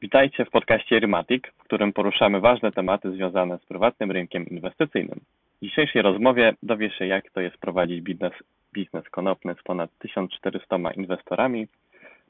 Witajcie 0.00 0.44
w 0.44 0.50
podcaście 0.50 1.00
Rymatic, 1.00 1.42
w 1.58 1.64
którym 1.64 1.92
poruszamy 1.92 2.40
ważne 2.40 2.72
tematy 2.72 3.12
związane 3.12 3.58
z 3.58 3.64
prywatnym 3.66 4.10
rynkiem 4.10 4.46
inwestycyjnym. 4.46 5.20
W 5.56 5.64
dzisiejszej 5.64 6.02
rozmowie 6.02 6.54
dowie 6.62 6.90
się, 6.90 7.06
jak 7.06 7.30
to 7.30 7.40
jest 7.40 7.58
prowadzić 7.58 8.00
biznes, 8.00 8.32
biznes 8.72 9.08
konopny 9.10 9.54
z 9.60 9.62
ponad 9.62 9.90
1400 9.98 10.76
inwestorami. 10.96 11.66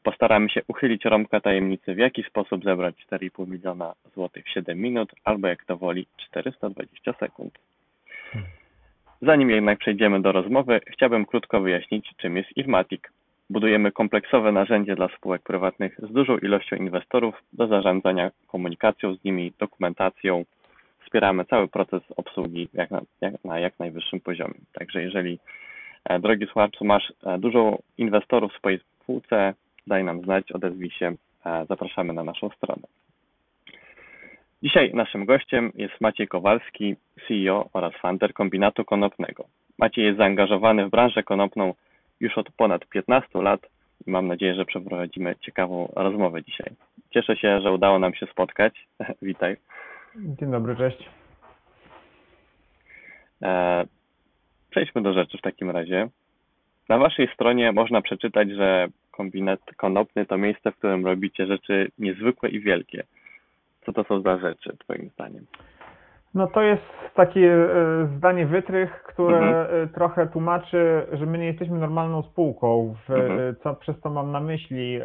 Postaramy 0.03 0.51
się 0.51 0.63
uchylić 0.69 1.05
rąbka 1.05 1.41
tajemnicy, 1.41 1.95
w 1.95 1.99
jaki 1.99 2.23
sposób 2.23 2.65
zebrać 2.65 2.95
4,5 3.13 3.49
miliona 3.49 3.95
złotych 4.15 4.45
w 4.45 4.51
7 4.51 4.79
minut, 4.79 5.13
albo 5.25 5.49
jak 5.49 5.65
to 5.65 5.77
woli 5.77 6.07
420 6.17 7.13
sekund. 7.13 7.59
Zanim 9.23 9.51
jednak 9.51 9.79
przejdziemy 9.79 10.23
do 10.23 10.33
rozmowy, 10.33 10.81
chciałbym 10.87 11.27
krótko 11.27 11.61
wyjaśnić, 11.61 12.11
czym 12.17 12.37
jest 12.37 12.57
Irmatic. 12.57 13.03
Budujemy 13.51 13.93
kompleksowe 13.93 14.53
narzędzie 14.53 14.97
dla 14.97 15.09
spółek 15.09 15.43
prywatnych 15.43 16.01
z 16.03 16.13
dużą 16.13 16.39
ilością 16.39 16.77
inwestorów 16.77 17.35
do 17.53 17.67
zarządzania 17.67 18.31
komunikacją 18.47 19.15
z 19.15 19.25
nimi, 19.25 19.53
dokumentacją. 19.59 20.45
Wspieramy 21.05 21.45
cały 21.45 21.69
proces 21.69 22.03
obsługi 22.17 22.69
jak 22.75 22.91
na, 22.91 23.01
jak, 23.21 23.45
na 23.45 23.59
jak 23.59 23.79
najwyższym 23.79 24.21
poziomie. 24.21 24.55
Także 24.73 25.03
jeżeli, 25.03 25.39
e, 26.05 26.19
drogi 26.19 26.47
słuchaczu, 26.47 26.85
masz 26.85 27.13
e, 27.27 27.39
dużo 27.39 27.79
inwestorów 27.99 28.53
w 28.53 28.59
swojej 28.59 28.81
spółce, 29.03 29.55
daj 29.87 30.05
nam 30.05 30.23
znać, 30.23 30.53
odezwij 30.53 30.91
się, 30.91 31.15
e, 31.47 31.67
zapraszamy 31.69 32.13
na 32.13 32.25
naszą 32.25 32.51
stronę. 32.51 32.83
Dzisiaj 34.63 34.95
naszym 34.95 35.25
gościem 35.25 35.73
jest 35.75 36.01
Maciej 36.01 36.29
Kowalski, 36.29 36.97
CEO 37.29 37.69
oraz 37.73 37.93
founder 38.03 38.33
kombinatu 38.33 38.85
konopnego. 38.85 39.45
Maciej 39.79 40.05
jest 40.05 40.19
zaangażowany 40.19 40.87
w 40.87 40.91
branżę 40.91 41.23
konopną 41.23 41.75
już 42.21 42.39
od 42.39 42.51
ponad 42.53 42.87
15 42.87 43.43
lat 43.43 43.61
i 44.07 44.11
mam 44.11 44.27
nadzieję, 44.27 44.55
że 44.55 44.65
przeprowadzimy 44.65 45.37
ciekawą 45.41 45.93
rozmowę 45.97 46.43
dzisiaj. 46.43 46.73
Cieszę 47.11 47.37
się, 47.37 47.61
że 47.61 47.73
udało 47.73 47.99
nam 47.99 48.15
się 48.15 48.27
spotkać. 48.27 48.87
Witaj. 49.23 49.57
Dzień 50.17 50.51
dobry, 50.51 50.77
cześć. 50.77 51.09
E, 53.43 53.85
przejdźmy 54.71 55.03
do 55.03 55.13
rzeczy 55.13 55.39
w 55.39 55.43
takim 55.43 55.71
razie. 55.71 56.09
Na 56.89 56.99
waszej 56.99 57.29
stronie 57.35 57.73
można 57.73 58.03
przeczytać, 58.03 58.51
że 58.51 58.89
kombinat 59.11 59.61
konopny 59.77 60.27
to 60.27 60.39
miejsce, 60.39 60.73
w 60.73 60.77
którym 60.77 61.07
robicie 61.07 61.47
rzeczy 61.47 61.91
niezwykłe 61.99 62.49
i 62.49 62.61
wielkie. 62.61 63.05
Co 63.87 63.93
to 63.93 64.05
są 64.05 64.21
za 64.21 64.39
rzeczy, 64.39 64.77
Twoim 64.79 65.11
zdaniem? 65.15 65.47
No 66.37 66.47
to 66.47 66.63
jest 66.63 66.83
takie 67.15 67.53
e, 67.55 67.69
zdanie 68.17 68.47
wytrych, 68.47 69.03
które 69.03 69.37
Mhm. 69.39 69.67
e, 69.85 69.87
trochę 69.87 70.27
tłumaczy, 70.27 71.07
że 71.13 71.27
my 71.27 71.39
nie 71.39 71.47
jesteśmy 71.47 71.79
normalną 71.79 72.23
spółką. 72.23 72.95
W, 73.09 73.11
Mhm. 73.11 73.41
e, 73.41 73.55
Co 73.55 73.75
przez 73.75 74.01
to 74.01 74.11
mam 74.11 74.33
na 74.33 74.41
myśli? 74.41 75.01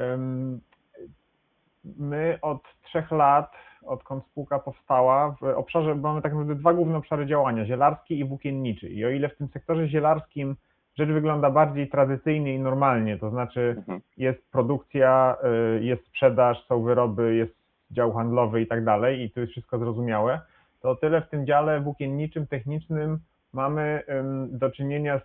My 1.99 2.39
od 2.41 2.61
trzech 2.83 3.11
lat, 3.11 3.51
odkąd 3.85 4.23
spółka 4.25 4.59
powstała, 4.59 5.35
w 5.41 5.43
obszarze 5.43 5.95
mamy 5.95 6.21
tak 6.21 6.31
naprawdę 6.31 6.55
dwa 6.55 6.73
główne 6.73 6.97
obszary 6.97 7.25
działania, 7.25 7.65
zielarski 7.65 8.19
i 8.19 8.25
włókienniczy. 8.25 8.89
I 8.89 9.05
o 9.05 9.09
ile 9.09 9.29
w 9.29 9.37
tym 9.37 9.47
sektorze 9.47 9.87
zielarskim 9.87 10.55
rzecz 10.97 11.09
wygląda 11.09 11.49
bardziej 11.49 11.89
tradycyjnie 11.89 12.55
i 12.55 12.59
normalnie, 12.59 13.17
to 13.17 13.29
znaczy 13.29 13.73
Mhm. 13.77 13.99
jest 14.17 14.51
produkcja, 14.51 15.35
jest 15.79 16.05
sprzedaż, 16.07 16.65
są 16.67 16.83
wyroby, 16.83 17.35
jest 17.35 17.55
dział 17.91 18.13
handlowy 18.13 18.61
i 18.61 18.67
tak 18.67 18.83
dalej, 18.83 19.21
i 19.21 19.31
to 19.31 19.39
jest 19.39 19.51
wszystko 19.51 19.77
zrozumiałe, 19.77 20.39
to 20.81 20.95
tyle 20.95 21.21
w 21.21 21.29
tym 21.29 21.45
dziale 21.45 21.79
włókienniczym, 21.81 22.47
technicznym 22.47 23.19
mamy 23.53 24.03
do 24.49 24.71
czynienia 24.71 25.19
z 25.19 25.23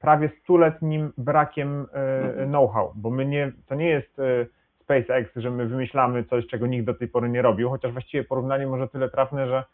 prawie 0.00 0.30
stuletnim 0.42 1.12
brakiem 1.18 1.80
y, 1.82 1.86
Mhm. 2.28 2.48
know-how, 2.48 2.92
bo 2.94 3.10
my 3.10 3.26
nie, 3.26 3.52
to 3.66 3.74
nie 3.74 3.88
jest 3.88 4.18
y, 4.18 4.46
SpaceX, 4.80 5.30
że 5.36 5.50
my 5.50 5.66
wymyślamy 5.66 6.24
coś, 6.24 6.46
czego 6.46 6.66
nikt 6.66 6.86
do 6.86 6.94
tej 6.94 7.08
pory 7.08 7.28
nie 7.28 7.42
robił, 7.42 7.70
chociaż 7.70 7.92
właściwie 7.92 8.24
porównanie 8.24 8.66
może 8.66 8.88
tyle 8.88 9.10
trafne, 9.10 9.48
że, 9.48 9.64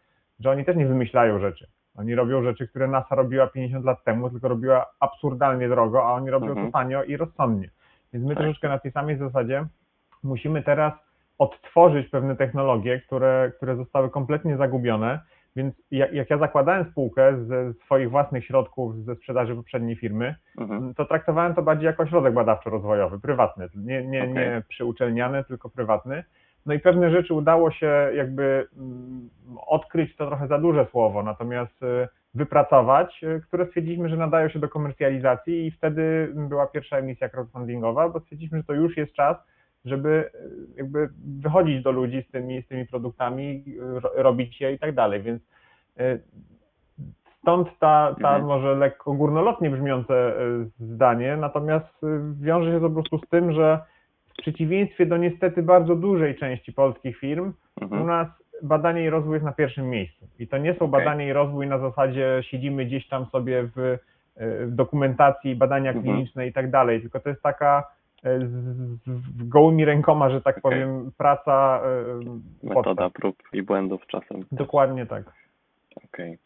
że 0.41 0.51
oni 0.51 0.65
też 0.65 0.77
nie 0.77 0.87
wymyślają 0.87 1.39
rzeczy. 1.39 1.67
Oni 1.97 2.15
robią 2.15 2.43
rzeczy, 2.43 2.69
które 2.69 2.89
NASA 2.89 3.15
robiła 3.15 3.47
50 3.47 3.85
lat 3.85 4.05
temu, 4.05 4.31
tylko 4.31 4.49
robiła 4.49 4.87
absurdalnie 5.01 5.69
drogo, 5.69 6.07
a 6.09 6.13
oni 6.13 6.31
robią 6.31 6.47
Mhm. 6.49 6.67
to 6.67 6.73
tanio 6.73 7.03
i 7.05 7.17
rozsądnie. 7.17 7.71
Więc 8.13 8.25
my 8.27 8.35
Tak. 8.35 8.45
troszeczkę 8.45 8.69
na 8.69 8.79
tej 8.79 8.93
samej 8.93 9.17
zasadzie 9.17 9.67
musimy 10.23 10.63
teraz 10.63 10.93
odtworzyć 11.39 12.09
pewne 12.09 12.37
technologie, 12.37 13.01
które, 13.01 13.53
które 13.57 13.77
zostały 13.77 14.11
kompletnie 14.11 14.57
zagubione. 14.57 15.21
Więc 15.57 15.75
jak, 15.91 16.13
jak 16.13 16.31
ja 16.31 16.39
zakładałem 16.39 16.85
spółkę 16.91 17.45
ze 17.45 17.73
swoich 17.73 18.11
własnych 18.11 18.45
środków 18.45 18.97
ze 19.05 19.15
sprzedaży 19.15 19.55
poprzedniej 19.57 19.97
firmy, 19.97 20.35
Mhm. 20.59 20.95
to 20.95 21.05
traktowałem 21.05 21.55
to 21.55 21.63
bardziej 21.63 21.87
jako 21.87 22.03
ośrodek 22.03 22.35
badawczo-rozwojowy, 22.35 23.21
prywatny, 23.21 23.69
nie, 23.75 24.07
nie, 24.07 24.23
Okej. 24.23 24.35
nie 24.35 24.63
przyuczelniany, 24.69 25.45
tylko 25.45 25.71
prywatny. 25.71 26.25
No 26.67 26.75
i 26.75 26.79
pewne 26.81 27.11
rzeczy 27.11 27.35
udało 27.35 27.71
się 27.71 28.11
jakby 28.15 28.67
mm, 28.77 29.29
odkryć, 29.67 30.17
to 30.17 30.27
trochę 30.27 30.47
za 30.49 30.59
duże 30.59 30.87
słowo, 30.91 31.23
natomiast 31.23 31.83
y, 31.83 32.09
wypracować, 32.35 33.25
y, 33.25 33.41
które 33.49 33.67
stwierdziliśmy, 33.67 34.09
że 34.09 34.17
nadają 34.17 34.49
się 34.49 34.59
do 34.59 34.69
komercjalizacji 34.69 35.67
i 35.67 35.71
wtedy 35.71 36.33
była 36.35 36.67
pierwsza 36.67 36.97
emisja 36.97 37.29
crowdfundingowa, 37.29 38.09
bo 38.09 38.21
stwierdziliśmy, 38.21 38.59
że 38.59 38.65
to 38.65 38.73
już 38.73 38.97
jest 38.97 39.13
czas, 39.13 39.37
żeby 39.85 40.31
y, 40.35 40.77
jakby 40.77 41.09
wychodzić 41.43 41.83
do 41.83 41.93
ludzi 41.93 42.25
z 42.29 42.31
tymi, 42.33 42.63
z 42.63 42.69
tymi 42.69 42.87
produktami, 42.87 43.65
ro- 43.79 44.13
robić 44.15 44.61
je 44.61 44.73
i 44.73 44.79
tak 44.79 44.95
dalej, 44.95 45.23
więc 45.23 45.43
y, 46.01 46.21
Stąd 47.43 47.69
ta, 47.79 48.15
ta 48.23 48.29
Mhm. 48.29 48.45
może 48.47 48.75
lekko 48.75 49.13
górnolotnie 49.13 49.71
brzmiące 49.71 50.33
zdanie, 50.81 51.37
natomiast 51.37 51.95
wiąże 52.41 52.73
się 52.73 52.81
to 52.81 52.89
po 52.91 52.95
prostu 52.95 53.19
z 53.19 53.29
tym, 53.29 53.53
że 53.53 53.79
w 54.27 54.33
przeciwieństwie 54.37 55.07
do 55.07 55.17
niestety 55.17 55.63
bardzo 55.63 55.97
dużej 55.97 56.37
części 56.37 56.73
polskich 56.73 57.19
firm, 57.19 57.53
u 57.81 57.85
Mhm. 57.85 58.07
nas 58.07 58.29
badanie 58.63 59.05
i 59.05 59.11
rozwój 59.11 59.35
jest 59.35 59.45
na 59.45 59.53
pierwszym 59.53 59.91
miejscu. 59.91 60.29
I 60.39 60.49
to 60.49 60.59
nie 60.59 60.73
są 60.75 60.79
Okej. 60.85 60.89
badanie 60.89 61.29
i 61.29 61.33
rozwój 61.33 61.67
na 61.67 61.79
zasadzie 61.79 62.41
siedzimy 62.43 62.85
gdzieś 62.85 63.09
tam 63.09 63.27
sobie 63.27 63.69
w, 63.77 63.99
w 64.67 64.75
dokumentacji, 64.75 65.57
badania 65.57 65.91
Mhm. 65.91 66.05
kliniczne 66.05 66.47
i 66.47 66.53
tak 66.53 66.71
dalej, 66.71 67.01
tylko 67.01 67.21
to 67.21 67.29
jest 67.29 67.43
taka 67.43 67.85
z, 68.25 68.51
z 69.07 69.49
gołymi 69.49 69.85
rękoma, 69.85 70.31
że 70.31 70.41
tak 70.41 70.61
powiem, 70.61 71.11
praca 71.19 71.81
y, 72.63 72.67
Metoda 72.67 72.85
podstaw. 72.85 73.13
prób 73.13 73.37
i 73.53 73.63
błędów 73.63 74.07
czasem. 74.07 74.45
Dokładnie 74.53 75.07
tak. 75.07 75.25
Okej. 76.05 76.39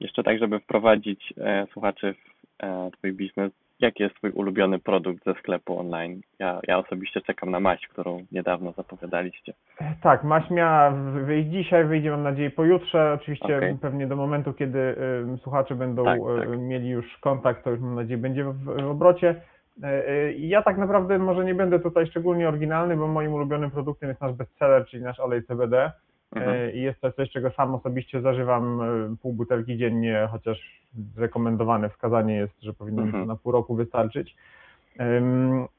Jeszcze 0.00 0.22
tak, 0.22 0.38
żeby 0.38 0.60
wprowadzić 0.60 1.34
e, 1.40 1.66
słuchaczy 1.72 2.14
w 2.14 2.64
e, 2.64 2.90
Twój 2.98 3.12
biznes, 3.12 3.52
jaki 3.80 4.02
jest 4.02 4.14
Twój 4.14 4.30
ulubiony 4.30 4.78
produkt 4.78 5.24
ze 5.24 5.34
sklepu 5.34 5.78
online? 5.80 6.20
Ja, 6.38 6.60
ja 6.68 6.78
osobiście 6.78 7.20
czekam 7.20 7.50
na 7.50 7.60
maść, 7.60 7.88
którą 7.88 8.24
niedawno 8.32 8.72
zapowiadaliście. 8.72 9.54
Tak, 10.02 10.24
maś 10.24 10.50
miała 10.50 10.90
wyjść 11.24 11.48
dzisiaj, 11.48 11.84
wyjdzie 11.84 12.10
mam 12.10 12.22
nadzieję 12.22 12.50
pojutrze. 12.50 13.12
Oczywiście 13.20 13.56
Okej. 13.56 13.78
pewnie 13.80 14.06
do 14.06 14.16
momentu, 14.16 14.52
kiedy 14.52 14.78
y, 14.78 15.38
słuchacze 15.42 15.74
będą 15.74 16.04
Tak, 16.04 16.20
y, 16.20 16.38
tak. 16.38 16.58
mieli 16.58 16.88
już 16.88 17.18
kontakt, 17.18 17.64
to 17.64 17.70
już 17.70 17.80
mam 17.80 17.94
nadzieję 17.94 18.18
będzie 18.18 18.44
w, 18.44 18.64
w 18.64 18.90
obrocie. 18.90 19.40
Y, 19.84 20.10
y, 20.10 20.34
Ja 20.38 20.62
tak 20.62 20.78
naprawdę 20.78 21.18
może 21.18 21.44
nie 21.44 21.54
będę 21.54 21.80
tutaj 21.80 22.06
szczególnie 22.06 22.48
oryginalny, 22.48 22.96
bo 22.96 23.06
moim 23.08 23.32
ulubionym 23.32 23.70
produktem 23.70 24.08
jest 24.08 24.20
nasz 24.20 24.32
bestseller, 24.32 24.86
czyli 24.86 25.02
nasz 25.02 25.20
olej 25.20 25.42
CBD. 25.44 25.92
Mhm. 26.32 26.56
Y, 26.56 26.72
I 26.72 26.80
jest 26.82 27.00
to 27.00 27.12
coś, 27.12 27.30
czego 27.30 27.50
sam 27.50 27.74
osobiście 27.74 28.20
zażywam 28.20 28.80
y, 29.12 29.16
pół 29.22 29.32
butelki 29.32 29.76
dziennie, 29.78 30.28
chociaż 30.30 30.82
rekomendowane 31.16 31.88
wskazanie 31.88 32.34
jest, 32.36 32.62
że 32.62 32.72
powinno 32.72 33.02
mi 33.02 33.10
to 33.10 33.16
Mhm. 33.18 33.28
na 33.28 33.36
pół 33.36 33.52
roku 33.52 33.74
wystarczyć. 33.74 34.36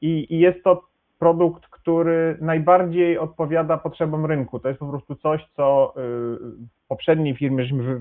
I, 0.00 0.34
I 0.34 0.38
jest 0.38 0.64
to 0.64 0.82
produkt, 1.18 1.66
który 1.66 2.36
najbardziej 2.40 3.18
odpowiada 3.18 3.76
potrzebom 3.76 4.26
rynku. 4.26 4.58
To 4.60 4.68
jest 4.68 4.80
po 4.80 4.88
prostu 4.88 5.14
coś, 5.16 5.46
co 5.56 5.94
y, 5.96 6.00
w 6.84 6.88
poprzedniej 6.88 7.34
firmie 7.36 7.62
żeśmy 7.64 7.82
wy, 7.82 8.00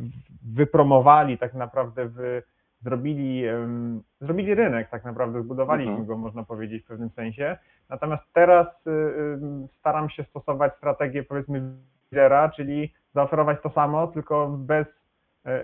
wypromowali, 0.53 1.37
tak 1.37 1.53
naprawdę 1.53 2.05
wy, 2.05 2.43
zrobili, 2.81 3.43
zrobili 4.21 4.55
rynek, 4.55 4.89
tak 4.89 5.05
naprawdę 5.05 5.43
zbudowaliśmy 5.43 5.91
Mhm. 5.91 6.07
go, 6.07 6.17
można 6.17 6.43
powiedzieć 6.43 6.83
w 6.83 6.87
pewnym 6.87 7.09
sensie. 7.09 7.57
Natomiast 7.89 8.23
teraz 8.33 8.67
y, 8.87 9.39
staram 9.79 10.09
się 10.09 10.23
stosować 10.23 10.75
strategię 10.77 11.23
powiedzmy 11.23 11.61
lidera, 12.11 12.49
czyli 12.49 12.93
zaoferować 13.15 13.61
to 13.63 13.69
samo, 13.69 14.07
tylko 14.07 14.47
bez 14.47 14.87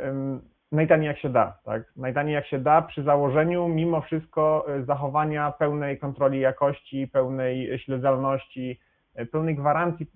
ym, 0.08 0.42
najtaniej 0.72 1.08
jak 1.08 1.18
się 1.20 1.30
da, 1.30 1.58
tak? 1.66 1.84
Najtaniej 1.96 2.34
jak 2.34 2.46
się 2.46 2.60
da 2.60 2.82
przy 2.82 3.04
założeniu 3.04 3.68
mimo 3.68 4.02
wszystko 4.02 4.66
y, 4.80 4.86
zachowania 4.86 5.52
pełnej 5.52 6.00
kontroli 6.00 6.40
jakości, 6.40 7.08
pełnej 7.08 7.80
śledzalności, 7.80 8.80
y, 9.20 9.26
pełnej 9.26 9.56
gwarancji 9.56 10.08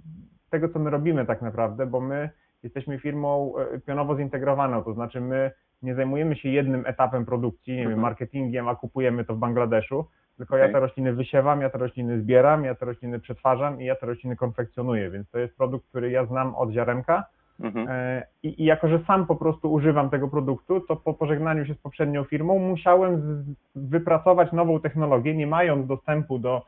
tego, 0.50 0.70
co 0.70 0.80
my 0.80 0.90
robimy 0.90 1.26
tak 1.26 1.42
naprawdę, 1.42 1.86
bo 1.86 2.00
my 2.02 2.30
jesteśmy 2.64 3.00
firmą 3.00 3.54
pionowo 3.86 4.16
zintegrowaną, 4.18 4.84
to 4.84 4.94
znaczy 4.94 5.22
my 5.22 5.52
nie 5.82 5.96
zajmujemy 5.96 6.36
się 6.36 6.50
jednym 6.50 6.86
etapem 6.86 7.26
produkcji, 7.26 7.74
nie 7.74 7.80
wiem, 7.80 7.88
Mhm. 7.88 8.02
marketingiem, 8.02 8.68
a 8.68 8.76
kupujemy 8.76 9.26
to 9.26 9.36
w 9.36 9.38
Bangladeszu, 9.38 10.06
tylko 10.38 10.58
ja 10.58 10.64
Okej. 10.64 10.74
te 10.74 10.80
rośliny 10.80 11.14
wysiewam, 11.14 11.62
ja 11.62 11.70
te 11.70 11.78
rośliny 11.78 12.22
zbieram, 12.22 12.66
ja 12.66 12.76
te 12.76 12.86
rośliny 12.86 13.20
przetwarzam 13.20 13.82
i 13.82 13.86
ja 13.86 13.96
te 13.96 14.06
rośliny 14.06 14.36
konfekcjonuję, 14.36 15.10
więc 15.10 15.30
to 15.30 15.40
jest 15.40 15.58
produkt, 15.58 15.88
który 15.90 16.12
ja 16.12 16.26
znam 16.26 16.56
od 16.56 16.72
ziarenka, 16.72 17.24
Mhm. 17.64 17.88
E, 17.90 18.24
I, 18.44 18.62
I 18.64 18.66
jako, 18.66 18.88
że 18.88 19.00
sam 19.08 19.26
po 19.26 19.36
prostu 19.36 19.74
używam 19.74 20.10
tego 20.10 20.28
produktu, 20.28 20.82
to 20.82 20.96
po 20.96 21.14
pożegnaniu 21.14 21.66
się 21.66 21.74
z 21.74 21.78
poprzednią 21.78 22.24
firmą 22.24 22.60
musiałem 22.60 23.22
z, 23.22 23.46
wypracować 23.76 24.52
nową 24.52 24.80
technologię, 24.80 25.36
nie 25.36 25.48
mając 25.48 25.88
dostępu 25.88 26.40
do 26.40 26.66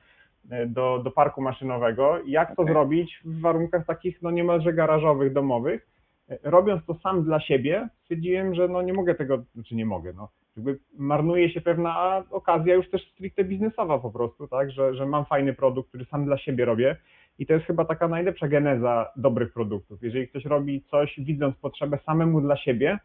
e, 0.49 0.65
do, 0.65 0.99
do 1.03 1.11
parku 1.11 1.41
maszynowego. 1.41 2.19
Jak 2.25 2.55
to 2.55 2.61
Okej. 2.61 2.73
zrobić 2.73 3.21
w 3.25 3.41
warunkach 3.41 3.85
takich 3.85 4.21
no 4.21 4.31
niemalże 4.31 4.73
garażowych, 4.73 5.33
domowych? 5.33 5.87
Robiąc 6.43 6.85
to 6.85 6.93
sam 6.93 7.23
dla 7.23 7.39
siebie, 7.39 7.89
stwierdziłem, 8.03 8.55
że 8.55 8.67
no 8.67 8.81
nie 8.81 8.93
mogę 8.93 9.15
tego, 9.15 9.43
znaczy 9.55 9.75
nie 9.75 9.85
mogę, 9.85 10.13
no 10.13 10.29
jakby 10.55 10.79
marnuje 10.97 11.49
się 11.49 11.61
pewna 11.61 12.23
okazja 12.31 12.75
już 12.75 12.89
też 12.89 13.11
stricte 13.11 13.43
biznesowa 13.43 13.99
po 13.99 14.11
prostu, 14.11 14.47
tak, 14.47 14.71
że, 14.71 14.95
że 14.95 15.05
mam 15.05 15.25
fajny 15.25 15.53
produkt, 15.53 15.89
który 15.89 16.05
sam 16.05 16.25
dla 16.25 16.37
siebie 16.37 16.65
robię 16.65 16.95
i 17.39 17.45
to 17.45 17.53
jest 17.53 17.65
chyba 17.65 17.85
taka 17.85 18.07
najlepsza 18.07 18.47
geneza 18.47 19.11
dobrych 19.15 19.53
produktów. 19.53 20.03
Jeżeli 20.03 20.27
ktoś 20.27 20.45
robi 20.45 20.83
coś 20.91 21.19
widząc 21.19 21.55
potrzebę 21.55 21.99
samemu 22.05 22.41
dla 22.41 22.57
siebie 22.57 22.99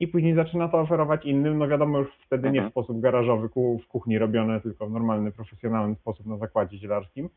i 0.00 0.08
później 0.08 0.34
zaczyna 0.34 0.68
to 0.68 0.80
oferować 0.80 1.24
innym, 1.24 1.58
no 1.58 1.68
wiadomo 1.68 1.98
już 1.98 2.08
wtedy 2.26 2.50
nie 2.50 2.58
Mhm. 2.58 2.68
w 2.70 2.72
sposób 2.72 3.00
garażowy, 3.00 3.48
w 3.84 3.86
kuchni 3.88 4.18
robione, 4.18 4.60
tylko 4.60 4.86
w 4.86 4.92
normalny, 4.92 5.32
profesjonalny 5.32 5.94
sposób 5.94 6.26
na 6.26 6.36
zakładzie 6.36 6.78
zielarskim. 6.78 7.28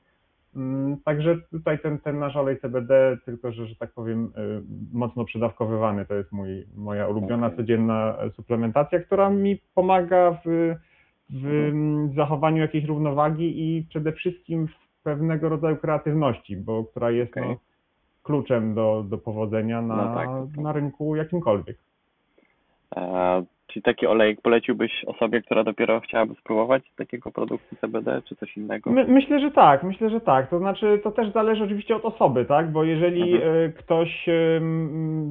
Mm, 0.56 0.98
Także 1.06 1.38
tutaj 1.52 1.80
ten, 1.80 2.00
ten 2.00 2.20
nasz 2.20 2.36
olej 2.36 2.60
CBD, 2.60 3.18
tylko 3.26 3.52
że, 3.52 3.68
że 3.68 3.76
tak 3.76 3.92
powiem, 3.92 4.26
y, 4.26 4.62
mocno 4.94 5.26
przedawkowywany, 5.26 6.06
to 6.06 6.14
jest 6.14 6.32
mój, 6.32 6.66
moja 6.76 7.08
ulubiona 7.08 7.50
codzienna 7.58 8.18
e, 8.20 8.30
suplementacja, 8.32 9.00
która 9.00 9.30
mi 9.30 9.58
pomaga 9.76 10.32
w, 10.32 10.76
w 11.30 11.46
Mhm. 11.46 11.66
mm, 11.70 12.14
zachowaniu 12.16 12.62
jakiejś 12.62 12.86
równowagi 12.86 13.78
i 13.78 13.84
przede 13.90 14.12
wszystkim 14.12 14.68
w 14.68 15.04
pewnego 15.04 15.50
rodzaju 15.50 15.78
kreatywności, 15.78 16.58
bo 16.58 16.84
która 16.84 17.12
jest 17.12 17.32
Okej. 17.32 17.50
no, 17.50 17.56
kluczem 18.24 18.74
do, 18.74 19.06
do 19.10 19.18
powodzenia 19.18 19.82
na, 19.82 19.96
No 19.96 20.14
tak, 20.16 20.28
tak. 20.56 20.64
na 20.64 20.72
rynku 20.72 21.16
jakimkolwiek. 21.16 21.78
Czyli 23.76 23.84
taki 23.84 24.08
olejek 24.08 24.42
poleciłbyś 24.42 25.06
osobie, 25.06 25.42
która 25.42 25.64
dopiero 25.64 26.00
chciałaby 26.00 26.36
spróbować 26.36 26.84
takiego 26.98 27.32
produktu 27.32 27.76
CBD, 27.82 28.22
czy 28.26 28.36
coś 28.36 28.58
innego? 28.58 28.92
My, 28.92 29.06
myślę, 29.08 29.40
że 29.40 29.52
tak, 29.52 29.84
myślę, 29.84 30.10
że 30.10 30.22
tak. 30.22 30.50
To 30.50 30.60
znaczy, 30.60 31.00
to 31.04 31.12
też 31.12 31.34
zależy 31.34 31.64
oczywiście 31.64 31.96
od 31.96 32.06
osoby, 32.06 32.46
tak? 32.46 32.72
Bo 32.72 32.84
jeżeli 32.84 33.34
Mhm. 33.34 33.66
e, 33.66 33.70
ktoś, 33.70 34.26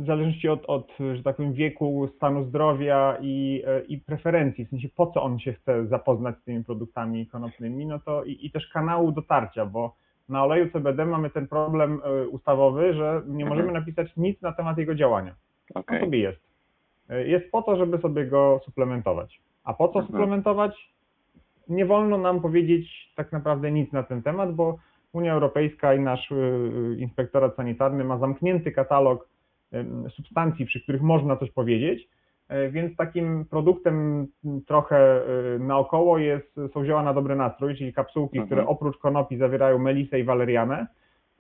w 0.00 0.04
zależności 0.06 0.48
od, 0.48 0.64
od, 0.66 0.92
że 1.16 1.22
tak 1.22 1.36
powiem, 1.36 1.52
wieku, 1.52 2.08
stanu 2.16 2.44
zdrowia 2.44 3.16
i, 3.20 3.62
e, 3.66 3.80
i 3.80 3.98
preferencji, 3.98 4.64
w 4.64 4.70
sensie 4.70 4.88
po 4.96 5.06
co 5.06 5.22
on 5.22 5.38
się 5.38 5.52
chce 5.52 5.86
zapoznać 5.86 6.36
z 6.38 6.44
tymi 6.44 6.64
produktami 6.64 7.26
konopnymi, 7.26 7.86
no 7.86 7.98
to 7.98 8.24
i, 8.24 8.46
i 8.46 8.50
też 8.50 8.68
kanału 8.68 9.12
dotarcia, 9.12 9.66
bo 9.66 9.94
na 10.28 10.44
oleju 10.44 10.70
CBD 10.70 11.06
mamy 11.06 11.30
ten 11.30 11.48
problem 11.48 12.00
e, 12.04 12.28
ustawowy, 12.28 12.94
że 12.94 13.22
nie 13.26 13.44
Mhm. 13.44 13.48
możemy 13.48 13.72
napisać 13.72 14.16
nic 14.16 14.42
na 14.42 14.52
temat 14.52 14.78
jego 14.78 14.94
działania. 14.94 15.34
Okej. 15.74 15.98
On 15.98 16.04
sobie 16.04 16.18
jest. 16.18 16.53
E, 17.10 17.26
Jest 17.28 17.50
po 17.50 17.62
to, 17.62 17.76
żeby 17.76 17.98
sobie 17.98 18.26
go 18.26 18.60
suplementować. 18.64 19.40
A 19.64 19.74
po 19.74 19.88
co 19.88 19.98
Mhm. 19.98 20.06
suplementować? 20.06 20.94
Nie 21.68 21.86
wolno 21.86 22.18
nam 22.18 22.40
powiedzieć 22.40 23.12
tak 23.16 23.32
naprawdę 23.32 23.72
nic 23.72 23.92
na 23.92 24.02
ten 24.02 24.22
temat, 24.22 24.54
bo 24.54 24.78
Unia 25.12 25.32
Europejska 25.34 25.94
i 25.94 26.00
nasz 26.00 26.30
y, 26.30 26.96
inspektorat 26.98 27.56
sanitarny 27.56 28.04
ma 28.04 28.18
zamknięty 28.18 28.72
katalog 28.72 29.28
substancji, 30.16 30.66
przy 30.66 30.80
których 30.82 31.02
można 31.02 31.36
coś 31.36 31.50
powiedzieć, 31.50 32.08
e, 32.48 32.70
więc 32.70 32.96
takim 32.96 33.44
produktem 33.50 34.26
trochę 34.66 35.20
naokoło 35.58 36.18
jest, 36.18 36.60
są 36.74 36.84
zioła 36.84 37.02
na 37.02 37.14
dobry 37.14 37.36
nastrój, 37.36 37.74
czyli 37.76 37.92
kapsułki, 37.92 38.38
Mhm. 38.38 38.46
które 38.46 38.66
oprócz 38.66 38.98
konopi 38.98 39.36
zawierają 39.36 39.78
melisę 39.78 40.20
i 40.20 40.24
walerianę. 40.24 40.86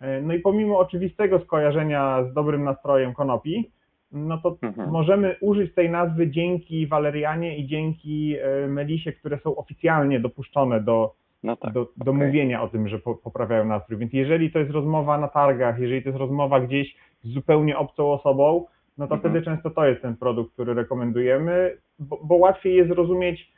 E, 0.00 0.20
No 0.22 0.34
i 0.34 0.38
pomimo 0.40 0.78
oczywistego 0.78 1.38
skojarzenia 1.40 2.24
z 2.30 2.34
dobrym 2.34 2.64
nastrojem 2.64 3.14
konopi, 3.14 3.70
no 4.14 4.38
to 4.38 4.56
Mhm. 4.62 4.90
możemy 4.90 5.36
użyć 5.40 5.74
tej 5.74 5.90
nazwy 5.90 6.30
dzięki 6.30 6.86
walerianie 6.86 7.56
i 7.58 7.66
dzięki 7.66 8.36
e, 8.36 8.66
melisie, 8.68 9.12
które 9.12 9.38
są 9.38 9.56
oficjalnie 9.56 10.20
dopuszczone 10.20 10.80
do, 10.80 11.14
No 11.42 11.56
tak. 11.56 11.72
do, 11.72 11.88
do 11.96 12.10
okej. 12.10 12.26
mówienia 12.26 12.62
o 12.62 12.68
tym, 12.68 12.88
że 12.88 12.98
po, 12.98 13.14
poprawiają 13.14 13.64
nastrój. 13.64 13.98
Więc 13.98 14.12
jeżeli 14.12 14.50
to 14.52 14.58
jest 14.58 14.70
rozmowa 14.70 15.18
na 15.18 15.28
targach, 15.28 15.78
jeżeli 15.80 16.02
to 16.02 16.08
jest 16.08 16.18
rozmowa 16.18 16.60
gdzieś 16.60 16.96
z 17.22 17.32
zupełnie 17.34 17.78
obcą 17.78 18.12
osobą, 18.12 18.66
no 18.98 19.06
to 19.06 19.14
Mhm. 19.14 19.20
wtedy 19.20 19.44
często 19.44 19.70
to 19.70 19.86
jest 19.86 20.02
ten 20.02 20.16
produkt, 20.16 20.52
który 20.52 20.74
rekomendujemy, 20.74 21.76
bo, 21.98 22.20
bo 22.24 22.34
łatwiej 22.34 22.74
jest 22.76 22.88
zrozumieć, 22.88 23.52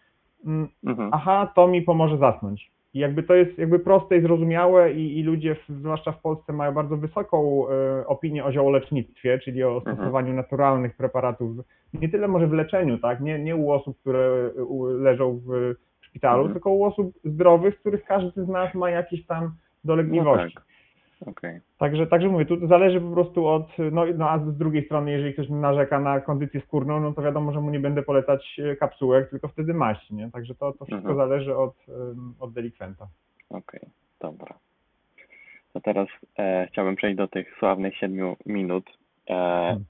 mm, 0.46 0.68
Mhm. 0.86 1.10
aha, 1.12 1.52
to 1.54 1.68
mi 1.68 1.82
pomoże 1.82 2.18
zasnąć. 2.18 2.70
I 2.96 2.98
jakby 2.98 3.22
to 3.22 3.34
jest 3.34 3.58
jakby 3.58 3.78
proste 3.78 4.16
i 4.16 4.20
zrozumiałe 4.20 4.92
i, 4.92 5.18
i 5.18 5.22
ludzie, 5.22 5.54
w, 5.54 5.68
zwłaszcza 5.68 6.12
w 6.12 6.20
Polsce, 6.20 6.52
mają 6.52 6.72
bardzo 6.72 6.96
wysoką 6.96 7.66
e, 7.68 8.06
opinię 8.06 8.44
o 8.44 8.52
ziołolecznictwie, 8.52 9.38
czyli 9.38 9.64
o 9.64 9.76
Mhm. 9.76 9.96
stosowaniu 9.96 10.32
naturalnych 10.34 10.96
preparatów, 10.96 11.50
nie 11.94 12.08
tyle 12.08 12.28
może 12.28 12.46
w 12.46 12.52
leczeniu, 12.52 12.98
tak, 12.98 13.20
nie, 13.20 13.38
nie 13.38 13.56
u 13.56 13.70
osób, 13.72 14.00
które 14.00 14.50
e, 14.58 14.92
leżą 14.92 15.40
w 15.46 15.74
szpitalu, 16.00 16.38
Mhm. 16.40 16.52
tylko 16.54 16.70
u 16.70 16.84
osób 16.84 17.12
zdrowych, 17.24 17.80
których 17.80 18.04
każdy 18.04 18.44
z 18.44 18.48
nas 18.48 18.74
ma 18.74 18.90
jakieś 18.90 19.26
tam 19.26 19.44
No 19.44 19.50
dolegliwości. 19.84 20.54
tak. 20.54 20.64
Okej. 21.20 21.60
Także, 21.78 22.06
także 22.06 22.28
mówię, 22.28 22.44
tu 22.46 22.66
zależy 22.66 23.00
po 23.00 23.10
prostu 23.10 23.46
od, 23.46 23.66
no, 23.92 24.04
no 24.16 24.30
a 24.30 24.38
z 24.38 24.56
drugiej 24.56 24.84
strony, 24.84 25.10
jeżeli 25.10 25.32
ktoś 25.32 25.48
narzeka 25.48 26.00
na 26.00 26.20
kondycję 26.20 26.60
skórną, 26.60 27.00
no 27.00 27.12
to 27.12 27.22
wiadomo, 27.22 27.52
że 27.52 27.60
mu 27.60 27.70
nie 27.70 27.80
będę 27.80 28.02
polecać 28.02 28.60
e, 28.60 28.76
kapsułek, 28.76 29.30
tylko 29.30 29.48
wtedy 29.48 29.74
maść, 29.74 30.10
nie? 30.10 30.30
Także 30.30 30.54
to, 30.54 30.72
to 30.72 30.84
wszystko 30.84 31.10
Mhm. 31.10 31.16
zależy 31.28 31.56
od, 31.56 31.74
od 32.40 32.52
delikwenta. 32.52 33.06
Okej, 33.50 33.80
dobra. 34.20 34.54
To 35.72 35.80
teraz 35.80 36.08
e, 36.38 36.66
chciałbym 36.72 36.96
przejść 36.96 37.16
do 37.16 37.28
tych 37.28 37.56
sławnych 37.58 37.96
siedmiu 37.96 38.36
minut. 38.46 38.84
E, 39.30 39.34
Hmm. 39.34 39.84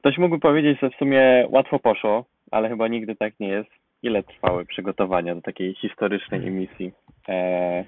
ktoś 0.00 0.18
mógłby 0.18 0.38
powiedzieć, 0.38 0.80
że 0.80 0.90
w 0.90 0.94
sumie 0.94 1.46
łatwo 1.50 1.78
poszło, 1.78 2.24
ale 2.50 2.68
chyba 2.68 2.88
nigdy 2.88 3.16
tak 3.16 3.40
nie 3.40 3.48
jest. 3.48 3.70
Ile 4.02 4.22
trwały 4.22 4.64
przygotowania 4.66 5.34
do 5.34 5.40
takiej 5.42 5.74
historycznej 5.74 6.46
emisji? 6.48 6.92
E, 7.28 7.84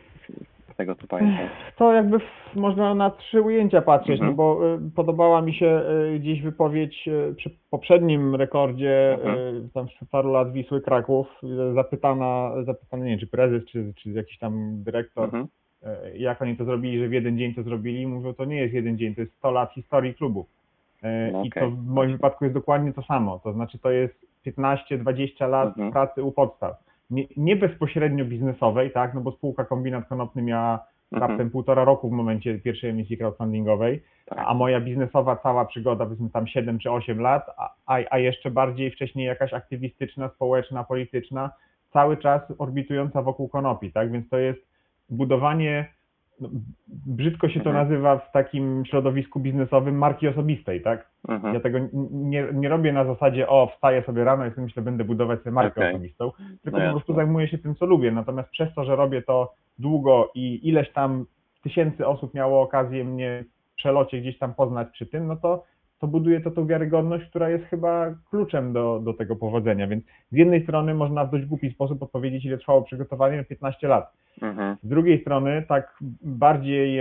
z 0.73 0.77
tego 0.77 0.95
co 0.95 1.07
pamiętam. 1.07 1.49
To 1.77 1.93
jakby 1.93 2.19
w, 2.19 2.57
można 2.57 2.95
na 2.95 3.11
trzy 3.11 3.43
ujęcia 3.43 3.83
patrzeć, 3.83 4.11
Mhm. 4.21 4.31
no 4.31 4.37
bo 4.37 4.75
y, 4.75 4.79
podobała 4.97 5.43
mi 5.43 5.55
się 5.55 5.83
y, 6.15 6.19
gdzieś 6.19 6.43
wypowiedź 6.43 7.09
y, 7.09 7.35
przy 7.37 7.51
poprzednim 7.71 8.35
rekordzie 8.35 9.13
Mhm. 9.15 9.39
y, 9.39 9.69
tam 9.75 9.89
sprzed 9.89 10.09
paru 10.11 10.33
lat 10.33 10.53
Wisły 10.53 10.81
Kraków, 10.81 11.27
zapytana, 11.75 12.53
zapytana 12.65 13.05
nie 13.05 13.11
wiem, 13.11 13.19
czy 13.21 13.27
prezes, 13.27 13.65
czy, 13.65 13.93
czy 13.97 14.11
jakiś 14.11 14.39
tam 14.39 14.83
dyrektor, 14.85 15.25
Mhm. 15.25 15.47
y, 16.15 16.19
jak 16.19 16.43
oni 16.43 16.57
to 16.57 16.65
zrobili, 16.65 16.99
że 16.99 17.09
w 17.09 17.13
jeden 17.13 17.39
dzień 17.39 17.55
to 17.55 17.63
zrobili, 17.63 18.07
mówią, 18.07 18.35
to 18.35 18.45
nie 18.45 18.57
jest 18.57 18.75
jeden 18.75 18.99
dzień, 18.99 19.15
to 19.15 19.21
jest 19.21 19.35
100 19.35 19.51
lat 19.51 19.73
historii 19.73 20.15
klubu. 20.15 20.47
Y, 21.05 21.33
No 21.33 21.45
I 21.45 21.49
okej. 21.49 21.63
to 21.63 21.71
w 21.71 21.87
moim 21.87 22.13
wypadku 22.13 22.45
jest 22.45 22.55
dokładnie 22.55 22.93
to 22.93 23.03
samo, 23.03 23.39
to 23.45 23.53
znaczy 23.53 23.79
to 23.79 23.91
jest 23.91 24.15
15-20 24.47 25.47
lat 25.49 25.69
Mhm. 25.69 25.93
pracy 25.93 26.23
u 26.23 26.33
podstaw. 26.33 26.92
Nie, 27.10 27.25
nie 27.37 27.56
bezpośrednio 27.56 28.25
biznesowej, 28.25 28.90
tak, 28.90 29.14
no 29.14 29.20
bo 29.20 29.32
spółka 29.32 29.64
Kombinat 29.64 30.08
Konopny 30.08 30.43
miała 30.43 30.93
Mhm. 31.12 31.31
raptem 31.31 31.50
półtora 31.50 31.84
roku 31.84 32.08
w 32.08 32.12
momencie 32.12 32.58
pierwszej 32.58 32.90
emisji 32.90 33.19
crowdfundingowej, 33.19 34.02
Tak. 34.26 34.38
a 34.46 34.54
moja 34.54 34.80
biznesowa 34.80 35.37
cała 35.37 35.64
przygoda, 35.64 36.04
powiedzmy 36.04 36.30
tam 36.30 36.47
7 36.47 36.78
czy 36.78 36.90
8 36.90 37.21
lat, 37.21 37.47
a, 37.59 37.75
a, 37.87 37.99
a 38.11 38.18
jeszcze 38.18 38.50
bardziej 38.50 38.90
wcześniej 38.90 39.26
jakaś 39.26 39.52
aktywistyczna, 39.52 40.28
społeczna, 40.28 40.85
polityczna, 40.85 41.50
cały 41.92 42.16
czas 42.16 42.42
orbitująca 42.59 43.23
wokół 43.23 43.49
konopi, 43.49 43.92
tak? 43.92 44.12
Więc 44.12 44.28
to 44.28 44.38
jest 44.38 44.61
budowanie, 45.11 45.87
no, 46.41 46.49
brzydko 47.07 47.49
się 47.49 47.61
to 47.61 47.71
Mhm. 47.71 47.89
nazywa 47.89 48.19
w 48.19 48.33
takim 48.33 48.85
środowisku 48.87 49.41
biznesowym, 49.41 49.99
marki 49.99 50.29
osobistej, 50.29 50.83
tak? 50.83 51.11
Mhm. 51.29 51.55
Ja 51.55 51.61
tego 51.61 51.79
nie, 52.12 52.47
nie 52.55 52.69
robię 52.69 52.93
na 52.93 53.05
zasadzie, 53.05 53.49
o, 53.49 53.67
wstaję 53.75 54.03
sobie 54.03 54.25
rano 54.25 54.47
i 54.47 54.51
sobie 54.51 54.62
myślę, 54.62 54.83
będę 54.83 55.05
budować 55.05 55.39
sobie 55.39 55.51
markę 55.51 55.81
Okej. 55.81 55.95
osobistą, 55.95 56.31
tylko 56.62 56.79
No 56.79 56.85
po 56.85 56.91
prostu 56.91 57.15
zajmuję 57.15 57.49
się 57.49 57.59
tym, 57.59 57.75
co 57.75 57.87
lubię. 57.87 58.11
Natomiast 58.12 58.51
przez 58.51 58.75
to, 58.75 58.85
że 58.85 58.97
robię 58.97 59.23
to 59.23 59.53
długo 59.79 60.31
i 60.35 60.69
ileś 60.69 60.93
tam 60.93 61.27
tysięcy 61.62 62.07
osób 62.07 62.35
miało 62.35 62.62
okazję 62.62 63.05
mnie 63.05 63.45
w 63.73 63.75
przelocie 63.75 64.21
gdzieś 64.21 64.39
tam 64.39 64.55
poznać 64.55 64.89
przy 64.93 65.07
tym, 65.07 65.27
no 65.27 65.37
to, 65.37 65.65
to 66.02 66.06
buduje 66.06 66.40
to 66.40 66.50
tą 66.50 66.66
wiarygodność, 66.66 67.25
która 67.26 67.49
jest 67.50 67.64
chyba 67.64 68.14
kluczem 68.30 68.73
do, 68.73 69.00
do 69.04 69.14
tego 69.14 69.37
powodzenia. 69.37 69.87
Więc 69.87 70.04
z 70.32 70.37
jednej 70.37 70.62
strony 70.62 70.94
można 70.94 71.25
w 71.25 71.30
dość 71.30 71.44
głupi 71.47 71.71
sposób 71.71 72.02
odpowiedzieć, 72.02 72.44
ile 72.44 72.59
trwało 72.59 72.82
przygotowanie, 72.82 73.37
no 73.37 73.44
15 73.44 73.88
lat. 73.88 74.12
Mhm. 74.42 74.76
Z 74.82 74.88
drugiej 74.88 75.21
strony, 75.21 75.64
tak 75.68 75.99
bardziej 76.23 77.00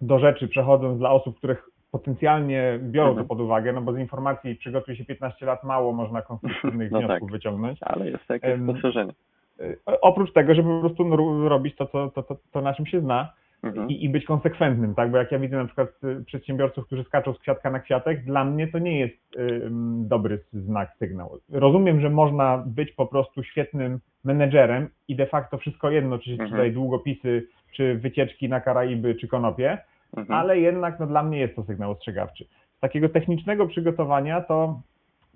do 0.00 0.18
rzeczy 0.18 0.48
przechodząc 0.48 0.98
dla 0.98 1.10
osób, 1.10 1.36
których 1.38 1.68
potencjalnie 1.90 2.78
biorą 2.82 3.08
Mhm. 3.08 3.24
to 3.26 3.28
pod 3.28 3.40
uwagę, 3.40 3.72
no 3.72 3.80
bo 3.82 3.92
z 3.92 3.98
informacji 3.98 4.56
przygotuj 4.56 4.96
się 4.96 5.04
15 5.04 5.46
lat 5.46 5.64
mało 5.64 5.92
można 5.92 6.22
konstruktywnych 6.22 6.90
No 6.92 6.98
wniosków 6.98 7.20
tak. 7.28 7.30
wyciągnąć. 7.32 7.78
Ale 7.82 8.10
jest 8.10 8.28
jakieś 8.28 8.50
Em, 8.50 8.64
spostrzeżenie. 8.64 9.12
Y, 9.60 9.78
Oprócz 10.00 10.32
tego, 10.32 10.54
żeby 10.54 10.68
po 10.68 10.80
prostu 10.80 11.16
ro- 11.16 11.48
robić 11.48 11.76
to, 11.76 11.86
co, 11.86 12.10
to, 12.10 12.22
to, 12.22 12.36
to, 12.52 12.60
na 12.60 12.74
czym 12.74 12.86
się 12.86 13.00
zna 13.00 13.32
Mhm. 13.64 13.90
i, 13.90 14.04
i 14.04 14.08
być 14.08 14.24
konsekwentnym, 14.24 14.94
tak? 14.94 15.10
Bo 15.10 15.16
jak 15.18 15.32
ja 15.32 15.38
widzę 15.38 15.56
na 15.56 15.64
przykład 15.64 15.88
y, 16.04 16.24
przedsiębiorców, 16.24 16.86
którzy 16.86 17.04
skaczą 17.04 17.34
z 17.34 17.38
kwiatka 17.38 17.70
na 17.70 17.80
kwiatek, 17.80 18.24
dla 18.24 18.44
mnie 18.44 18.68
to 18.68 18.78
nie 18.78 18.98
jest 19.00 19.14
y, 19.36 19.68
dobry 20.08 20.38
znak, 20.52 20.90
sygnał. 20.98 21.38
Rozumiem, 21.52 22.00
że 22.00 22.10
można 22.10 22.62
być 22.66 22.92
po 22.92 23.06
prostu 23.06 23.42
świetnym 23.42 24.00
menedżerem 24.24 24.88
i 25.08 25.16
de 25.16 25.26
facto 25.26 25.58
wszystko 25.58 25.90
jedno, 25.90 26.18
czy 26.18 26.24
się 26.24 26.32
Mhm. 26.32 26.48
sprzedaje 26.48 26.72
długopisy, 26.72 27.46
czy 27.72 27.94
wycieczki 27.94 28.48
na 28.48 28.60
Karaiby, 28.60 29.14
czy 29.14 29.28
konopie, 29.28 29.78
Mhm. 30.16 30.38
ale 30.40 30.58
jednak 30.58 31.00
no, 31.00 31.06
dla 31.06 31.22
mnie 31.22 31.38
jest 31.38 31.56
to 31.56 31.64
sygnał 31.64 31.90
ostrzegawczy. 31.90 32.44
Z 32.76 32.80
takiego 32.80 33.08
technicznego 33.08 33.66
przygotowania 33.66 34.40
to 34.40 34.80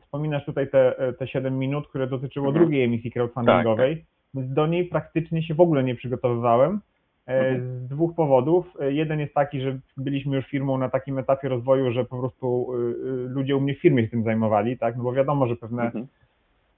wspominasz 0.01 0.45
tutaj 0.45 0.69
te, 0.71 0.95
te 1.19 1.29
7 1.29 1.59
minut, 1.59 1.89
które 1.89 2.07
dotyczyło 2.07 2.47
Mhm. 2.49 2.65
drugiej 2.65 2.85
emisji 2.85 3.13
crowdfundingowej. 3.13 4.05
Więc 4.35 4.53
do 4.53 4.67
niej 4.67 4.85
praktycznie 4.85 5.43
się 5.43 5.55
w 5.55 5.61
ogóle 5.61 5.85
nie 5.85 5.95
przygotowywałem. 5.95 6.81
E, 7.29 7.39
Mhm. 7.49 7.79
Z 7.87 7.89
dwóch 7.89 8.15
powodów. 8.15 8.77
E, 8.81 8.93
Jeden 8.93 9.21
jest 9.21 9.35
taki, 9.35 9.61
że 9.61 9.79
byliśmy 9.97 10.37
już 10.37 10.47
firmą 10.47 10.79
na 10.79 10.89
takim 10.89 11.19
etapie 11.19 11.49
rozwoju, 11.49 11.93
że 11.93 12.05
po 12.05 12.19
prostu 12.19 12.75
y, 12.75 12.79
y, 12.79 13.29
ludzie 13.29 13.57
u 13.57 13.61
mnie 13.61 13.75
w 13.75 13.81
firmie 13.81 14.03
się 14.05 14.09
tym 14.11 14.25
zajmowali, 14.25 14.79
tak? 14.79 14.97
No 14.97 15.03
bo 15.03 15.13
wiadomo, 15.13 15.47
że 15.47 15.57
pewne 15.57 15.83
Mhm. 15.83 16.07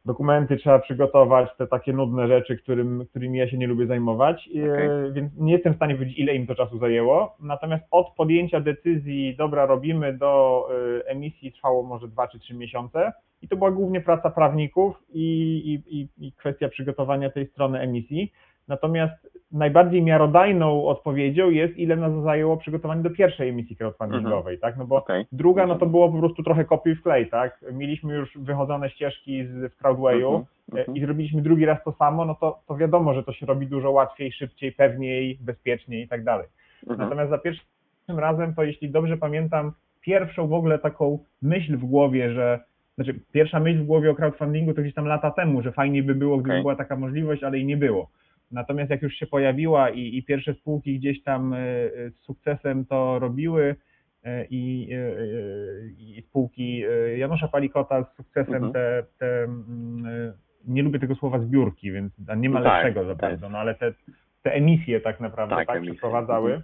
dokumenty 0.04 0.57
trzeba 0.57 0.78
przygotować, 0.78 1.49
te 1.59 1.66
takie 1.66 1.92
nudne 1.92 2.28
rzeczy, 2.28 2.57
którym, 2.57 3.07
którymi 3.11 3.38
ja 3.38 3.49
się 3.49 3.59
nie 3.59 3.66
lubię 3.66 3.87
zajmować, 3.87 4.49
e, 4.57 4.73
Okej. 4.73 4.88
więc 5.12 5.33
nie 5.38 5.52
jestem 5.52 5.73
w 5.73 5.76
stanie 5.76 5.95
powiedzieć, 5.95 6.19
ile 6.19 6.35
im 6.35 6.47
to 6.47 6.54
czasu 6.54 6.78
zajęło. 6.78 7.37
Natomiast 7.40 7.85
od 7.90 8.07
podjęcia 8.16 8.61
decyzji, 8.61 9.37
dobra, 9.38 9.66
robimy, 9.66 10.12
do 10.19 10.64
e, 11.00 11.09
emisji 11.09 11.52
trwało 11.52 11.83
może 11.83 12.09
2 12.09 12.28
czy 12.28 12.38
3 12.38 12.54
miesiące 12.54 13.12
i 13.42 13.49
to 13.49 13.57
była 13.57 13.71
głównie 13.71 14.00
praca 14.00 14.30
prawników 14.30 15.02
i, 15.12 15.23
i, 15.88 16.00
i, 16.00 16.09
i 16.26 16.33
kwestia 16.33 16.69
przygotowania 16.69 17.30
tej 17.30 17.47
strony 17.47 17.80
emisji. 17.80 18.33
Natomiast 18.70 19.30
najbardziej 19.52 20.02
miarodajną 20.02 20.84
odpowiedzią 20.86 21.50
jest, 21.50 21.76
ile 21.76 21.96
nas 21.96 22.22
zajęło 22.22 22.56
przygotowanie 22.56 23.02
do 23.02 23.10
pierwszej 23.10 23.48
emisji 23.48 23.76
crowdfundingowej, 23.76 24.58
tak? 24.58 24.76
No 24.76 24.86
bo 24.86 24.96
Okej. 24.96 25.26
Druga, 25.32 25.66
no 25.66 25.74
to 25.78 25.86
było 25.86 26.12
po 26.12 26.18
prostu 26.18 26.42
trochę 26.42 26.64
kopiuj 26.64 26.94
wklej, 26.94 27.26
tak? 27.30 27.64
Mieliśmy 27.72 28.14
już 28.14 28.38
wychodzone 28.38 28.90
ścieżki 28.90 29.46
z, 29.46 29.72
w 29.72 29.76
Crowdwayu 29.76 30.28
Mhm. 30.28 30.44
e, 30.74 30.80
Mhm. 30.80 30.96
i 30.96 31.00
zrobiliśmy 31.00 31.42
drugi 31.42 31.66
raz 31.66 31.84
to 31.84 31.92
samo, 31.92 32.24
no 32.24 32.34
to, 32.34 32.60
to 32.66 32.76
wiadomo, 32.76 33.14
że 33.14 33.22
to 33.22 33.32
się 33.32 33.46
robi 33.46 33.66
dużo 33.66 33.90
łatwiej, 33.90 34.32
szybciej, 34.32 34.72
pewniej, 34.72 35.38
bezpieczniej 35.40 36.04
i 36.04 36.08
tak 36.08 36.24
dalej. 36.24 36.46
Mhm. 36.82 37.00
Natomiast 37.00 37.30
za 37.30 37.38
pierwszym 37.38 38.18
razem, 38.18 38.54
to 38.54 38.62
jeśli 38.62 38.90
dobrze 38.90 39.16
pamiętam, 39.16 39.72
pierwszą 40.00 40.46
w 40.48 40.52
ogóle 40.52 40.78
taką 40.78 41.18
myśl 41.42 41.76
w 41.76 41.84
głowie, 41.84 42.32
że 42.32 42.60
znaczy 42.94 43.20
pierwsza 43.32 43.60
myśl 43.60 43.78
w 43.78 43.86
głowie 43.86 44.10
o 44.10 44.14
crowdfundingu 44.14 44.74
to 44.74 44.82
gdzieś 44.82 44.94
tam 44.94 45.06
lata 45.06 45.30
temu, 45.30 45.62
że 45.62 45.72
fajnie 45.72 46.02
by 46.02 46.14
było, 46.14 46.36
gdyby 46.36 46.50
Okej. 46.52 46.62
była 46.62 46.76
taka 46.76 46.96
możliwość, 46.96 47.42
ale 47.42 47.58
i 47.58 47.64
nie 47.64 47.76
było. 47.76 48.10
Natomiast 48.50 48.90
jak 48.90 49.02
już 49.02 49.14
się 49.14 49.26
pojawiła 49.26 49.90
i, 49.90 50.16
i 50.16 50.23
pierwsze 50.25 50.54
spółki 50.54 50.99
gdzieś 50.99 51.23
tam 51.23 51.54
e, 51.54 51.59
e, 51.59 52.11
z 52.11 52.16
sukcesem 52.21 52.87
to 52.87 53.19
robiły 53.19 53.76
e, 54.25 54.47
i, 54.50 54.88
i 55.99 56.23
spółki 56.23 56.83
Janusza 57.16 57.49
Palikota 57.49 58.04
z 58.04 58.16
sukcesem 58.16 58.54
Mhm. 58.54 58.73
te, 58.73 59.04
te 59.19 59.45
mm, 59.45 60.33
nie 60.69 60.83
lubię 60.83 60.99
tego 60.99 61.14
słowa 61.14 61.38
zbiórki, 61.38 61.92
więc 61.92 62.12
nie 62.37 62.50
ma 62.50 62.59
No 62.59 62.64
tak, 62.64 62.85
lepszego 62.85 63.07
za 63.07 63.14
to 63.14 63.21
bardzo, 63.21 63.49
no 63.49 63.59
ale 63.59 63.75
te, 63.75 63.92
te 64.42 64.52
emisje 64.52 65.00
tak 65.00 65.21
naprawdę 65.21 65.54
Tak, 65.54 65.66
tak, 65.66 65.83
przeprowadzały, 65.83 66.62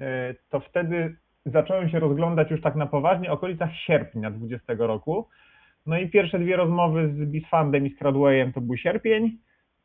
e, 0.00 0.34
to 0.50 0.60
wtedy 0.60 1.16
zacząłem 1.46 1.88
się 1.88 1.98
rozglądać 1.98 2.50
już 2.50 2.60
tak 2.60 2.76
na 2.76 2.86
poważnie 2.86 3.28
w 3.28 3.32
okolicach 3.32 3.70
sierpnia 3.86 4.30
20 4.30 4.74
roku. 4.78 5.28
No 5.86 5.98
i 5.98 6.10
pierwsze 6.10 6.38
dwie 6.38 6.56
rozmowy 6.56 7.08
z 7.08 7.30
Bisfundem 7.30 7.86
i 7.86 7.90
z 7.90 7.98
Crowdwayem 7.98 8.52
to 8.52 8.60
był 8.60 8.76
sierpień, 8.76 9.38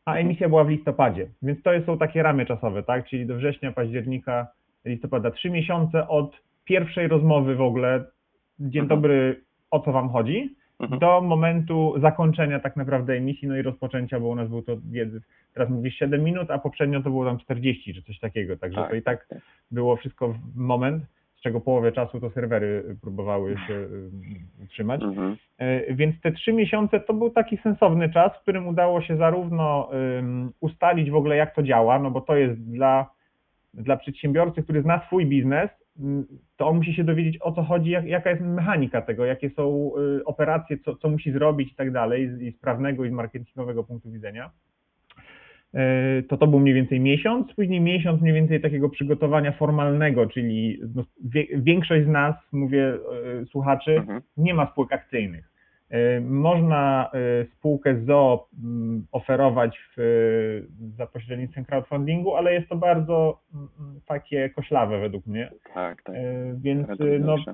a 0.08 0.14
emisja 0.16 0.50
była 0.50 0.64
w 0.64 0.70
listopadzie. 0.70 1.28
Więc 1.42 1.64
to 1.64 1.72
są 1.86 1.98
takie 1.98 2.24
ramy 2.24 2.46
czasowe, 2.46 2.84
tak? 2.84 3.06
Czyli 3.08 3.26
do 3.26 3.36
września, 3.36 3.72
października, 3.72 4.48
listopada. 4.86 5.32
Trzy 5.32 5.50
miesiące 5.50 6.08
od 6.08 6.42
pierwszej 6.66 7.08
rozmowy 7.08 7.56
w 7.56 7.62
ogóle, 7.62 8.04
dzień 8.60 8.82
Mhm. 8.82 8.88
dobry, 9.02 9.42
o 9.72 9.80
co 9.80 9.92
wam 9.92 10.10
chodzi, 10.10 10.56
Mhm. 10.80 11.00
do 11.00 11.22
momentu 11.22 11.96
zakończenia 12.02 12.60
tak 12.60 12.76
naprawdę 12.76 13.14
emisji, 13.14 13.48
no 13.48 13.58
i 13.58 13.62
rozpoczęcia, 13.62 14.20
bo 14.20 14.28
u 14.28 14.36
nas 14.36 14.50
był 14.50 14.62
to, 14.62 14.78
wiedzy- 14.92 15.22
teraz 15.54 15.70
mówisz 15.70 15.96
7 15.96 16.24
minut, 16.24 16.52
a 16.52 16.58
poprzednio 16.60 17.02
to 17.04 17.10
było 17.10 17.26
tam 17.26 17.38
40 17.40 17.94
czy 17.94 18.04
coś 18.04 18.20
takiego, 18.20 18.58
także 18.58 18.82
Tak, 18.82 18.90
to 18.90 18.96
i 18.96 19.02
tak 19.02 19.28
tak. 19.30 19.40
było 19.72 19.96
wszystko 19.96 20.28
w 20.34 20.56
moment, 20.56 21.04
z 21.38 21.42
czego 21.42 21.62
połowę 21.62 21.92
czasu 21.92 22.20
to 22.20 22.30
serwery 22.30 22.96
próbowały 23.02 23.56
się 23.68 23.74
y, 23.74 24.10
utrzymać. 24.64 25.04
Mhm. 25.04 25.38
E, 25.58 25.94
Więc 25.94 26.22
te 26.22 26.32
trzy 26.32 26.54
miesiące 26.54 27.00
to 27.00 27.14
był 27.14 27.30
taki 27.30 27.58
sensowny 27.58 28.10
czas, 28.10 28.32
w 28.38 28.42
którym 28.42 28.68
udało 28.68 29.02
się 29.02 29.18
zarówno 29.18 29.90
ustalić 30.60 31.12
w 31.12 31.16
ogóle, 31.16 31.36
jak 31.36 31.56
to 31.56 31.64
działa, 31.64 32.00
no 32.00 32.12
bo 32.12 32.22
to 32.22 32.36
jest 32.36 32.62
dla, 32.72 33.10
dla 33.74 33.98
przedsiębiorcy, 33.98 34.64
który 34.64 34.82
zna 34.82 35.02
swój 35.06 35.26
biznes, 35.26 35.70
to 36.58 36.68
on 36.68 36.78
musi 36.78 36.94
się 36.94 37.04
dowiedzieć 37.04 37.38
o 37.42 37.52
co 37.52 37.64
chodzi, 37.64 37.90
jak, 37.90 38.06
jaka 38.06 38.30
jest 38.30 38.42
mechanika 38.42 39.02
tego, 39.02 39.26
jakie 39.26 39.50
są 39.50 39.92
y, 40.20 40.26
operacje, 40.26 40.78
co, 40.78 40.96
co 40.96 41.10
musi 41.10 41.32
zrobić 41.32 41.72
i 41.72 41.76
tak 41.76 41.92
dalej, 41.92 42.30
i 42.42 42.52
z 42.52 42.58
prawnego 42.58 43.06
i 43.06 43.10
z 43.10 43.14
marketingowego 43.14 43.84
punktu 43.84 44.12
widzenia. 44.12 44.52
E, 45.74 46.24
To 46.24 46.38
to 46.38 46.48
był 46.48 46.60
mniej 46.60 46.74
więcej 46.74 47.00
miesiąc, 47.00 47.54
później 47.54 47.82
miesiąc 47.82 48.22
mniej 48.22 48.34
więcej 48.34 48.62
takiego 48.62 48.90
przygotowania 48.90 49.52
formalnego, 49.52 50.28
czyli 50.28 50.80
no, 50.96 51.04
większość 51.56 52.06
z 52.06 52.08
nas, 52.10 52.36
mówię 52.52 52.94
e, 53.42 53.46
słuchaczy, 53.46 53.96
Mhm. 53.96 54.22
nie 54.38 54.54
ma 54.54 54.72
spółek 54.72 54.94
akcyjnych. 54.94 55.52
E, 55.90 56.22
Można 56.22 57.12
spółkę 57.58 57.96
ZO 58.06 58.48
oferować 59.12 59.80
w, 59.98 60.62
za 60.98 61.08
pośrednictwem 61.08 61.66
crowdfundingu, 61.66 62.36
ale 62.36 62.54
jest 62.54 62.70
to 62.70 62.76
bardzo 62.76 63.42
takie 64.08 64.50
koślawe 64.50 65.00
według 65.00 65.26
mnie. 65.26 65.52
Tak, 65.74 66.02
tak. 66.04 66.16
Więc 66.62 66.88
no, 66.88 66.96
trudniejsze. 66.96 67.54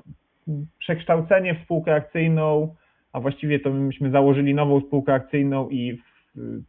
przekształcenie 0.78 1.54
w 1.54 1.62
spółkę 1.64 1.94
akcyjną, 1.94 2.74
a 3.12 3.20
właściwie 3.20 3.60
to 3.60 3.70
myśmy 3.70 4.10
założyli 4.10 4.54
nową 4.54 4.80
spółkę 4.80 5.14
akcyjną 5.14 5.68
i 5.68 5.92
w, 5.96 6.13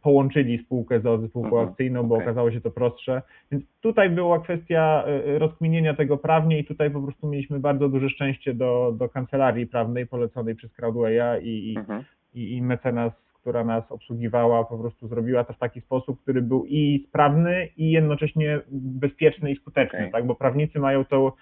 połączyli 0.02 0.58
spółkę 0.58 1.00
z 1.00 1.30
spółką 1.30 1.60
akcyjną, 1.60 2.02
bo 2.02 2.14
okej. 2.14 2.26
okazało 2.26 2.50
się 2.50 2.60
to 2.60 2.70
prostsze. 2.70 3.22
Więc 3.52 3.64
tutaj 3.80 4.10
była 4.10 4.40
kwestia 4.40 5.04
e, 5.06 5.38
rozkminienia 5.38 5.94
tego 5.94 6.16
prawnie 6.16 6.58
i 6.58 6.64
tutaj 6.64 6.90
po 6.90 7.02
prostu 7.02 7.28
mieliśmy 7.28 7.60
bardzo 7.60 7.88
duże 7.88 8.10
szczęście 8.10 8.54
do, 8.54 8.94
do 8.98 9.08
kancelarii 9.08 9.66
prawnej 9.66 10.06
poleconej 10.06 10.54
przez 10.54 10.72
Crowdwaya 10.72 11.40
i, 11.42 11.72
i, 11.72 11.78
Mhm. 11.78 12.04
i, 12.34 12.52
i 12.56 12.62
mecenas, 12.62 13.12
która 13.40 13.64
nas 13.64 13.92
obsługiwała, 13.92 14.64
po 14.64 14.78
prostu 14.78 15.08
zrobiła 15.08 15.44
to 15.44 15.52
w 15.52 15.58
taki 15.58 15.80
sposób, 15.80 16.22
który 16.22 16.42
był 16.42 16.64
i 16.68 17.04
sprawny, 17.08 17.68
i 17.76 17.90
jednocześnie 17.90 18.60
bezpieczny 18.72 19.50
i 19.50 19.56
skuteczny, 19.56 19.98
Okej. 19.98 20.12
tak? 20.12 20.26
Bo 20.26 20.34
prawnicy 20.34 20.78
mają 20.78 21.04
to 21.04 21.32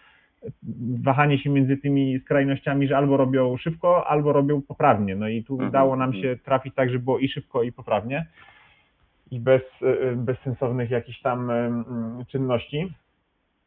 wahanie 1.02 1.38
się 1.38 1.50
między 1.50 1.76
tymi 1.76 2.18
skrajnościami, 2.20 2.88
że 2.88 2.96
albo 2.96 3.16
robią 3.16 3.56
szybko, 3.56 4.06
albo 4.06 4.32
robią 4.32 4.62
poprawnie. 4.62 5.16
No 5.16 5.28
i 5.28 5.44
tu 5.44 5.52
Mhm, 5.54 5.68
udało 5.68 5.96
nam 5.96 6.12
się 6.22 6.36
trafić 6.44 6.74
tak, 6.74 6.90
żeby 6.90 7.04
było 7.04 7.18
i 7.18 7.28
szybko, 7.28 7.62
i 7.62 7.72
poprawnie. 7.72 8.26
I 9.30 9.40
bez, 9.40 9.62
y, 9.82 10.16
bez 10.16 10.38
sensownych 10.38 10.90
jakichś 10.90 11.20
tam 11.20 11.50
ym, 11.50 11.84
czynności. 12.28 12.94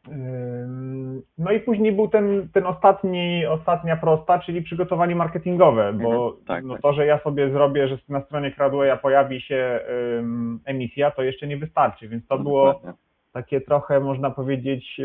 Ym, 0.07 1.21
No 1.37 1.51
i 1.51 1.59
później 1.59 1.91
był 1.91 2.07
ten, 2.07 2.49
ten 2.53 2.65
ostatni, 2.65 3.45
ostatnia 3.45 3.97
prosta, 3.97 4.39
czyli 4.39 4.61
przygotowanie 4.61 5.15
marketingowe, 5.15 5.93
bo 5.93 6.27
Mhm, 6.27 6.45
tak, 6.45 6.63
no 6.63 6.73
tak. 6.73 6.81
to, 6.81 6.93
że 6.93 7.05
ja 7.05 7.19
sobie 7.19 7.51
zrobię, 7.51 7.87
że 7.87 7.97
na 8.09 8.21
stronie 8.21 8.51
Crowdwaya 8.51 8.97
pojawi 9.01 9.41
się 9.41 9.79
ym, 10.19 10.59
emisja, 10.65 11.11
to 11.11 11.23
jeszcze 11.23 11.47
nie 11.47 11.57
wystarczy, 11.57 12.07
więc 12.09 12.27
to 12.27 12.37
No, 12.37 12.43
było 12.43 12.81
takie 13.33 13.61
trochę, 13.61 13.99
można 13.99 14.29
powiedzieć, 14.31 15.01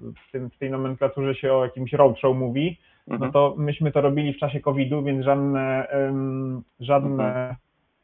w, 0.00 0.32
tym, 0.32 0.50
w 0.50 0.58
tej 0.58 0.70
nomenklaturze 0.70 1.34
się 1.34 1.52
o 1.52 1.64
jakimś 1.64 1.92
roadshow 1.92 2.36
mówi, 2.36 2.78
no 3.06 3.14
Mhm. 3.14 3.32
to 3.32 3.54
myśmy 3.58 3.92
to 3.92 4.00
robili 4.00 4.32
w 4.32 4.38
czasie 4.38 4.60
COVID-u, 4.60 5.02
więc 5.02 5.24
żadne, 5.24 5.86
ym, 6.08 6.62
żadne 6.80 7.56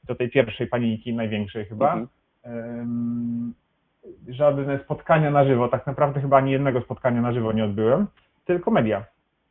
do 0.05 0.15
tej 0.15 0.31
pierwszej 0.31 0.67
paniki, 0.67 1.15
największej 1.15 1.65
chyba, 1.65 1.95
Mhm. 1.95 2.09
ym, 2.81 3.55
żadne 4.29 4.79
spotkania 4.79 5.31
na 5.31 5.45
żywo, 5.45 5.69
tak 5.69 5.87
naprawdę 5.87 6.21
chyba 6.21 6.37
ani 6.37 6.50
jednego 6.53 6.81
spotkania 6.81 7.21
na 7.21 7.33
żywo 7.33 7.53
nie 7.53 7.65
odbyłem, 7.65 8.07
tylko 8.45 8.71
media. 8.71 9.05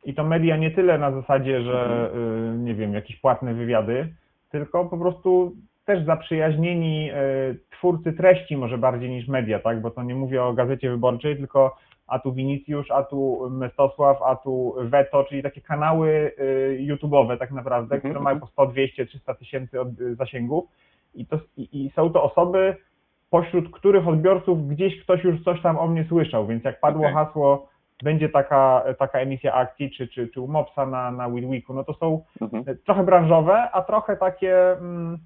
I 0.04 0.14
to 0.14 0.24
media 0.24 0.56
nie 0.56 0.70
tyle 0.70 0.98
na 0.98 1.12
zasadzie, 1.12 1.62
że 1.62 2.10
y, 2.54 2.58
nie 2.58 2.74
wiem, 2.74 2.94
jakieś 2.94 3.16
płatne 3.20 3.54
wywiady, 3.54 4.14
tylko 4.50 4.84
po 4.84 4.98
prostu 4.98 5.52
też 5.84 6.04
zaprzyjaźnieni 6.04 7.10
y, 7.10 7.58
twórcy 7.70 8.12
treści 8.12 8.56
może 8.56 8.78
bardziej 8.78 9.10
niż 9.10 9.28
media, 9.28 9.58
tak? 9.58 9.80
Bo 9.80 9.90
to 9.90 10.02
nie 10.02 10.14
mówię 10.14 10.42
o 10.44 10.52
gazecie 10.52 10.90
wyborczej, 10.90 11.36
tylko 11.36 11.76
a 12.06 12.18
tu 12.18 12.32
Winicjusz, 12.32 12.90
a 12.90 13.02
tu 13.02 13.50
Mestosław, 13.50 14.22
a 14.22 14.36
tu 14.36 14.74
Veto, 14.78 15.24
czyli 15.24 15.42
takie 15.42 15.60
kanały 15.60 16.08
y, 16.08 16.78
YouTube'owe 16.80 17.38
tak 17.38 17.50
naprawdę, 17.50 17.94
Mhm, 17.94 18.00
które 18.00 18.18
mhm. 18.18 18.24
mają 18.24 18.40
po 18.40 18.46
100, 18.46 18.66
200, 18.66 19.06
300 19.06 19.34
tysięcy 19.34 19.78
y, 20.00 20.14
zasięgów 20.14 20.64
i, 21.14 21.26
to, 21.26 21.38
i, 21.56 21.84
i 21.84 21.90
są 21.90 22.12
to 22.12 22.22
osoby, 22.22 22.76
pośród 23.30 23.70
których 23.70 24.08
odbiorców 24.08 24.68
gdzieś 24.68 25.00
ktoś 25.02 25.24
już 25.24 25.42
coś 25.44 25.62
tam 25.62 25.78
o 25.78 25.86
mnie 25.86 26.04
słyszał, 26.08 26.46
więc 26.46 26.64
jak 26.64 26.80
padło 26.80 27.02
Okej. 27.02 27.14
hasło, 27.14 27.68
będzie 28.02 28.28
taka, 28.28 28.84
taka 28.98 29.18
emisja 29.18 29.54
akcji, 29.54 29.90
czy, 29.90 30.08
czy, 30.08 30.28
czy 30.28 30.40
u 30.40 30.48
Mopsa 30.48 30.86
na, 30.86 31.10
na 31.10 31.28
Weeku, 31.28 31.74
no 31.74 31.84
to 31.84 31.94
są 31.94 32.22
Mhm. 32.40 32.64
trochę 32.84 33.04
branżowe, 33.04 33.70
a 33.72 33.82
trochę 33.82 34.16
takie 34.16 34.72
mm, 34.72 35.18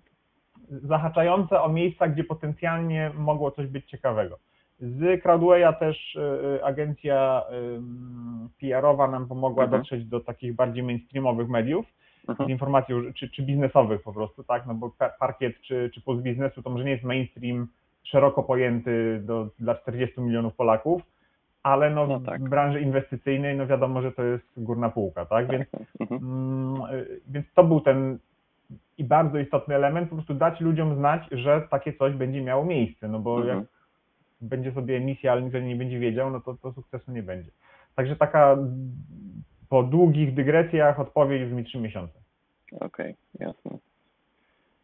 zahaczające 0.71 1.61
o 1.63 1.69
miejsca, 1.69 2.09
gdzie 2.09 2.25
potencjalnie 2.25 3.11
mogło 3.15 3.51
coś 3.51 3.67
być 3.67 3.87
ciekawego. 3.91 4.39
Z 4.81 5.23
Crowdwaya 5.23 5.73
też 5.79 6.17
y, 6.17 6.21
y, 6.57 6.65
agencja 6.65 7.43
PR-owa 8.61 9.09
nam 9.09 9.29
pomogła 9.29 9.65
Mhm. 9.65 9.81
dotrzeć 9.83 10.05
do 10.05 10.21
takich 10.21 10.55
bardziej 10.55 10.83
mainstreamowych 10.83 11.49
mediów 11.49 11.87
z 12.27 12.31
Mhm. 12.31 12.51
informacją, 12.51 12.97
czy, 13.15 13.31
czy 13.31 13.43
biznesowych 13.43 14.03
po 14.03 14.13
prostu, 14.13 14.45
tak, 14.45 14.67
no 14.67 14.75
bo 14.75 14.91
pa- 14.99 15.09
parkiet 15.09 15.61
czy, 15.61 15.91
czy 15.95 16.01
puls 16.01 16.23
biznesu 16.23 16.63
to 16.63 16.71
może 16.71 16.85
nie 16.85 16.91
jest 16.91 17.05
mainstream 17.05 17.67
szeroko 18.03 18.43
pojęty 18.43 19.21
do, 19.25 19.49
dla 19.59 19.75
40 19.75 20.21
milionów 20.21 20.55
Polaków, 20.55 21.03
ale 21.63 21.91
no, 21.91 22.07
No 22.07 22.21
tak. 22.21 22.41
w 22.41 22.49
branży 22.49 22.81
inwestycyjnej 22.81 23.57
no 23.57 23.67
wiadomo, 23.67 24.03
że 24.03 24.13
to 24.13 24.23
jest 24.23 24.45
górna 24.57 24.89
półka, 24.91 25.27
tak, 25.27 25.51
więc 25.51 25.71
Tak. 25.71 25.81
Mhm. 26.01 26.21
Mm, 26.23 26.83
y, 26.95 27.21
Więc 27.29 27.47
to 27.55 27.65
był 27.65 27.81
ten 27.81 28.19
i 28.99 29.05
bardzo 29.05 29.39
istotny 29.39 29.75
element, 29.75 30.09
po 30.09 30.15
prostu 30.17 30.35
dać 30.35 30.61
ludziom 30.61 30.97
znać, 30.97 31.23
że 31.33 31.63
takie 31.71 31.93
coś 31.93 32.15
będzie 32.15 32.43
miało 32.43 32.65
miejsce, 32.65 33.09
no 33.09 33.19
bo 33.19 33.37
Mhm. 33.41 33.59
jak 33.59 33.67
będzie 34.41 34.73
sobie 34.73 34.97
emisja, 34.97 35.33
ale 35.33 35.43
niej 35.43 35.63
nie 35.63 35.77
będzie 35.77 35.99
wiedział, 35.99 36.31
no 36.31 36.41
to, 36.41 36.55
to 36.55 36.73
sukcesu 36.73 37.13
nie 37.13 37.23
będzie. 37.23 37.51
Także 37.97 38.17
taka 38.17 38.57
po 39.69 39.83
długich 39.83 40.35
dygresjach 40.35 41.01
odpowiedź 41.01 41.45
brzmi 41.45 41.65
3 41.65 41.79
miesiące. 41.79 42.19
Okej, 42.81 43.15
jasne. 43.41 43.79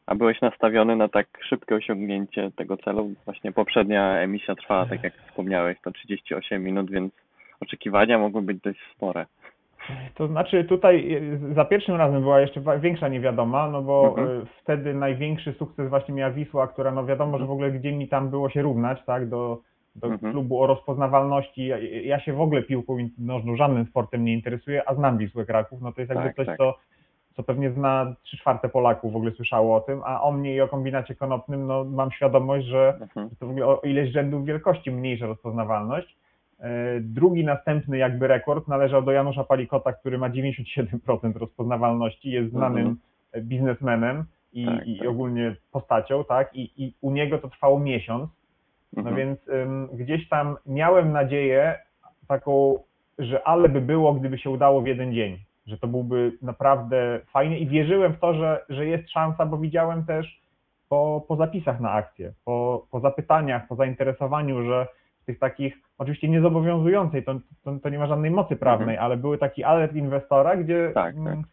A 0.06 0.14
byłeś 0.14 0.40
nastawiony 0.40 0.96
na 0.96 1.08
tak 1.08 1.26
szybkie 1.48 1.74
osiągnięcie 1.74 2.50
tego 2.56 2.76
celu? 2.76 3.10
Właśnie 3.24 3.52
poprzednia 3.52 4.18
emisja 4.18 4.54
trwała, 4.54 4.86
tak 4.86 5.02
jak 5.02 5.14
wspomniałeś, 5.14 5.78
to 5.84 5.90
38 5.90 6.64
minut, 6.64 6.90
więc 6.90 7.12
oczekiwania 7.60 8.18
mogły 8.18 8.42
być 8.42 8.60
dość 8.60 8.80
spore. 8.94 9.26
To 10.14 10.28
znaczy 10.28 10.64
tutaj 10.64 11.14
y, 11.50 11.54
za 11.54 11.64
pierwszym 11.64 11.96
razem 11.96 12.20
była 12.22 12.40
jeszcze 12.40 12.60
większa 12.80 13.08
niewiadoma, 13.08 13.68
no 13.70 13.82
bo 13.82 14.08
Mhm. 14.08 14.28
y, 14.42 14.46
wtedy 14.62 14.94
największy 14.94 15.52
sukces 15.52 15.88
właśnie 15.88 16.14
miała 16.14 16.30
Wisła, 16.32 16.66
która 16.66 16.90
no 16.90 17.06
wiadomo, 17.06 17.38
że 17.38 17.46
w 17.46 17.50
ogóle 17.50 17.70
gdzie 17.72 17.92
mi 17.92 18.08
tam 18.08 18.30
było 18.30 18.50
się 18.50 18.62
równać, 18.62 18.98
tak, 19.06 19.28
do, 19.28 19.58
do 19.96 20.06
Mhm. 20.06 20.32
klubu 20.32 20.62
o 20.62 20.66
rozpoznawalności. 20.66 21.66
Ja, 21.66 21.78
ja 22.02 22.20
się 22.20 22.32
w 22.32 22.40
ogóle 22.40 22.62
piłką 22.62 22.96
nożną, 23.18 23.56
żadnym 23.56 23.86
sportem 23.86 24.24
nie 24.24 24.32
interesuję, 24.34 24.88
a 24.88 24.94
znam 24.94 25.18
Wisłę 25.18 25.44
Kraków, 25.44 25.80
no 25.82 25.92
to 25.92 26.00
jest 26.00 26.10
jakby 26.14 26.26
Tak, 26.28 26.36
coś, 26.36 26.46
tak. 26.46 26.56
co, 26.58 26.74
co 27.36 27.42
pewnie 27.42 27.70
zna 27.70 28.14
trzy 28.22 28.36
czwarte 28.36 28.68
Polaków 28.68 29.12
w 29.12 29.16
ogóle 29.16 29.32
słyszało 29.32 29.76
o 29.76 29.80
tym, 29.80 30.00
a 30.04 30.22
o 30.22 30.32
mnie 30.32 30.54
i 30.54 30.60
o 30.60 30.68
kombinacie 30.68 31.14
konopnym, 31.14 31.66
no 31.66 31.84
mam 31.84 32.10
świadomość, 32.10 32.66
że 32.66 32.98
Mhm. 33.00 33.30
to 33.40 33.46
w 33.46 33.50
ogóle 33.50 33.66
o 33.66 33.80
ileś 33.84 34.10
rzędów 34.10 34.44
wielkości 34.44 34.90
mniejsza 34.90 35.26
rozpoznawalność. 35.26 36.16
E, 36.60 37.00
Drugi 37.00 37.44
następny 37.44 37.98
jakby 37.98 38.26
rekord 38.26 38.68
należał 38.68 39.02
do 39.02 39.12
Janusza 39.12 39.44
Palikota, 39.44 39.92
który 39.92 40.18
ma 40.18 40.30
97% 40.30 41.36
rozpoznawalności, 41.36 42.30
jest 42.30 42.50
znanym 42.50 42.86
Mhm. 43.34 43.46
biznesmenem 43.48 44.24
i, 44.52 44.66
Tak, 44.66 44.86
i 44.86 44.98
tak. 44.98 45.08
ogólnie 45.08 45.56
postacią, 45.72 46.24
tak? 46.24 46.56
I, 46.56 46.84
I 46.84 46.94
u 47.00 47.10
niego 47.10 47.38
to 47.38 47.48
trwało 47.48 47.78
miesiąc. 47.80 48.30
No 48.92 49.00
Mhm. 49.00 49.16
więc 49.16 49.48
ym, 49.48 49.88
gdzieś 49.92 50.28
tam 50.28 50.56
miałem 50.66 51.12
nadzieję 51.12 51.78
taką, 52.28 52.78
że 53.18 53.48
ale 53.48 53.68
by 53.68 53.80
było, 53.80 54.14
gdyby 54.14 54.38
się 54.38 54.50
udało 54.50 54.80
w 54.82 54.86
jeden 54.86 55.14
dzień, 55.14 55.38
że 55.66 55.78
to 55.78 55.86
byłby 55.88 56.32
naprawdę 56.42 57.20
fajny 57.32 57.58
i 57.58 57.66
wierzyłem 57.66 58.12
w 58.12 58.18
to, 58.18 58.34
że, 58.34 58.64
że 58.68 58.86
jest 58.86 59.10
szansa, 59.10 59.46
bo 59.46 59.58
widziałem 59.58 60.04
też 60.04 60.40
po, 60.88 61.24
po 61.28 61.36
zapisach 61.36 61.80
na 61.80 61.90
akcję, 61.92 62.32
po, 62.44 62.86
po 62.90 63.00
zapytaniach, 63.00 63.68
po 63.68 63.76
zainteresowaniu, 63.76 64.64
że 64.64 64.86
tych 65.26 65.38
takich, 65.38 65.76
oczywiście 65.98 66.28
niezobowiązującej, 66.28 67.24
to, 67.24 67.34
to, 67.64 67.78
to 67.82 67.88
nie 67.88 67.98
ma 67.98 68.06
żadnej 68.06 68.30
mocy 68.30 68.56
prawnej, 68.56 68.98
ale 68.98 69.16
były 69.16 69.38
taki 69.38 69.64
alert 69.64 69.94
inwestora, 69.94 70.56
gdzie 70.56 70.90
Tak, 70.94 71.14
tak. 71.14 71.16
mm, 71.16 71.44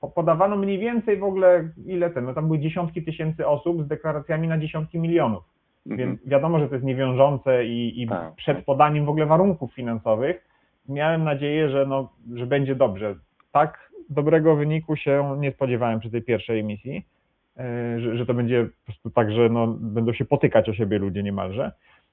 po- 0.00 0.08
podawano 0.08 0.56
mniej 0.56 0.78
więcej 0.78 1.16
w 1.16 1.24
ogóle, 1.24 1.68
ile 1.86 2.10
ten, 2.10 2.24
no 2.24 2.34
tam 2.34 2.46
były 2.46 2.58
dziesiątki 2.58 3.02
tysięcy 3.04 3.46
osób 3.46 3.84
z 3.84 3.88
deklaracjami 3.88 4.48
na 4.48 4.58
dziesiątki 4.58 4.98
milionów. 4.98 5.44
Mhm. 5.86 5.98
Więc 5.98 6.28
wiadomo, 6.28 6.58
że 6.58 6.68
to 6.68 6.74
jest 6.74 6.86
niewiążące 6.86 7.64
i, 7.66 8.02
i 8.02 8.08
Tak, 8.08 8.34
przed 8.34 8.56
tak. 8.56 8.64
podaniem 8.64 9.04
w 9.04 9.08
ogóle 9.08 9.26
warunków 9.26 9.74
finansowych 9.74 10.48
miałem 10.88 11.24
nadzieję, 11.24 11.70
że, 11.70 11.86
no, 11.86 12.12
że 12.34 12.46
będzie 12.46 12.74
dobrze. 12.74 13.14
Tak 13.52 13.90
dobrego 14.10 14.56
wyniku 14.56 14.96
się 14.96 15.36
nie 15.38 15.52
spodziewałem 15.52 16.00
przy 16.00 16.10
tej 16.10 16.22
pierwszej 16.22 16.60
emisji, 16.60 17.06
e, 17.58 18.00
że, 18.00 18.16
że 18.16 18.26
to 18.26 18.34
będzie 18.34 18.64
po 18.64 18.84
prostu 18.84 19.10
tak, 19.10 19.32
że 19.32 19.48
no, 19.48 19.66
będą 19.66 20.12
się 20.12 20.24
potykać 20.24 20.68
o 20.68 20.74
siebie 20.74 20.98
ludzie 20.98 21.22
niemalże. 21.22 21.72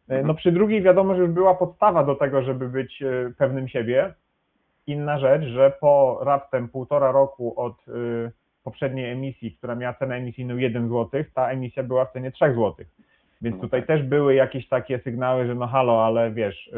E, 0.10 0.24
No 0.24 0.34
przy 0.34 0.52
drugiej 0.52 0.82
wiadomo, 0.82 1.16
że 1.16 1.22
już 1.22 1.32
była 1.32 1.56
podstawa 1.56 2.04
do 2.04 2.16
tego, 2.16 2.42
żeby 2.42 2.70
być 2.70 3.02
e, 3.02 3.32
pewnym 3.38 3.68
siebie. 3.68 4.14
Inna 4.88 5.20
rzecz, 5.20 5.44
że 5.44 5.74
po 5.82 6.20
raptem 6.24 6.68
półtora 6.70 7.12
roku 7.12 7.60
od 7.62 7.74
e, 7.88 7.92
poprzedniej 8.64 9.12
emisji, 9.12 9.52
która 9.52 9.76
miała 9.76 9.94
cenę 9.94 10.16
emisyjną 10.16 10.58
1 10.58 10.90
zł, 10.90 11.24
ta 11.34 11.50
emisja 11.50 11.84
była 11.84 12.06
w 12.06 12.12
cenie 12.14 12.32
3 12.32 12.46
zł. 12.46 12.74
Więc 13.42 13.56
No 13.56 13.62
tutaj 13.62 13.80
tak. 13.82 13.88
też 13.88 14.04
były 14.04 14.36
jakieś 14.36 14.68
takie 14.68 15.00
sygnały, 15.00 15.48
że 15.48 15.56
no 15.56 15.68
halo, 15.68 16.06
ale 16.06 16.32
wiesz, 16.32 16.72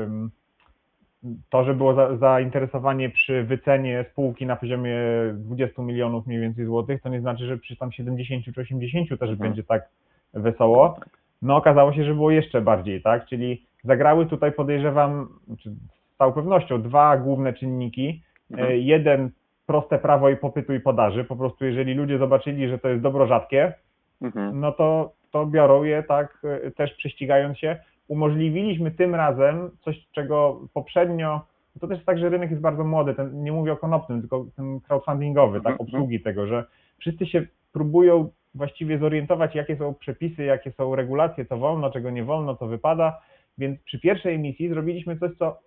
to, 1.49 1.63
że 1.63 1.73
było 1.73 1.93
za, 1.93 2.17
zainteresowanie 2.17 3.09
przy 3.09 3.43
wycenie 3.43 4.05
spółki 4.11 4.45
na 4.45 4.55
poziomie 4.55 4.97
20 5.33 5.81
milionów 5.81 6.27
mniej 6.27 6.39
więcej 6.39 6.65
złotych, 6.65 7.01
to 7.01 7.09
nie 7.09 7.21
znaczy, 7.21 7.45
że 7.45 7.57
przy 7.57 7.75
tam 7.77 7.91
70 7.91 8.45
czy 8.55 8.61
80 8.61 9.09
też 9.09 9.29
Mhm. 9.29 9.37
będzie 9.37 9.63
tak 9.63 9.89
wesoło. 10.33 10.99
No 11.41 11.55
okazało 11.55 11.93
się, 11.93 12.03
że 12.03 12.13
było 12.15 12.31
jeszcze 12.31 12.61
bardziej, 12.61 13.01
tak? 13.01 13.25
Czyli 13.25 13.65
zagrały 13.83 14.25
tutaj 14.25 14.51
podejrzewam, 14.51 15.27
z 15.65 16.17
całą 16.17 16.31
pewnością 16.33 16.81
dwa 16.81 17.17
główne 17.17 17.53
czynniki. 17.53 18.23
Mhm. 18.51 18.69
E, 18.71 18.77
Jeden 18.77 19.31
proste 19.65 19.99
prawo 19.99 20.29
i 20.29 20.37
popytu 20.37 20.73
i 20.73 20.79
podaży. 20.79 21.23
Po 21.23 21.35
prostu 21.35 21.65
jeżeli 21.65 21.93
ludzie 21.93 22.17
zobaczyli, 22.17 22.69
że 22.69 22.79
to 22.79 22.89
jest 22.89 23.01
dobro 23.01 23.27
rzadkie, 23.27 23.73
Mhm. 24.21 24.59
no 24.59 24.71
to, 24.71 25.11
to 25.31 25.45
biorą 25.45 25.83
je 25.83 26.03
tak 26.03 26.37
e, 26.65 26.71
też 26.71 26.93
prześcigając 26.93 27.57
się. 27.57 27.77
Umożliwiliśmy 28.07 28.91
tym 28.91 29.15
razem 29.15 29.69
coś, 29.81 30.07
czego 30.11 30.59
poprzednio, 30.73 31.41
to 31.79 31.87
też 31.87 31.97
jest 31.97 32.05
tak, 32.05 32.17
że 32.19 32.29
rynek 32.29 32.49
jest 32.49 32.61
bardzo 32.61 32.83
młody, 32.83 33.13
ten, 33.13 33.43
nie 33.43 33.51
mówię 33.51 33.71
o 33.71 33.77
konopnym, 33.77 34.19
tylko 34.19 34.45
ten 34.55 34.79
crowdfundingowy, 34.79 35.57
Mhm, 35.57 35.73
tak, 35.77 35.81
obsługi 35.81 36.19
tego, 36.21 36.47
że 36.47 36.65
wszyscy 36.97 37.25
się 37.25 37.45
próbują 37.73 38.29
właściwie 38.55 38.97
zorientować, 38.97 39.55
jakie 39.55 39.77
są 39.77 39.93
przepisy, 39.93 40.43
jakie 40.43 40.71
są 40.71 40.95
regulacje, 40.95 41.45
co 41.45 41.57
wolno, 41.57 41.91
czego 41.91 42.09
nie 42.09 42.23
wolno, 42.23 42.55
co 42.55 42.67
wypada, 42.67 43.21
więc 43.57 43.79
przy 43.81 43.99
pierwszej 43.99 44.35
emisji 44.35 44.69
zrobiliśmy 44.69 45.17
coś, 45.19 45.31
co 45.37 45.59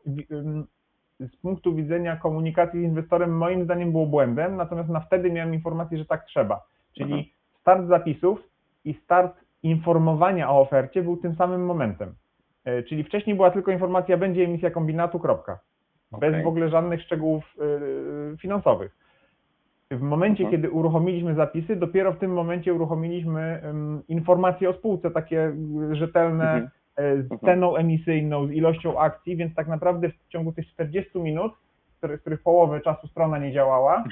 z 1.21 1.37
punktu 1.37 1.75
widzenia 1.75 2.16
komunikacji 2.16 2.81
z 2.81 2.85
inwestorem 2.85 3.37
moim 3.37 3.64
zdaniem 3.64 3.92
było 3.92 4.07
błędem, 4.07 4.57
natomiast 4.57 4.88
na 4.88 5.01
wtedy 5.01 5.31
miałem 5.31 5.55
informację, 5.55 5.99
że 5.99 6.05
tak 6.05 6.25
trzeba. 6.25 6.66
Czyli 6.92 7.12
Mhm. 7.12 7.25
start 7.61 7.87
zapisów 7.88 8.38
i 8.85 8.95
start 8.95 9.37
informowania 9.62 10.51
o 10.51 10.61
ofercie 10.61 11.03
był 11.03 11.16
tym 11.16 11.35
samym 11.35 11.64
momentem. 11.64 12.14
E, 12.64 12.83
Czyli 12.83 13.05
wcześniej 13.05 13.37
była 13.37 13.51
tylko 13.51 13.71
informacja, 13.73 14.16
będzie 14.16 14.45
emisja 14.45 14.71
kombinatu, 14.71 15.18
kropka. 15.21 15.59
Bez 16.21 16.45
w 16.45 16.47
ogóle 16.47 16.68
żadnych 16.68 17.03
szczegółów 17.03 17.57
e, 18.35 18.37
finansowych. 18.37 18.97
W 19.96 20.02
momencie, 20.02 20.44
Mhm. 20.44 20.50
kiedy 20.62 20.70
uruchomiliśmy 20.74 21.35
zapisy, 21.35 21.76
dopiero 21.76 22.12
w 22.12 22.18
tym 22.18 22.33
momencie 22.33 22.74
uruchomiliśmy 22.74 23.62
informacje 24.09 24.70
o 24.70 24.72
spółce, 24.72 25.11
takie 25.11 25.52
e, 25.92 25.94
rzetelne, 25.96 26.44
Mhm. 26.52 26.68
e, 26.96 27.16
z 27.22 27.33
Mhm. 27.33 27.40
ceną 27.40 27.76
emisyjną, 27.76 28.46
z 28.46 28.50
ilością 28.50 28.98
akcji, 28.98 29.37
więc 29.37 29.55
tak 29.55 29.68
naprawdę 29.68 30.09
w 30.09 30.28
ciągu 30.28 30.52
tych 30.52 30.66
40 30.66 31.18
minut, 31.20 31.52
z 31.94 32.18
których, 32.20 32.42
połowę 32.42 32.81
czasu 32.81 33.07
strona 33.09 33.38
nie 33.38 33.52
działała, 33.52 34.05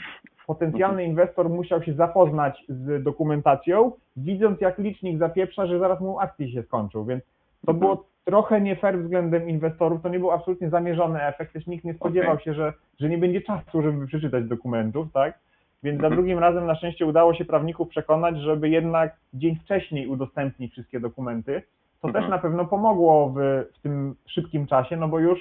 potencjalny 0.46 1.04
inwestor 1.04 1.50
musiał 1.50 1.82
się 1.82 1.92
zapoznać 1.94 2.64
z 2.68 3.02
dokumentacją, 3.02 3.92
widząc 4.16 4.60
jak 4.60 4.78
licznik 4.78 5.18
zapieprza, 5.18 5.66
że 5.66 5.78
zaraz 5.78 6.00
mu 6.00 6.18
akcje 6.20 6.48
się 6.52 6.62
skończą, 6.62 7.04
więc 7.04 7.24
to 7.66 7.72
Mhm. 7.72 7.78
było 7.78 8.04
trochę 8.24 8.60
nie 8.60 8.76
fair 8.76 8.98
względem 8.98 9.48
inwestorów, 9.48 10.02
to 10.02 10.08
nie 10.08 10.18
był 10.18 10.30
absolutnie 10.30 10.70
zamierzony 10.70 11.22
efekt, 11.22 11.52
też 11.52 11.66
nikt 11.66 11.84
nie 11.84 11.94
spodziewał 11.94 12.32
Okej. 12.32 12.44
się, 12.44 12.54
że, 12.54 12.72
że 13.00 13.08
nie 13.08 13.18
będzie 13.18 13.40
czasu, 13.40 13.82
żeby 13.82 14.06
przeczytać 14.06 14.44
dokumentów, 14.44 15.12
tak? 15.12 15.38
Więc 15.82 16.00
za 16.00 16.06
Mhm. 16.06 16.14
drugim 16.14 16.38
razem 16.38 16.66
na 16.66 16.74
szczęście 16.74 17.06
udało 17.06 17.34
się 17.34 17.44
prawników 17.44 17.88
przekonać, 17.88 18.38
żeby 18.38 18.68
jednak 18.68 19.16
dzień 19.34 19.56
wcześniej 19.56 20.06
udostępnić 20.06 20.72
wszystkie 20.72 21.00
dokumenty, 21.00 21.62
co 22.02 22.08
Mhm. 22.08 22.24
też 22.24 22.30
na 22.30 22.38
pewno 22.38 22.64
pomogło 22.66 23.30
w, 23.36 23.38
w 23.78 23.82
tym 23.82 24.14
szybkim 24.26 24.66
czasie, 24.66 24.96
no 24.96 25.08
bo 25.08 25.18
już, 25.18 25.38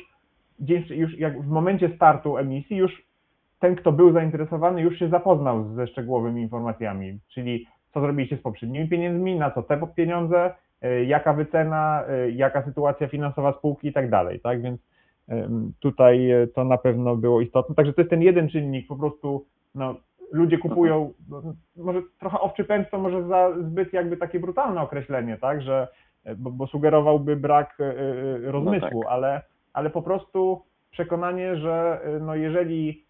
dzień, 0.60 0.84
już 0.90 1.18
jak 1.20 1.42
w 1.42 1.48
momencie 1.48 1.90
startu 1.96 2.38
emisji 2.38 2.78
już 2.78 3.04
ten, 3.60 3.76
kto 3.76 3.92
był 3.92 4.12
zainteresowany, 4.12 4.82
już 4.82 5.00
się 5.00 5.10
zapoznał 5.10 5.74
ze 5.76 5.88
szczegółowymi 5.88 6.42
informacjami, 6.42 7.20
czyli 7.28 7.68
co 7.94 8.02
zrobiliście 8.02 8.38
z 8.38 8.42
poprzednimi 8.42 8.88
pieniędzmi, 8.88 9.36
na 9.36 9.52
co 9.52 9.64
te 9.64 9.88
pieniądze, 9.96 10.54
y, 10.84 11.06
jaka 11.06 11.34
wycena, 11.34 12.04
y, 12.28 12.32
jaka 12.32 12.66
sytuacja 12.66 13.08
finansowa 13.08 13.54
spółki 13.54 13.88
i 13.88 13.94
tak 13.94 14.10
dalej, 14.10 14.40
tak, 14.40 14.62
więc 14.62 14.82
tutaj 15.80 16.32
y, 16.32 16.48
to 16.48 16.64
na 16.64 16.78
pewno 16.78 17.16
było 17.16 17.42
istotne, 17.42 17.76
także 17.76 17.94
to 17.94 18.02
jest 18.02 18.10
ten 18.10 18.22
jeden 18.22 18.50
czynnik, 18.50 18.88
po 18.88 18.96
prostu 18.96 19.46
no, 19.76 19.96
ludzie 20.32 20.58
kupują, 20.58 21.14
no, 21.30 21.42
może 21.76 22.02
trochę 22.20 22.40
owczy 22.40 22.64
pęd 22.64 22.90
to 22.90 23.00
może 23.00 23.28
za 23.28 23.52
zbyt 23.62 23.94
jakby 23.94 24.18
takie 24.18 24.40
brutalne 24.40 24.82
określenie, 24.82 25.38
tak, 25.38 25.62
że, 25.62 25.88
y, 26.28 26.36
bo, 26.36 26.52
bo 26.52 26.68
sugerowałby 26.68 27.36
brak 27.36 27.80
y, 27.80 27.84
y, 27.84 28.52
rozmysłu, 28.52 29.04
tak. 29.04 29.12
ale, 29.12 29.42
ale 29.74 29.90
po 29.90 30.02
prostu 30.02 30.62
przekonanie, 30.92 31.56
że 31.58 32.02
no 32.22 32.36
jeżeli 32.36 33.06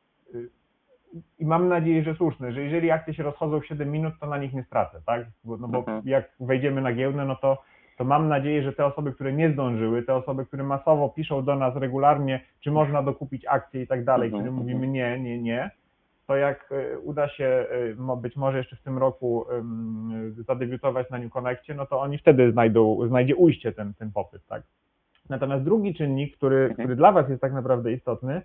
i 1.39 1.45
mam 1.45 1.67
nadzieję, 1.67 2.03
że 2.03 2.15
słuszne, 2.15 2.51
że 2.53 2.61
jeżeli 2.61 2.91
akcje 2.91 3.13
się 3.13 3.23
rozchodzą 3.23 3.59
w 3.59 3.65
7 3.65 3.91
minut, 3.91 4.13
to 4.19 4.27
na 4.27 4.37
nich 4.37 4.53
nie 4.53 4.63
stracę, 4.63 5.01
tak? 5.05 5.25
Bo, 5.43 5.57
no 5.57 5.67
bo 5.67 5.77
Mhm. 5.77 6.01
jak 6.05 6.29
wejdziemy 6.39 6.81
na 6.81 6.93
giełdę, 6.93 7.25
no 7.25 7.35
to, 7.35 7.57
to 7.97 8.03
mam 8.03 8.27
nadzieję, 8.27 8.63
że 8.63 8.73
te 8.73 8.85
osoby, 8.85 9.13
które 9.13 9.33
nie 9.33 9.51
zdążyły, 9.51 10.03
te 10.03 10.15
osoby, 10.15 10.45
które 10.45 10.63
masowo 10.63 11.09
piszą 11.09 11.43
do 11.45 11.55
nas 11.55 11.75
regularnie, 11.75 12.41
czy 12.59 12.71
można 12.71 13.03
dokupić 13.03 13.45
akcje 13.45 13.81
i 13.81 13.87
tak 13.87 14.03
dalej, 14.03 14.27
Mhm, 14.27 14.43
którym 14.43 14.59
mhm. 14.59 14.67
mówimy 14.67 14.93
nie, 14.93 15.19
nie, 15.19 15.41
nie, 15.41 15.71
to 16.29 16.35
jak 16.37 16.71
y, 16.71 16.99
uda 16.99 17.27
się 17.29 17.65
mo- 17.97 18.17
być 18.17 18.35
może 18.35 18.57
jeszcze 18.57 18.75
w 18.75 18.81
tym 18.81 18.97
roku 18.97 19.45
zadebiutować 20.47 21.09
na 21.09 21.17
New 21.17 21.31
Connectie, 21.33 21.73
no 21.73 21.85
to 21.85 22.01
oni 22.01 22.17
wtedy 22.17 22.51
znajdą, 22.51 23.07
znajdzie 23.07 23.35
ujście 23.35 23.71
ten, 23.71 23.93
ten 23.93 24.11
popyt, 24.11 24.47
tak? 24.47 24.63
Natomiast 25.29 25.63
drugi 25.63 25.93
czynnik, 25.93 26.37
który, 26.37 26.73
który 26.73 26.95
dla 26.95 27.11
Was 27.11 27.29
jest 27.29 27.41
tak 27.41 27.53
naprawdę 27.53 27.91
istotny, 27.93 28.41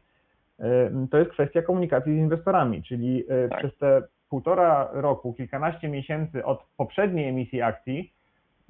to 1.11 1.18
jest 1.18 1.31
kwestia 1.31 1.62
komunikacji 1.62 2.12
z 2.14 2.18
inwestorami, 2.18 2.83
czyli 2.83 3.25
y, 3.33 3.49
Tak. 3.49 3.59
przez 3.59 3.77
te 3.79 4.03
półtora 4.31 4.88
roku, 4.92 5.35
kilkanaście 5.35 5.88
miesięcy 5.88 6.44
od 6.44 6.64
poprzedniej 6.77 7.29
emisji 7.29 7.62
akcji, 7.62 8.12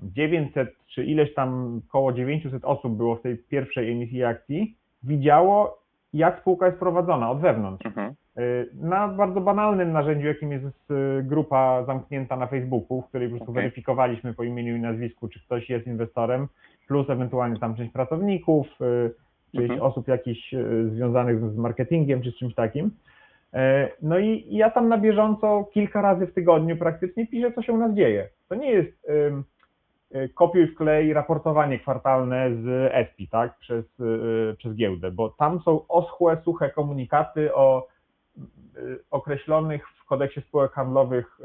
900 0.03 0.68
czy 0.87 1.05
ileś 1.05 1.35
tam, 1.35 1.81
około 1.88 2.12
900 2.12 2.64
osób 2.64 2.96
było 2.96 3.16
w 3.16 3.22
tej 3.22 3.37
pierwszej 3.38 3.92
emisji 3.92 4.24
akcji, 4.24 4.77
widziało, 5.03 5.84
jak 6.14 6.40
spółka 6.40 6.66
jest 6.66 6.79
prowadzona 6.79 7.31
od 7.31 7.40
wewnątrz. 7.40 7.87
Mhm. 7.87 8.14
Y, 8.38 8.68
Na 8.74 9.09
bardzo 9.09 9.40
banalnym 9.40 9.92
narzędziu, 9.92 10.27
jakim 10.27 10.53
jest 10.53 10.90
y, 10.90 11.22
grupa 11.22 11.85
zamknięta 11.87 12.37
na 12.37 12.46
Facebooku, 12.46 13.03
w 13.03 13.09
której 13.09 13.29
po 13.29 13.37
prostu 13.37 13.50
Okej. 13.50 13.62
weryfikowaliśmy 13.62 14.35
po 14.35 14.44
imieniu 14.44 14.77
i 14.77 14.81
nazwisku, 14.81 15.29
czy 15.29 15.40
ktoś 15.40 15.70
jest 15.70 15.87
inwestorem, 15.87 16.48
plus 16.88 17.11
ewentualnie 17.11 17.59
tam 17.59 17.74
część 17.77 17.92
pracowników, 17.92 18.66
y, 18.81 19.11
część 19.53 19.70
Mhm. 19.70 19.83
osób 19.83 20.09
jakichś 20.09 20.55
związanych 20.87 21.40
z 21.50 21.57
marketingiem 21.57 22.22
czy 22.22 22.31
z 22.31 22.37
czymś 22.37 22.55
takim. 22.55 22.90
No 24.03 24.18
i 24.18 24.46
ja 24.50 24.70
tam 24.70 24.88
na 24.88 24.98
bieżąco 24.98 25.64
kilka 25.72 26.03
razy 26.03 26.27
w 26.27 26.35
tygodniu 26.35 26.77
praktycznie 26.77 27.27
piszę, 27.27 27.53
co 27.53 27.62
się 27.62 27.72
u 27.72 27.77
nas 27.77 27.94
dzieje. 27.94 28.29
To 28.48 28.55
nie 28.55 28.70
jest 28.70 29.11
kopiuj 30.35 30.66
wklej 30.66 31.12
raportowanie 31.12 31.79
kwartalne 31.79 32.50
z 32.62 32.92
ESPI, 32.94 33.29
tak, 33.29 33.59
przez, 33.59 34.00
y, 34.00 34.55
przez 34.59 34.74
giełdę, 34.74 35.11
bo 35.11 35.29
tam 35.29 35.61
są 35.61 35.87
oschłe, 35.88 36.37
suche 36.44 36.70
komunikaty 36.70 37.55
o 37.55 37.87
y, 38.77 38.98
określonych 39.11 39.88
w 39.88 40.05
kodeksie 40.05 40.40
spółek 40.40 40.72
handlowych 40.72 41.40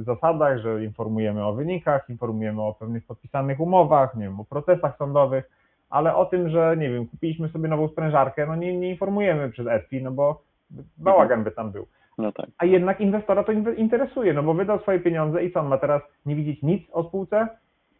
zasadach, 0.00 0.58
że 0.58 0.84
informujemy 0.84 1.46
o 1.46 1.52
wynikach, 1.52 2.10
informujemy 2.10 2.62
o 2.62 2.74
pewnych 2.74 3.06
podpisanych 3.06 3.60
umowach, 3.60 4.14
nie 4.14 4.24
wiem, 4.24 4.40
o 4.40 4.44
procesach 4.44 4.96
sądowych, 4.96 5.50
ale 5.90 6.14
o 6.14 6.24
tym, 6.26 6.48
że 6.48 6.76
nie 6.78 6.90
wiem, 6.90 7.06
kupiliśmy 7.06 7.48
sobie 7.48 7.68
nową 7.68 7.88
sprężarkę, 7.88 8.46
no 8.46 8.56
nie, 8.56 8.78
nie 8.78 8.90
informujemy 8.90 9.50
przez 9.50 9.66
ESPI, 9.66 10.02
no 10.02 10.10
bo 10.10 10.42
bałagan 10.96 11.44
by 11.44 11.50
tam 11.50 11.70
był. 11.70 11.86
No 12.18 12.32
tak. 12.32 12.46
A 12.58 12.64
jednak 12.64 13.00
inwestora 13.00 13.44
to 13.44 13.52
interesuje, 13.76 14.34
no 14.34 14.42
bo 14.42 14.54
wydał 14.54 14.80
swoje 14.80 15.00
pieniądze 15.00 15.44
i 15.44 15.52
co, 15.52 15.60
on 15.60 15.66
ma 15.66 15.78
teraz 15.78 16.02
nie 16.26 16.36
widzieć 16.36 16.62
nic 16.62 16.82
o 16.92 17.04
spółce? 17.04 17.48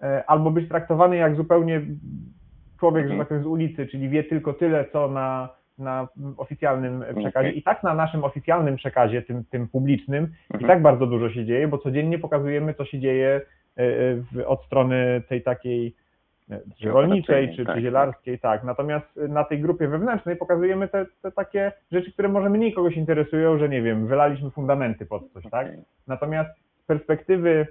E, 0.02 0.24
Albo 0.26 0.50
być 0.50 0.68
traktowany 0.68 1.16
jak 1.16 1.36
zupełnie 1.36 1.80
człowiek, 2.80 3.02
że 3.06 3.12
Mhm. 3.12 3.18
tak 3.18 3.28
powiem, 3.28 3.42
z 3.42 3.46
ulicy, 3.46 3.86
czyli 3.86 4.08
wie 4.08 4.24
tylko 4.24 4.52
tyle, 4.52 4.84
co 4.92 5.08
na, 5.08 5.48
na 5.78 6.08
oficjalnym 6.36 7.00
przekazie. 7.16 7.48
Okej. 7.48 7.58
I 7.58 7.62
tak 7.62 7.82
na 7.82 7.94
naszym 7.94 8.24
oficjalnym 8.24 8.76
przekazie, 8.76 9.22
tym, 9.22 9.44
tym 9.44 9.68
publicznym, 9.68 10.24
i 10.24 10.54
Mhm. 10.54 10.68
tak 10.68 10.82
bardzo 10.82 11.06
dużo 11.06 11.30
się 11.30 11.44
dzieje, 11.44 11.68
bo 11.68 11.78
codziennie 11.78 12.18
pokazujemy, 12.18 12.74
co 12.74 12.84
się 12.84 13.00
dzieje 13.00 13.28
e, 13.36 13.40
w, 14.14 14.42
od 14.46 14.64
strony 14.64 15.22
tej 15.28 15.42
takiej 15.42 15.94
e, 16.50 16.60
czy 16.76 16.88
rolniczej, 16.88 17.56
czy, 17.56 17.64
tak, 17.64 17.74
czy 17.76 17.82
zielarskiej, 17.82 18.38
tak. 18.38 18.64
Natomiast 18.64 19.16
na 19.28 19.44
tej 19.44 19.60
grupie 19.60 19.88
wewnętrznej 19.88 20.36
pokazujemy 20.36 20.88
te, 20.88 21.06
te 21.22 21.32
takie 21.32 21.72
rzeczy, 21.92 22.12
które 22.12 22.28
może 22.28 22.50
mniej 22.50 22.72
kogoś 22.74 22.96
interesują, 22.96 23.58
że 23.58 23.68
nie 23.68 23.82
wiem, 23.82 24.06
wylaliśmy 24.06 24.50
fundamenty 24.50 25.06
pod 25.06 25.32
coś, 25.32 25.44
tak? 25.50 25.66
Okej. 25.66 25.78
Natomiast 26.06 26.50
z 26.82 26.86
perspektywy 26.86 27.66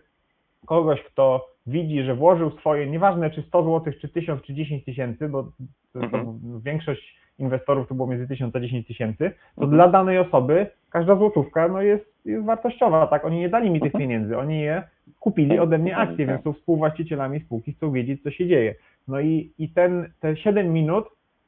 kogoś, 0.66 1.04
kto 1.04 1.48
widzi, 1.68 2.04
że 2.04 2.16
włożył 2.16 2.52
swoje, 2.52 2.88
nieważne 2.88 3.30
czy 3.30 3.42
100 3.42 3.64
zł, 3.64 3.94
czy 4.02 4.08
1000, 4.10 4.42
czy 4.42 4.54
10 4.54 4.86
tysięcy, 4.86 5.30
bo 5.30 5.44
to, 5.44 5.50
to 5.94 6.00
Mhm. 6.00 6.62
większość 6.66 7.18
inwestorów 7.40 7.88
to 7.88 7.96
było 7.96 8.08
między 8.08 8.28
1000 8.28 8.56
a 8.56 8.60
10 8.60 8.88
tysięcy, 8.88 9.32
to 9.56 9.62
Mhm. 9.64 9.72
dla 9.72 9.88
danej 9.88 10.18
osoby 10.20 10.68
każda 10.90 11.16
złotówka 11.16 11.68
no 11.68 11.82
jest, 11.82 12.06
jest 12.26 12.46
wartościowa, 12.46 13.08
tak? 13.08 13.26
Oni 13.26 13.40
nie 13.40 13.50
dali 13.50 13.70
mi 13.72 13.80
tych 13.82 13.96
Mhm. 13.96 14.02
pieniędzy, 14.02 14.38
oni 14.38 14.60
je 14.60 14.84
kupili 15.20 15.60
ode 15.60 15.78
mnie 15.78 15.98
akcje, 15.98 16.26
więc 16.26 16.44
są 16.44 16.54
współwłaścicielami 16.54 17.40
spółki, 17.40 17.74
chcą 17.74 17.92
wiedzieć, 17.92 18.24
co 18.24 18.32
się 18.32 18.48
dzieje. 18.48 18.76
No 19.08 19.20
i, 19.20 19.52
i 19.58 19.70
ten, 19.70 20.10
te 20.20 20.38
7 20.38 20.74
minut 20.74 21.06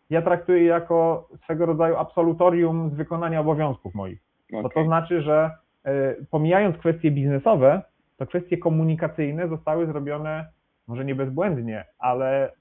ja 0.09 0.21
traktuję 0.21 0.63
jako 0.63 1.27
swego 1.43 1.65
rodzaju 1.65 1.95
absolutorium 1.95 2.89
z 2.89 2.93
wykonania 2.93 3.39
obowiązków 3.39 3.95
moich. 3.95 4.19
Bo 4.51 4.61
to 4.61 4.67
Okej. 4.67 4.85
znaczy, 4.85 5.21
że 5.21 5.51
e, 5.85 6.15
pomijając 6.31 6.77
kwestie 6.77 7.11
biznesowe, 7.11 7.81
to 8.19 8.25
kwestie 8.25 8.57
komunikacyjne 8.57 9.47
zostały 9.47 9.85
zrobione 9.85 10.45
może 10.87 11.05
nie 11.05 11.15
bezbłędnie, 11.15 11.85
ale 11.99 12.51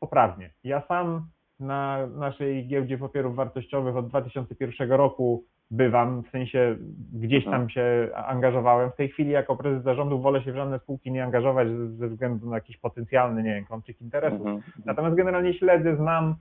poprawnie. 0.00 0.50
Ja 0.64 0.82
sam 0.88 1.26
na 1.60 2.06
naszej 2.06 2.66
giełdzie 2.66 2.98
papierów 2.98 3.36
wartościowych 3.36 3.96
od 3.96 4.08
2001 4.08 4.92
roku 4.92 5.44
bywam, 5.70 6.22
w 6.22 6.30
sensie 6.30 6.76
gdzieś 7.12 7.44
tam 7.44 7.54
Mhm. 7.54 7.70
się 7.70 8.08
angażowałem. 8.14 8.90
W 8.90 8.96
tej 8.96 9.08
chwili 9.08 9.30
jako 9.30 9.56
prezes 9.56 9.82
zarządu 9.82 10.20
wolę 10.20 10.42
się 10.42 10.52
w 10.52 10.56
żadne 10.56 10.78
spółki 10.78 11.12
nie 11.12 11.24
angażować 11.24 11.68
ze 11.98 12.08
względu 12.08 12.50
na 12.50 12.54
jakiś 12.56 12.76
potencjalny, 12.76 13.42
nie 13.42 13.54
wiem, 13.54 13.64
konflikt 13.64 14.00
interesów. 14.00 14.38
Mhm. 14.38 14.56
Mhm. 14.56 14.72
Natomiast 14.84 15.16
generalnie 15.16 15.54
śledzę, 15.54 15.96
znam. 15.96 16.34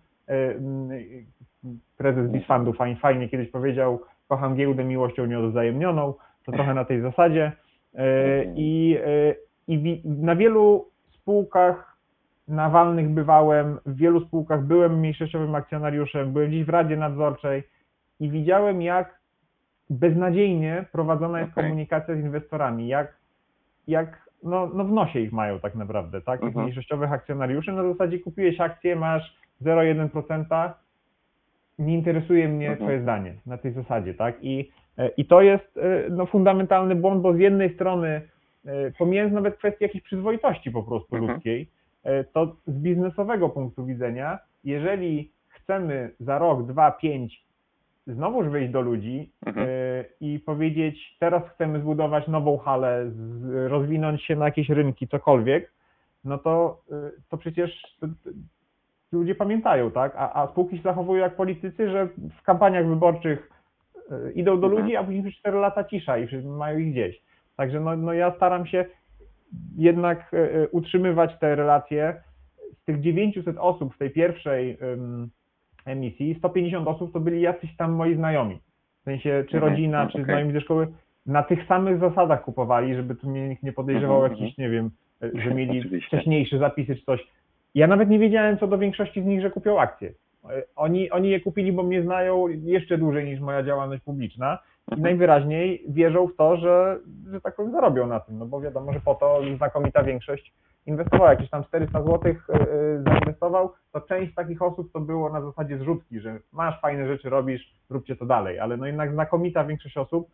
Prezes 1.97 2.31
Bisfundu 2.31 2.73
fajnie, 2.73 2.95
fajnie 2.95 3.29
kiedyś 3.29 3.51
powiedział, 3.51 4.01
kocham 4.27 4.55
giełdę 4.55 4.83
miłością 4.83 5.25
nieodwzajemnioną, 5.25 6.13
to 6.45 6.51
trochę 6.51 6.73
na 6.73 6.85
tej 6.85 7.01
zasadzie. 7.01 7.51
Y, 7.95 7.99
Mhm. 7.99 8.53
I, 8.57 8.97
y, 9.07 9.35
i 9.67 10.01
na 10.05 10.35
wielu 10.35 10.89
spółkach 11.09 11.97
nawalnych 12.47 13.09
bywałem, 13.09 13.79
w 13.85 13.95
wielu 13.95 14.25
spółkach 14.25 14.63
byłem 14.63 14.99
mniejszościowym 14.99 15.55
akcjonariuszem, 15.55 16.33
byłem 16.33 16.47
gdzieś 16.47 16.63
w 16.65 16.69
Radzie 16.69 16.97
Nadzorczej 16.97 17.63
i 18.19 18.29
widziałem, 18.29 18.81
jak 18.81 19.19
beznadziejnie 19.89 20.85
prowadzona 20.91 21.39
jest 21.39 21.51
Okej. 21.51 21.63
komunikacja 21.63 22.15
z 22.15 22.19
inwestorami, 22.19 22.87
jak, 22.87 23.17
jak 23.87 24.29
no, 24.43 24.69
no 24.73 24.83
w 24.85 24.91
nosie 24.91 25.19
ich 25.19 25.31
mają 25.33 25.59
tak 25.59 25.75
naprawdę, 25.75 26.21
tak? 26.21 26.39
Tych 26.39 26.47
Mhm. 26.47 26.63
mniejszościowych 26.65 27.11
akcjonariuszy. 27.11 27.71
Na 27.71 27.83
zasadzie 27.83 28.19
kupiłeś 28.19 28.59
akcję, 28.61 28.95
masz 28.95 29.37
0,1%, 29.61 30.73
nie 31.79 31.93
interesuje 31.93 32.47
mnie 32.47 32.67
Mhm. 32.69 32.79
twoje 32.87 33.01
zdanie 33.01 33.33
na 33.45 33.57
tej 33.57 33.71
zasadzie, 33.73 34.13
tak? 34.13 34.35
I, 34.41 34.59
e, 34.59 34.82
i 35.17 35.25
to 35.25 35.41
jest 35.41 35.77
e, 35.77 36.09
no, 36.09 36.25
fundamentalny 36.25 36.95
błąd, 36.95 37.21
bo 37.21 37.33
z 37.33 37.39
jednej 37.39 37.73
strony, 37.73 38.21
e, 38.65 38.91
pomijając 38.91 39.33
nawet 39.33 39.57
kwestię 39.57 39.85
jakiejś 39.85 40.03
przyzwoitości 40.03 40.71
po 40.71 40.83
prostu 40.83 41.15
Mhm. 41.15 41.33
ludzkiej, 41.33 41.69
e, 42.03 42.23
to 42.23 42.55
z 42.67 42.73
biznesowego 42.79 43.49
punktu 43.49 43.85
widzenia, 43.85 44.39
jeżeli 44.63 45.31
chcemy 45.47 46.09
za 46.19 46.37
rok, 46.37 46.65
dwa, 46.65 46.91
pięć 46.91 47.43
znowuż 48.07 48.47
wyjść 48.47 48.71
do 48.71 48.81
ludzi 48.81 49.31
Mhm. 49.45 49.67
e, 49.69 49.71
i 50.21 50.39
powiedzieć, 50.39 51.15
teraz 51.19 51.43
chcemy 51.55 51.79
zbudować 51.79 52.27
nową 52.27 52.57
halę, 52.57 53.11
rozwinąć 53.67 54.23
się 54.23 54.35
na 54.35 54.45
jakieś 54.45 54.69
rynki, 54.69 55.07
cokolwiek, 55.07 55.71
no 56.23 56.37
to, 56.37 56.81
e, 56.91 57.11
to 57.29 57.37
przecież 57.37 57.97
ludzie 59.11 59.35
pamiętają, 59.35 59.91
tak? 59.91 60.13
A, 60.17 60.43
a 60.43 60.47
spółki 60.47 60.77
się 60.77 60.83
zachowują 60.83 61.21
jak 61.21 61.35
politycy, 61.35 61.89
że 61.89 62.07
w 62.39 62.41
kampaniach 62.43 62.87
wyborczych 62.87 63.49
e, 63.49 63.52
idą 64.35 64.59
do 64.59 64.67
Mhm. 64.67 64.83
ludzi, 64.83 64.95
a 64.95 65.03
później 65.03 65.23
przez 65.23 65.35
4 65.35 65.57
lata 65.57 65.83
cisza 65.83 66.17
i 66.17 66.27
mają 66.45 66.77
ich 66.77 66.91
gdzieś. 66.91 67.21
Także 67.57 67.79
no, 67.79 67.97
no 67.97 68.13
ja 68.13 68.31
staram 68.35 68.65
się 68.65 68.85
jednak 69.77 70.33
e, 70.33 70.37
e, 70.37 70.67
utrzymywać 70.69 71.39
te 71.39 71.55
relacje. 71.55 72.21
Z 72.81 72.85
tych 72.85 73.01
900 73.01 73.57
osób 73.57 73.95
w 73.95 73.97
tej 73.97 74.09
pierwszej 74.09 74.77
em, 74.81 75.29
emisji, 75.85 76.35
150 76.39 76.87
osób 76.87 77.13
to 77.13 77.19
byli 77.19 77.41
jacyś 77.41 77.75
tam 77.77 77.91
moi 77.91 78.15
znajomi. 78.15 78.59
W 79.01 79.03
sensie, 79.03 79.43
czy 79.49 79.57
Mhm, 79.57 79.71
rodzina, 79.71 80.03
mhm, 80.03 80.09
czy 80.11 80.23
znajomi 80.31 80.53
ze 80.53 80.61
szkoły, 80.61 80.87
na 81.25 81.43
tych 81.43 81.67
samych 81.67 81.99
zasadach 81.99 82.43
kupowali, 82.43 82.95
żeby 82.95 83.15
tu 83.15 83.29
mnie 83.29 83.49
nikt 83.49 83.63
nie 83.63 83.73
podejrzewał 83.73 84.23
Mhm, 84.23 84.31
jakiś, 84.41 84.57
nie 84.57 84.69
wiem, 84.69 84.89
e, 85.23 85.41
że 85.41 85.53
mieli 85.53 85.81
wcześniejsze 86.07 86.57
zapisy 86.57 86.95
czy 86.95 87.05
coś. 87.05 87.27
Ja 87.75 87.87
nawet 87.87 88.09
nie 88.09 88.19
wiedziałem 88.19 88.57
co 88.57 88.67
do 88.67 88.77
większości 88.77 89.21
z 89.21 89.25
nich, 89.25 89.41
że 89.41 89.51
kupią 89.51 89.79
akcje. 89.79 90.13
E, 90.49 90.63
Oni, 90.75 91.11
oni 91.11 91.29
je 91.29 91.39
kupili, 91.39 91.71
bo 91.73 91.83
mnie 91.83 92.03
znają 92.03 92.47
jeszcze 92.47 92.97
dłużej 92.97 93.25
niż 93.25 93.39
moja 93.39 93.63
działalność 93.63 94.03
publiczna 94.03 94.57
i 94.91 94.93
Mhm. 94.93 95.01
najwyraźniej 95.03 95.83
wierzą 95.89 96.27
w 96.27 96.35
to, 96.35 96.57
że, 96.57 96.99
że 97.31 97.41
tak 97.41 97.55
powiem 97.55 97.71
zarobią 97.71 98.07
na 98.07 98.19
tym, 98.19 98.37
no 98.39 98.45
bo 98.45 98.61
wiadomo, 98.61 98.93
że 98.93 98.99
po 98.99 99.15
to 99.15 99.41
znakomita 99.57 100.03
większość 100.03 100.53
inwestowała. 100.85 101.29
Jakieś 101.29 101.49
tam 101.49 101.63
400 101.63 102.01
zł 102.03 102.19
e, 102.49 102.57
zainwestował, 103.03 103.71
to 103.91 104.01
część 104.01 104.33
takich 104.35 104.61
osób 104.61 104.91
to 104.91 104.99
było 104.99 105.29
na 105.29 105.41
zasadzie 105.41 105.77
zrzutki, 105.77 106.19
że 106.19 106.39
masz 106.51 106.81
fajne 106.81 107.07
rzeczy, 107.07 107.29
robisz, 107.29 107.73
róbcie 107.89 108.15
to 108.15 108.25
dalej, 108.25 108.59
ale 108.59 108.77
no 108.77 108.85
jednak 108.85 109.11
znakomita 109.13 109.63
większość 109.63 109.97
osób, 109.97 110.27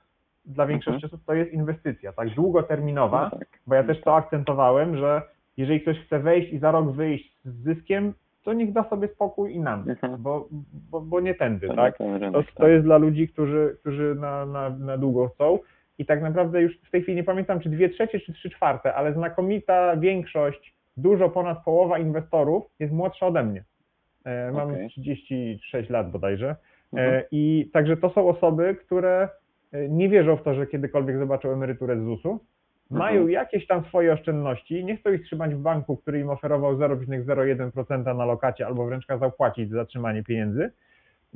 dla 0.45 0.65
większości 0.65 1.06
osób 1.06 1.22
to 1.26 1.34
jest 1.34 1.52
inwestycja, 1.54 2.13
tak 2.13 2.30
długoterminowa, 2.30 3.30
No 3.34 3.39
tak. 3.39 3.48
bo 3.67 3.76
ja 3.76 3.84
też 3.84 4.02
to 4.02 4.15
akcentowałem, 4.15 4.98
że 4.98 5.22
jeżeli 5.58 5.82
ktoś 5.82 6.00
chce 6.06 6.19
wejść 6.19 6.54
i 6.54 6.60
za 6.60 6.72
rok 6.72 6.91
wyjść 6.91 7.38
z 7.45 7.63
zyskiem, 7.63 8.13
to 8.49 8.53
niech 8.53 8.71
da 8.73 8.83
sobie 8.83 9.07
spokój 9.07 9.53
i 9.53 9.59
nam, 9.59 9.85
Mhm. 9.89 10.21
bo, 10.21 10.47
bo, 10.91 11.01
bo 11.01 11.19
nie 11.19 11.35
tędy, 11.35 11.67
To 11.67 11.75
tak? 11.75 11.97
To, 12.31 12.43
to 12.55 12.67
jest 12.67 12.85
dla 12.85 12.97
ludzi, 12.97 13.27
którzy, 13.27 13.77
którzy 13.79 14.15
na, 14.15 14.45
na, 14.45 14.69
na 14.69 14.97
długo 14.97 15.27
chcą. 15.29 15.59
I 15.97 16.05
tak 16.05 16.21
naprawdę 16.21 16.62
już 16.62 16.77
w 16.79 16.91
tej 16.91 17.01
chwili 17.01 17.15
nie 17.15 17.23
pamiętam, 17.23 17.59
czy 17.59 17.69
dwie 17.69 17.89
trzecie, 17.89 18.19
czy 18.19 18.33
trzy 18.33 18.49
czwarte, 18.49 18.93
ale 18.93 19.13
znakomita 19.13 19.97
większość, 19.97 20.75
dużo 20.97 21.29
ponad 21.29 21.63
połowa 21.63 21.99
inwestorów 21.99 22.63
jest 22.79 22.93
młodsza 22.93 23.27
ode 23.27 23.43
mnie. 23.43 23.63
E, 24.25 24.51
Mam 24.51 24.69
Okej. 24.69 24.89
36 24.89 25.89
lat 25.89 26.12
bodajże. 26.12 26.55
Mhm. 26.93 27.13
E, 27.13 27.23
I 27.31 27.69
także 27.73 27.97
to 27.97 28.09
są 28.09 28.29
osoby, 28.29 28.75
które 28.75 29.29
e, 29.71 29.89
nie 29.89 30.09
wierzą 30.09 30.38
w 30.38 30.43
to, 30.43 30.53
że 30.53 30.67
kiedykolwiek 30.67 31.17
zobaczą 31.17 31.51
emeryturę 31.51 31.97
z 31.99 32.03
ZUS-u. 32.03 32.39
Mają 32.91 33.15
Mhm. 33.21 33.30
jakieś 33.32 33.67
tam 33.67 33.84
swoje 33.86 34.13
oszczędności, 34.13 34.86
nie 34.86 34.97
chcą 34.97 35.12
ich 35.12 35.23
trzymać 35.25 35.56
w 35.56 35.60
banku, 35.62 35.97
który 35.97 36.19
im 36.19 36.30
oferował 36.30 36.75
0,01% 36.78 38.15
na 38.17 38.25
lokacie 38.25 38.67
albo 38.67 38.86
wręcz 38.86 39.06
kazał 39.06 39.32
płacić 39.32 39.69
za 39.69 39.75
zatrzymanie 39.75 40.23
pieniędzy. 40.23 40.71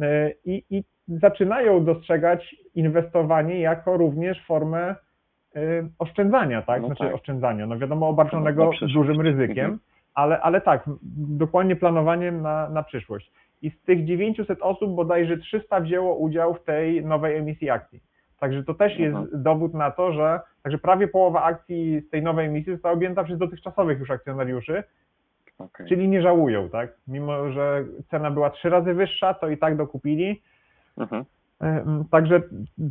E, 0.01 0.31
I, 0.45 0.63
I 0.69 0.83
zaczynają 1.07 1.85
dostrzegać 1.85 2.55
inwestowanie 2.75 3.59
jako 3.59 3.97
również 3.97 4.45
formę 4.45 4.95
y, 5.55 5.59
oszczędzania, 5.99 6.61
tak? 6.61 6.81
No 6.81 6.87
znaczy 6.87 7.03
tak. 7.03 7.13
oszczędzania, 7.15 7.65
no 7.67 7.77
wiadomo, 7.77 8.07
obarczonego 8.09 8.69
przyszłość. 8.69 8.93
dużym 8.93 9.21
ryzykiem, 9.21 9.65
Mhm. 9.65 9.79
ale, 10.13 10.41
ale 10.41 10.61
tak, 10.61 10.83
dokładnie 11.17 11.75
planowaniem 11.75 12.41
na, 12.41 12.69
na 12.69 12.83
przyszłość. 12.83 13.31
I 13.61 13.69
z 13.69 13.81
tych 13.81 14.05
900 14.05 14.61
osób 14.61 14.95
bodajże 14.95 15.37
300 15.37 15.79
wzięło 15.79 16.15
udział 16.15 16.53
w 16.53 16.63
tej 16.63 17.05
nowej 17.05 17.37
emisji 17.37 17.69
akcji. 17.69 17.99
Także 18.39 18.63
to 18.63 18.73
też 18.73 18.99
jest 18.99 19.15
Mhm. 19.15 19.43
dowód 19.43 19.73
na 19.73 19.91
to, 19.91 20.13
że 20.13 20.39
także 20.63 20.77
prawie 20.77 21.07
połowa 21.07 21.43
akcji 21.43 22.01
z 22.01 22.09
tej 22.09 22.23
nowej 22.23 22.47
emisji 22.47 22.73
została 22.73 22.93
objęta 22.95 23.23
przez 23.23 23.37
dotychczasowych 23.37 23.99
już 23.99 24.11
akcjonariuszy, 24.11 24.83
Okej. 25.57 25.87
czyli 25.87 26.07
nie 26.07 26.21
żałują, 26.21 26.69
tak? 26.69 26.93
Mimo, 27.07 27.51
że 27.51 27.85
cena 28.11 28.31
była 28.31 28.49
trzy 28.49 28.69
razy 28.69 28.93
wyższa, 28.93 29.33
to 29.33 29.49
i 29.49 29.57
tak 29.57 29.77
dokupili. 29.77 30.41
Mhm. 30.97 31.25
Także 32.11 32.41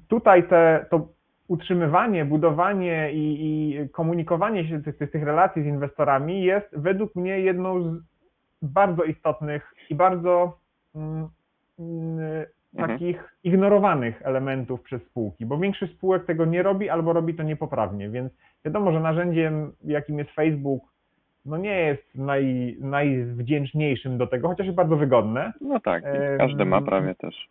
tutaj 0.09 0.48
te, 0.48 0.87
to 0.90 1.09
utrzymywanie, 1.48 2.24
budowanie 2.24 3.12
i, 3.12 3.44
i 3.44 3.88
komunikowanie 3.88 4.68
się 4.68 4.83
tych, 4.83 4.98
tych, 4.98 5.11
tych 5.11 5.22
relacji 5.22 5.62
z 5.62 5.66
inwestorami 5.66 6.42
jest 6.44 6.66
według 6.72 7.14
mnie 7.16 7.40
jedną 7.40 7.83
z 7.83 8.02
bardzo 8.62 9.02
istotnych 9.05 9.74
i 9.90 9.94
bardzo 9.94 10.59
mm, 10.94 11.28
Mhm. 12.74 12.90
takich 12.98 13.37
ignorowanych 13.44 14.22
elementów 14.26 14.82
przez 14.82 15.02
spółki, 15.02 15.46
bo 15.46 15.58
większość 15.58 15.92
spółek 15.92 16.24
tego 16.24 16.44
nie 16.44 16.62
robi 16.62 16.90
albo 16.90 17.12
robi 17.12 17.35
to 17.35 17.42
niepoprawnie, 17.42 18.08
więc 18.11 18.32
wiadomo, 18.64 18.92
że 18.92 19.00
narzędziem, 19.00 19.72
jakim 19.85 20.18
jest 20.18 20.30
Facebook, 20.30 20.82
no 21.46 21.56
nie 21.56 21.76
jest 21.80 22.14
naj, 22.14 22.76
najwdzięczniejszym 22.80 24.18
do 24.18 24.26
tego, 24.26 24.48
chociaż 24.48 24.66
jest 24.66 24.76
bardzo 24.76 24.96
wygodne, 24.96 25.52
No 25.61 25.80
tak, 25.80 26.04
każdy 26.38 26.64
ma 26.64 26.82
prawie 26.82 27.14
też. 27.14 27.48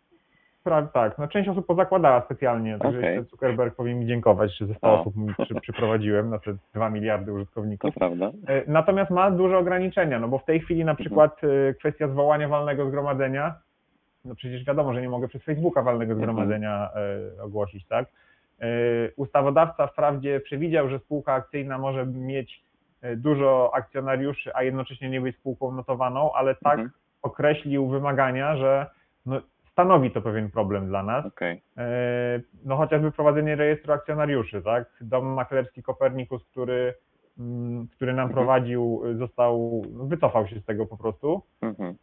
Pra, 0.64 0.82
tak, 0.82 1.18
no 1.18 1.28
część 1.28 1.48
osób 1.48 1.66
pozakładała 1.66 2.20
specjalnie, 2.24 2.78
także 2.78 3.00
jeszcze 3.00 3.30
Zuckerberg 3.30 3.74
powinien 3.76 3.98
mi 4.00 4.06
dziękować, 4.06 4.58
że 4.58 4.66
ze 4.66 4.74
100 4.74 4.86
O. 4.88 5.00
osób 5.00 5.16
mi 5.16 5.34
przy, 5.44 5.54
przyprowadziłem 5.54 6.30
na 6.30 6.38
te 6.38 6.54
2 6.74 6.90
miliardy 6.90 7.26
To 7.26 7.32
użytkowników. 7.32 7.94
prawda. 7.94 8.30
E, 8.46 8.62
Natomiast 8.66 9.10
ma 9.10 9.30
duże 9.30 9.58
ograniczenia, 9.58 10.18
no 10.20 10.28
bo 10.28 10.38
w 10.38 10.44
tej 10.44 10.60
chwili 10.60 10.84
na 10.84 10.94
przykład 10.94 11.40
e, 11.44 11.74
kwestia 11.74 12.08
zwołania 12.08 12.48
walnego 12.48 12.88
zgromadzenia, 12.88 13.54
no 14.24 14.34
przecież 14.34 14.64
wiadomo, 14.64 14.94
że 14.94 15.02
nie 15.02 15.08
mogę 15.08 15.28
przez 15.28 15.42
Facebooka 15.42 15.82
walnego 15.82 16.14
zgromadzenia 16.14 16.90
e, 17.38 17.42
ogłosić, 17.42 17.86
tak? 17.86 18.06
E, 18.60 18.66
Ustawodawca 19.16 19.86
wprawdzie 19.86 20.40
przewidział, 20.40 20.88
że 20.88 20.98
spółka 20.98 21.32
akcyjna 21.32 21.78
może 21.78 22.06
mieć 22.06 22.64
e, 23.02 23.16
dużo 23.16 23.70
akcjonariuszy, 23.74 24.50
a 24.54 24.62
jednocześnie 24.62 25.10
nie 25.10 25.20
być 25.20 25.36
spółką 25.36 25.72
notowaną, 25.72 26.32
ale 26.32 26.54
tak 26.54 26.72
Mhm. 26.78 26.90
określił 27.22 27.88
wymagania, 27.88 28.56
że 28.56 28.86
no, 29.26 29.40
stanowi 29.72 30.10
to 30.10 30.22
pewien 30.22 30.50
problem 30.50 30.86
dla 30.86 31.02
nas. 31.02 31.26
E, 31.78 32.40
no 32.64 32.76
chociażby 32.76 33.12
prowadzenie 33.12 33.56
rejestru 33.56 33.92
akcjonariuszy, 33.92 34.62
tak? 34.62 34.84
Dom 35.00 35.26
maklerski 35.26 35.82
Kopernikus, 35.82 36.44
który, 36.44 36.94
mm, 37.38 37.88
który 37.88 38.12
nam 38.12 38.28
Mhm. 38.28 38.34
prowadził, 38.34 39.02
został, 39.18 39.82
wycofał 39.92 40.46
się 40.46 40.60
z 40.60 40.64
tego 40.64 40.86
po 40.86 40.96
prostu. 40.96 41.42
Mhm. 41.62 41.94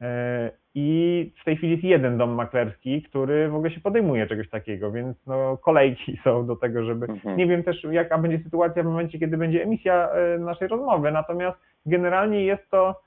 I 0.82 1.32
w 1.42 1.46
tej 1.46 1.58
chwili 1.58 1.72
jest 1.72 1.84
jeden 1.84 2.18
dom 2.18 2.30
maklerski, 2.30 3.02
który 3.02 3.50
w 3.50 3.56
ogóle 3.56 3.72
się 3.72 3.80
podejmuje 3.80 4.28
czegoś 4.28 4.50
takiego, 4.50 4.92
więc 4.92 5.18
no, 5.28 5.58
kolejki 5.58 6.20
są 6.24 6.46
do 6.46 6.56
tego, 6.56 6.84
żeby. 6.84 7.06
Mhm. 7.06 7.38
Nie 7.38 7.48
wiem 7.48 7.64
też, 7.64 7.84
jaka 7.92 8.18
będzie 8.18 8.44
sytuacja 8.44 8.84
w 8.84 8.86
momencie, 8.86 9.20
kiedy 9.20 9.38
będzie 9.38 9.64
emisja 9.64 10.10
e, 10.10 10.38
naszej 10.38 10.68
rozmowy, 10.68 11.12
natomiast 11.12 11.58
generalnie 11.86 12.46
jest 12.46 12.70
to, 12.70 13.02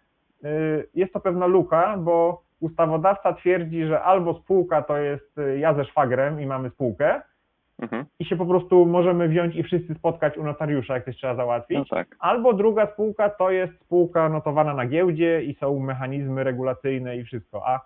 e, 0.44 0.48
jest 0.94 1.12
to 1.12 1.20
pewna 1.20 1.46
luka, 1.46 1.96
bo 1.98 2.42
ustawodawca 2.60 3.32
twierdzi, 3.32 3.84
że 3.86 4.02
albo 4.02 4.34
spółka 4.34 4.82
to 4.82 4.96
jest 4.96 5.38
e, 5.38 5.58
ja 5.58 5.74
ze 5.74 5.84
szwagrem 5.84 6.40
i 6.40 6.46
mamy 6.46 6.70
spółkę, 6.70 7.20
Mhm. 7.78 8.04
i 8.18 8.24
się 8.24 8.36
po 8.36 8.46
prostu 8.46 8.86
możemy 8.86 9.28
wziąć 9.28 9.56
i 9.56 9.62
wszyscy 9.62 9.94
spotkać 9.94 10.38
u 10.38 10.44
notariusza, 10.44 10.94
jak 10.94 11.04
coś 11.04 11.16
trzeba 11.16 11.34
załatwić. 11.34 11.78
No 11.78 11.84
tak. 11.84 12.16
Albo 12.18 12.52
druga 12.52 12.86
spółka 12.86 13.28
to 13.28 13.50
jest 13.50 13.80
spółka 13.80 14.28
notowana 14.28 14.74
na 14.74 14.86
giełdzie 14.86 15.42
i 15.42 15.54
są 15.54 15.78
mechanizmy 15.78 16.44
regulacyjne 16.44 17.16
i 17.16 17.24
wszystko. 17.24 17.66
A, 17.66 17.80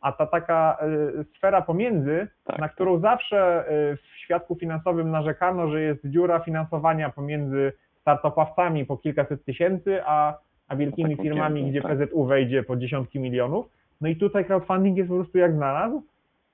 a 0.00 0.12
ta 0.12 0.26
taka 0.26 0.78
y, 1.20 1.24
sfera 1.36 1.62
pomiędzy, 1.62 2.28
Tak, 2.44 2.58
na 2.58 2.66
tak. 2.66 2.74
którą 2.74 2.98
zawsze 2.98 3.64
y, 3.92 3.96
w 3.96 4.18
świadku 4.18 4.54
finansowym 4.54 5.10
narzekano, 5.10 5.68
że 5.70 5.82
jest 5.82 6.06
dziura 6.06 6.40
finansowania 6.40 7.10
pomiędzy 7.10 7.72
startupowcami 8.00 8.84
po 8.86 8.96
kilkaset 8.96 9.44
tysięcy, 9.44 10.00
a, 10.06 10.38
a 10.68 10.76
wielkimi 10.76 11.16
firmami, 11.16 11.70
gdzie 11.70 11.82
tak. 11.82 11.98
PZU 11.98 12.24
wejdzie 12.24 12.62
po 12.62 12.76
dziesiątki 12.76 13.20
milionów. 13.20 13.66
No 14.00 14.08
i 14.08 14.16
tutaj 14.16 14.44
crowdfunding 14.44 14.96
jest 14.96 15.08
po 15.10 15.16
prostu 15.16 15.38
jak 15.38 15.54
znalazł, 15.54 16.02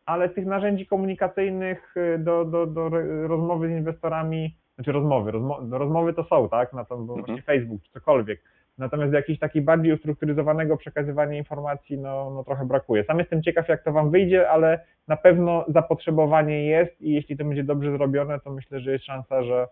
ale 0.07 0.29
tych 0.29 0.47
narzędzi 0.47 0.87
komunikacyjnych 0.87 1.97
y, 1.97 2.19
do, 2.19 2.45
do, 2.45 2.67
do 2.67 2.89
rozmowy 3.27 3.69
z 3.69 3.71
inwestorami, 3.71 4.57
znaczy 4.75 4.93
rozmowy, 4.93 5.31
rozmo, 5.31 5.63
do 5.63 5.79
rozmowy 5.79 6.13
to 6.15 6.25
są, 6.25 6.49
tak, 6.49 6.73
na 6.73 6.85
to 6.85 6.97
bo 6.97 7.13
Mhm. 7.13 7.27
właśnie 7.27 7.43
Facebook 7.43 7.83
czy 7.83 7.93
cokolwiek. 7.93 8.43
Natomiast 8.79 9.13
jakiegoś 9.13 9.41
takiej 9.41 9.63
bardziej 9.63 9.93
ustrukturyzowanego 9.93 10.77
przekazywania 10.77 11.39
informacji, 11.39 11.99
no, 11.99 12.31
no 12.31 12.45
trochę 12.45 12.67
brakuje. 12.67 13.05
Sam 13.05 13.19
jestem 13.19 13.43
ciekaw, 13.43 13.69
jak 13.69 13.85
to 13.85 13.93
Wam 13.93 14.11
wyjdzie, 14.11 14.51
ale 14.51 14.85
na 15.09 15.17
pewno 15.17 15.65
zapotrzebowanie 15.69 16.67
jest 16.67 17.01
i 17.01 17.13
jeśli 17.13 17.37
to 17.37 17.45
będzie 17.45 17.65
dobrze 17.65 17.93
zrobione, 17.93 18.41
to 18.41 18.51
myślę, 18.51 18.81
że 18.81 18.93
jest 18.93 19.05
szansa, 19.05 19.43
że, 19.43 19.67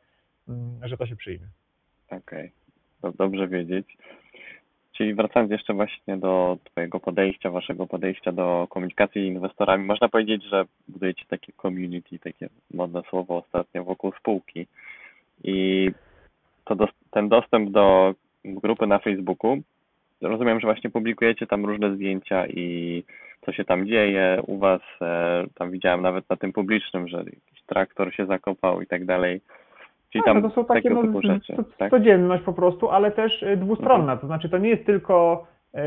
mm, 0.49 0.81
że 0.83 0.97
to 0.97 1.07
się 1.07 1.16
przyjmie. 1.16 1.47
Okej, 2.11 2.53
to 3.03 3.12
dobrze 3.12 3.49
wiedzieć. 3.49 3.97
Czyli 4.96 5.14
wracając 5.14 5.50
jeszcze 5.52 5.74
właśnie 5.74 6.16
do 6.16 6.59
Twojego 6.64 7.00
podejścia, 7.00 7.50
Waszego 7.50 7.87
podejścia 7.87 8.33
do 8.33 8.66
komunikacji 8.70 9.22
z 9.22 9.26
inwestorami, 9.26 9.85
można 9.85 10.09
powiedzieć, 10.09 10.44
że 10.44 10.64
budujecie 10.88 11.24
takie 11.28 11.52
community, 11.62 12.18
takie 12.18 12.48
modne 12.74 13.02
słowo 13.11 13.37
ostatnio 13.37 13.85
wokół 13.85 14.12
spółki. 14.12 14.66
I 15.44 15.90
to 16.64 16.76
dos- 16.76 17.00
ten 17.11 17.28
dostęp 17.28 17.70
do 17.70 18.14
grupy 18.44 18.87
na 18.87 18.98
Facebooku, 18.98 19.62
rozumiem, 20.20 20.61
że 20.61 20.66
właśnie 20.66 20.90
publikujecie 20.90 21.46
tam 21.46 21.64
różne 21.64 21.94
zdjęcia 21.94 22.46
i 22.46 23.02
co 23.46 23.52
się 23.52 23.64
tam 23.64 23.87
dzieje 23.87 24.42
u 24.46 24.59
Was. 24.59 24.83
E, 25.02 25.44
tam 25.54 25.70
widziałem 25.70 26.02
nawet 26.02 26.30
na 26.30 26.37
tym 26.37 26.52
publicznym, 26.52 27.09
że 27.09 27.18
jakiś 27.18 27.62
traktor 27.66 28.14
się 28.14 28.26
zakopał 28.26 28.83
i 28.83 28.87
tak 28.87 29.04
dalej. 29.04 29.40
Czyli 30.14 30.24
Tak, 30.24 30.35
tam 30.35 30.42
to 30.42 30.50
są 30.50 30.64
takie 30.64 30.90
no, 30.90 31.20
rzeczy, 31.22 31.55
tak? 31.79 31.90
codzienność 31.90 32.42
po 32.44 32.53
prostu, 32.53 32.90
ale 32.90 33.11
też 33.11 33.42
y, 33.42 33.57
dwustronna. 33.57 34.16
To 34.16 34.27
znaczy 34.27 34.48
to 34.48 34.59
nie 34.59 34.68
jest 34.68 34.87
tylko 34.87 35.46
y, 35.74 35.79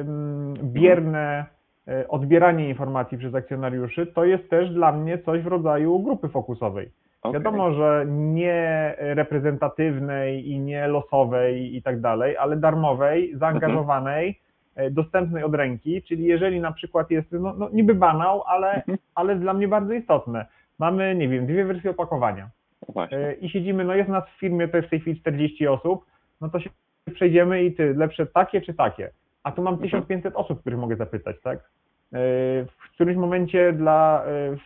mm, 0.00 0.54
bierne 0.62 1.44
y, 1.88 2.08
odbieranie 2.08 2.68
informacji 2.68 3.18
przez 3.18 3.34
akcjonariuszy, 3.34 4.06
to 4.06 4.24
jest 4.24 4.50
też 4.50 4.70
dla 4.70 4.92
mnie 4.92 5.18
coś 5.18 5.42
w 5.42 5.46
rodzaju 5.46 5.98
grupy 5.98 6.28
fokusowej. 6.28 6.90
Okej. 7.22 7.32
Wiadomo, 7.40 7.72
że 7.72 8.04
nie 8.08 8.94
reprezentatywnej 8.98 10.50
i 10.50 10.60
nie 10.60 10.86
losowej 10.88 11.76
i 11.76 11.82
tak 11.82 12.00
dalej, 12.00 12.36
ale 12.36 12.56
darmowej, 12.56 13.36
zaangażowanej, 13.36 14.40
e, 14.76 14.90
dostępnej 14.90 15.42
od 15.44 15.54
ręki, 15.54 16.02
czyli 16.02 16.24
jeżeli 16.24 16.60
na 16.60 16.72
przykład 16.72 17.10
jest, 17.10 17.32
no, 17.32 17.54
no 17.58 17.68
niby 17.72 17.94
banał, 17.94 18.42
ale, 18.46 18.74
Mhm. 18.74 18.98
ale 19.14 19.36
dla 19.36 19.54
mnie 19.54 19.68
bardzo 19.68 19.92
istotne. 19.92 20.46
Mamy, 20.78 21.14
nie 21.14 21.28
wiem, 21.28 21.46
dwie 21.46 21.64
wersje 21.64 21.90
opakowania 21.90 22.48
Właśnie. 22.88 23.18
e, 23.18 23.32
i 23.34 23.48
siedzimy, 23.50 23.84
no 23.84 23.94
jest 23.94 24.08
nas 24.08 24.24
w 24.36 24.38
firmie, 24.40 24.68
to 24.68 24.76
jest 24.76 24.86
w 24.86 24.90
tej 24.90 25.00
chwili 25.00 25.20
40 25.20 25.66
osób, 25.68 26.04
no 26.40 26.48
to 26.48 26.60
się 26.60 26.70
przejdziemy 27.14 27.64
i 27.64 27.72
ty, 27.72 27.94
lepsze 27.94 28.26
takie 28.26 28.60
czy 28.60 28.74
takie? 28.74 29.10
A 29.42 29.52
tu 29.52 29.62
mam 29.62 29.74
Mhm. 29.74 29.90
1500 29.90 30.36
osób, 30.36 30.60
których 30.60 30.78
mogę 30.78 30.96
zapytać, 30.96 31.36
tak? 31.42 31.58
E, 31.58 32.18
W 32.64 32.90
którymś 32.94 33.16
momencie 33.18 33.72
dla 33.72 34.24
e, 34.26 34.56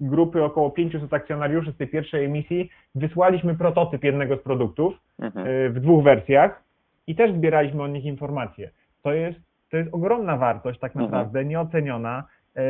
grupy 0.00 0.44
około 0.44 0.70
500 0.70 1.14
akcjonariuszy 1.14 1.72
z 1.72 1.76
tej 1.76 1.88
pierwszej 1.88 2.24
emisji 2.24 2.70
wysłaliśmy 2.94 3.54
prototyp 3.54 4.04
jednego 4.04 4.36
z 4.36 4.42
produktów 4.42 4.94
Mhm. 5.18 5.72
w 5.72 5.80
dwóch 5.80 6.04
wersjach 6.04 6.62
i 7.06 7.14
też 7.14 7.32
zbieraliśmy 7.32 7.82
o 7.82 7.86
nich 7.86 8.04
informacje. 8.04 8.70
To 9.02 9.12
jest, 9.12 9.38
to 9.70 9.76
jest 9.76 9.94
ogromna 9.94 10.36
wartość 10.36 10.80
tak 10.80 10.92
Mhm. 10.92 11.10
naprawdę, 11.10 11.44
nieoceniona. 11.44 12.24
E, 12.58 12.62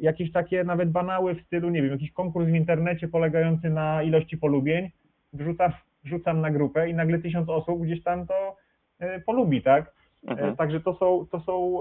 Jakieś 0.00 0.32
takie 0.32 0.64
nawet 0.64 0.90
banały 0.90 1.34
w 1.34 1.42
stylu, 1.42 1.70
nie 1.70 1.82
wiem, 1.82 1.90
jakiś 1.92 2.12
konkurs 2.12 2.46
w 2.46 2.54
internecie 2.54 3.08
polegający 3.08 3.70
na 3.70 4.02
ilości 4.02 4.38
polubień, 4.38 4.90
wrzucam, 5.32 5.72
wrzucam 6.04 6.40
na 6.40 6.50
grupę 6.50 6.88
i 6.90 6.94
nagle 6.94 7.18
tysiąc 7.18 7.48
osób 7.48 7.82
gdzieś 7.82 8.02
tam 8.02 8.26
to 8.26 8.56
e, 8.98 9.20
polubi, 9.20 9.62
tak? 9.62 9.92
Mhm. 10.26 10.52
E, 10.52 10.56
Także 10.56 10.80
to 10.80 10.94
są, 10.94 11.26
to 11.30 11.40
są 11.40 11.78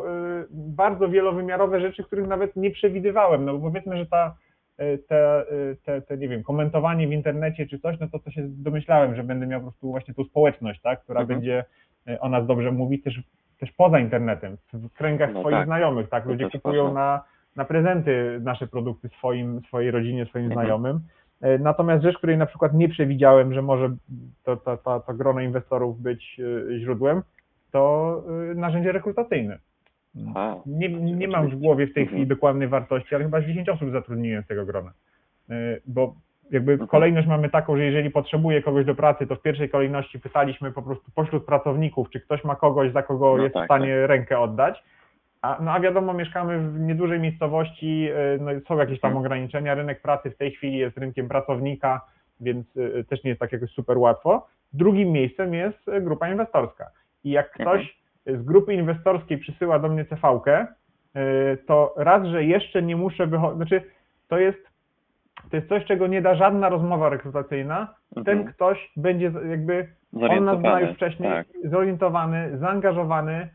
bardzo 0.52 1.10
wielowymiarowe 1.10 1.82
rzeczy, 1.82 2.04
których 2.04 2.28
nawet 2.28 2.56
nie 2.56 2.72
przewidywałem. 2.72 3.46
No 3.46 3.58
bo 3.58 3.70
powiedzmy, 3.70 3.98
że 3.98 4.06
ta, 4.06 4.36
te, 5.08 5.46
te, 5.86 6.02
te, 6.02 6.18
nie 6.18 6.28
wiem, 6.30 6.44
komentowanie 6.44 7.08
w 7.08 7.12
internecie 7.12 7.68
czy 7.68 7.80
coś, 7.80 8.00
no 8.00 8.08
to 8.08 8.20
to 8.20 8.32
się 8.32 8.42
domyślałem, 8.48 9.16
że 9.16 9.24
będę 9.24 9.48
miał 9.48 9.60
po 9.62 9.66
prostu 9.68 9.92
właśnie 9.92 10.14
tą 10.14 10.24
społeczność, 10.24 10.82
tak, 10.82 11.04
która 11.04 11.22
Mhm. 11.22 11.40
będzie 11.40 11.66
o 12.20 12.30
nas 12.30 12.48
dobrze 12.48 12.72
mówić 12.72 13.04
też, 13.04 13.22
też 13.60 13.72
poza 13.72 14.00
internetem, 14.00 14.58
w 14.74 14.94
kręgach 14.94 15.34
No 15.34 15.40
swoich 15.40 15.56
tak. 15.56 15.66
znajomych, 15.66 16.10
tak, 16.10 16.26
ludzie 16.26 16.50
kupują 16.50 16.94
na, 16.94 17.24
na 17.56 17.66
prezenty 17.66 18.40
nasze 18.44 18.68
produkty 18.68 19.10
swoim, 19.10 19.62
swojej 19.68 19.92
rodzinie, 19.92 20.26
swoim 20.26 20.46
Mhm. 20.46 20.62
znajomym. 20.66 21.00
E, 21.42 21.58
Natomiast 21.58 22.04
rzecz, 22.04 22.18
której 22.18 22.38
na 22.38 22.46
przykład 22.46 22.74
nie 22.74 22.90
przewidziałem, 22.90 23.54
że 23.54 23.62
może 23.62 23.96
to, 24.44 24.58
to, 24.58 24.78
to, 24.78 25.00
to 25.00 25.14
grono 25.14 25.42
inwestorów 25.42 26.02
być 26.02 26.42
e, 26.74 26.80
źródłem, 26.80 27.22
to 27.72 28.24
y, 28.52 28.56
narzędzie 28.56 28.92
rekrutacyjne. 28.92 29.58
A, 30.36 30.56
Nie, 30.66 30.90
nie 30.90 31.28
mam 31.28 31.48
w 31.50 31.56
głowie 31.56 31.88
w 31.88 31.94
tej 31.94 32.04
Mhm. 32.04 32.08
chwili 32.18 32.28
dokładnej 32.28 32.68
wartości, 32.68 33.16
ale 33.16 33.24
chyba 33.24 33.42
z 33.42 33.46
10 33.46 33.70
osób 33.70 33.92
zatrudniłem 33.92 34.44
z 34.44 34.48
tego 34.48 34.66
grona. 34.66 34.92
Bo 35.88 36.16
jakby 36.52 36.72
Mhm. 36.72 36.88
kolejność 36.90 37.28
mamy 37.28 37.50
taką, 37.50 37.78
że 37.78 37.84
jeżeli 37.84 38.10
potrzebuje 38.12 38.62
kogoś 38.62 38.86
do 38.86 38.96
pracy, 38.96 39.28
to 39.28 39.36
w 39.36 39.42
pierwszej 39.42 39.70
kolejności 39.70 40.20
pytaliśmy 40.20 40.72
po 40.72 40.82
prostu 40.82 41.12
pośród 41.16 41.46
pracowników, 41.46 42.10
czy 42.10 42.20
ktoś 42.20 42.44
ma 42.44 42.56
kogoś, 42.56 42.92
za 42.94 43.04
kogo 43.04 43.38
No 43.38 43.44
jest 43.44 43.54
tak, 43.54 43.64
w 43.64 43.66
stanie 43.66 44.08
rękę 44.08 44.40
oddać. 44.40 44.84
A, 45.42 45.58
no 45.62 45.72
a 45.72 45.80
wiadomo, 45.80 46.14
mieszkamy 46.14 46.60
w 46.60 46.80
niedużej 46.80 47.20
miejscowości, 47.20 48.10
y, 48.36 48.40
no 48.42 48.52
są 48.68 48.78
jakieś 48.78 49.00
tam 49.00 49.10
Mhm. 49.10 49.26
ograniczenia. 49.26 49.76
Rynek 49.76 50.02
pracy 50.02 50.32
w 50.32 50.38
tej 50.38 50.52
chwili 50.52 50.78
jest 50.78 50.98
rynkiem 50.98 51.28
pracownika, 51.28 52.02
więc 52.40 52.78
y, 52.78 53.06
też 53.10 53.24
nie 53.24 53.30
jest 53.30 53.40
tak 53.40 53.52
jakoś 53.52 53.72
super 53.72 53.98
łatwo. 53.98 54.48
Drugim 54.74 55.12
miejscem 55.12 55.54
jest 55.54 55.88
y, 55.88 56.02
grupa 56.02 56.30
inwestorska. 56.30 56.86
I 57.24 57.30
jak 57.32 57.60
Mhm. 57.60 57.70
ktoś 57.80 57.98
z 58.26 58.44
grupy 58.44 58.74
inwestorskiej 58.74 59.38
przysyła 59.38 59.80
do 59.80 59.88
mnie 59.90 60.06
CV-kę, 60.06 60.68
y, 61.16 61.58
to 61.68 61.94
raz, 61.98 62.26
że 62.28 62.44
jeszcze 62.44 62.82
nie 62.82 62.96
muszę 62.96 63.28
wychodzić, 63.28 63.56
znaczy 63.58 63.82
to 64.28 64.38
jest, 64.40 64.60
to 65.50 65.56
jest 65.56 65.70
coś, 65.70 65.86
czego 65.86 66.08
nie 66.08 66.22
da 66.22 66.36
żadna 66.36 66.70
rozmowa 66.70 67.10
rekrutacyjna. 67.10 67.96
Ten 68.16 68.38
Mhm. 68.38 68.48
ktoś 68.48 68.92
będzie 68.98 69.32
jakby 69.50 69.88
on 70.30 70.46
nas 70.46 70.60
zna 70.60 70.82
już 70.82 70.96
wcześniej, 70.96 71.30
Tak. 71.32 71.48
zorientowany, 71.64 72.58
zaangażowany. 72.58 73.50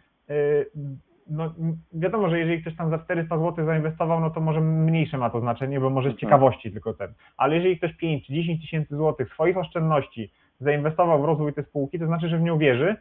No, 1.31 1.55
wiadomo, 1.93 2.29
że 2.31 2.39
jeżeli 2.39 2.61
ktoś 2.61 2.77
tam 2.77 2.91
za 2.91 2.99
400 2.99 3.39
zł 3.39 3.65
zainwestował, 3.67 4.21
no 4.21 4.31
to 4.31 4.41
może 4.41 4.61
mniejsze 4.61 5.19
ma 5.19 5.31
to 5.31 5.41
znaczenie, 5.41 5.81
bo 5.81 5.91
może 5.91 6.09
z 6.09 6.13
Mhm. 6.13 6.21
ciekawości 6.21 6.73
tylko 6.73 6.95
ten. 6.95 7.13
Ale 7.37 7.55
jeżeli 7.57 7.79
ktoś 7.79 7.93
5 7.97 8.27
czy 8.27 8.33
10 8.33 8.61
tysięcy 8.61 8.97
złotych 8.97 9.33
swoich 9.33 9.57
oszczędności 9.57 10.31
zainwestował 10.61 11.23
w 11.23 11.25
rozwój 11.25 11.53
tej 11.53 11.65
spółki, 11.65 11.99
to 11.99 12.07
znaczy, 12.07 12.29
że 12.29 12.39
w 12.39 12.43
nią 12.43 12.59
wierzy 12.59 12.97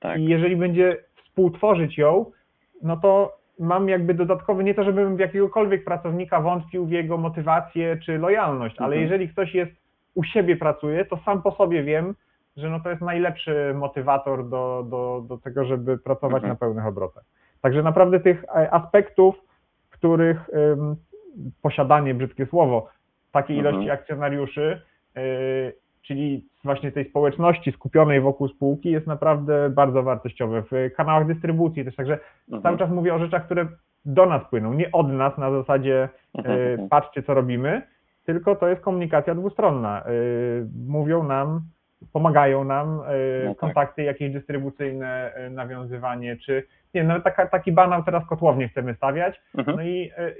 tak. 0.00 0.18
i 0.20 0.24
jeżeli 0.24 0.56
będzie 0.56 0.96
współtworzyć 1.24 1.98
ją, 1.98 2.26
no 2.82 2.96
to 2.96 3.36
mam 3.58 3.88
jakby 3.88 4.14
dodatkowy, 4.14 4.64
nie 4.64 4.74
to 4.74 4.84
żebym 4.84 5.16
w 5.16 5.20
jakiegokolwiek 5.20 5.84
pracownika 5.84 6.40
wątpił 6.40 6.86
w 6.86 6.90
jego 6.90 7.18
motywację 7.18 7.96
czy 8.04 8.18
lojalność, 8.18 8.74
ale 8.78 8.86
Mhm. 8.96 9.02
jeżeli 9.02 9.28
ktoś 9.28 9.54
jest 9.54 9.72
u 10.14 10.24
siebie 10.24 10.56
pracuje, 10.56 11.04
to 11.04 11.16
sam 11.16 11.42
po 11.42 11.50
sobie 11.50 11.82
wiem, 11.82 12.14
że 12.56 12.70
no 12.70 12.80
to 12.80 12.90
jest 12.90 13.02
najlepszy 13.02 13.74
motywator 13.74 14.48
do, 14.48 14.86
do, 14.90 15.24
do 15.28 15.38
tego, 15.38 15.64
żeby 15.64 15.98
pracować 15.98 16.34
Mhm. 16.42 16.48
na 16.52 16.56
pełnych 16.56 16.86
obrotach. 16.86 17.24
Także 17.62 17.82
naprawdę 17.82 18.20
tych 18.20 18.44
e, 18.44 18.74
aspektów, 18.74 19.34
w 19.90 19.92
których 19.92 20.50
posiadanie, 21.62 22.14
brzydkie 22.14 22.46
słowo, 22.46 22.88
takiej 23.32 23.58
Mhm. 23.58 23.74
ilości 23.74 23.90
akcjonariuszy, 23.90 24.82
yy, 25.16 25.22
czyli 26.02 26.46
właśnie 26.64 26.92
tej 26.92 27.08
społeczności 27.10 27.72
skupionej 27.72 28.20
wokół 28.20 28.48
spółki 28.48 28.90
jest 28.90 29.06
naprawdę 29.06 29.70
bardzo 29.70 30.02
wartościowe 30.02 30.62
w 30.70 30.94
kanałach 30.96 31.26
dystrybucji 31.26 31.84
też, 31.84 31.96
także 31.96 32.18
Mhm. 32.48 32.62
cały 32.62 32.78
czas 32.78 32.90
mówię 32.90 33.14
o 33.14 33.18
rzeczach, 33.18 33.44
które 33.44 33.66
do 34.04 34.26
nas 34.26 34.42
płyną, 34.50 34.74
nie 34.74 34.92
od 34.92 35.08
nas 35.12 35.38
na 35.38 35.50
zasadzie 35.50 36.08
Mhm, 36.34 36.58
e, 36.58 36.70
mhm. 36.72 36.88
patrzcie 36.88 37.22
co 37.22 37.34
robimy, 37.34 37.82
tylko 38.24 38.56
to 38.56 38.68
jest 38.68 38.82
komunikacja 38.82 39.34
dwustronna. 39.34 40.02
E, 40.02 40.10
Mówią 40.88 41.22
nam, 41.24 41.60
pomagają 42.12 42.64
nam 42.64 42.96
No 43.44 43.50
tak. 43.50 43.56
kontakty 43.58 44.02
jakieś 44.02 44.32
dystrybucyjne, 44.32 45.32
nawiązywanie, 45.50 46.36
czy 46.36 46.62
nie, 46.94 47.04
nawet 47.04 47.24
taka, 47.24 47.46
taki 47.46 47.72
banał 47.72 48.02
teraz 48.04 48.26
kotłownie 48.26 48.68
chcemy 48.68 48.94
stawiać, 48.94 49.40
Mhm. 49.58 49.76
no 49.76 49.82
i 49.82 50.10
e, 50.16 50.32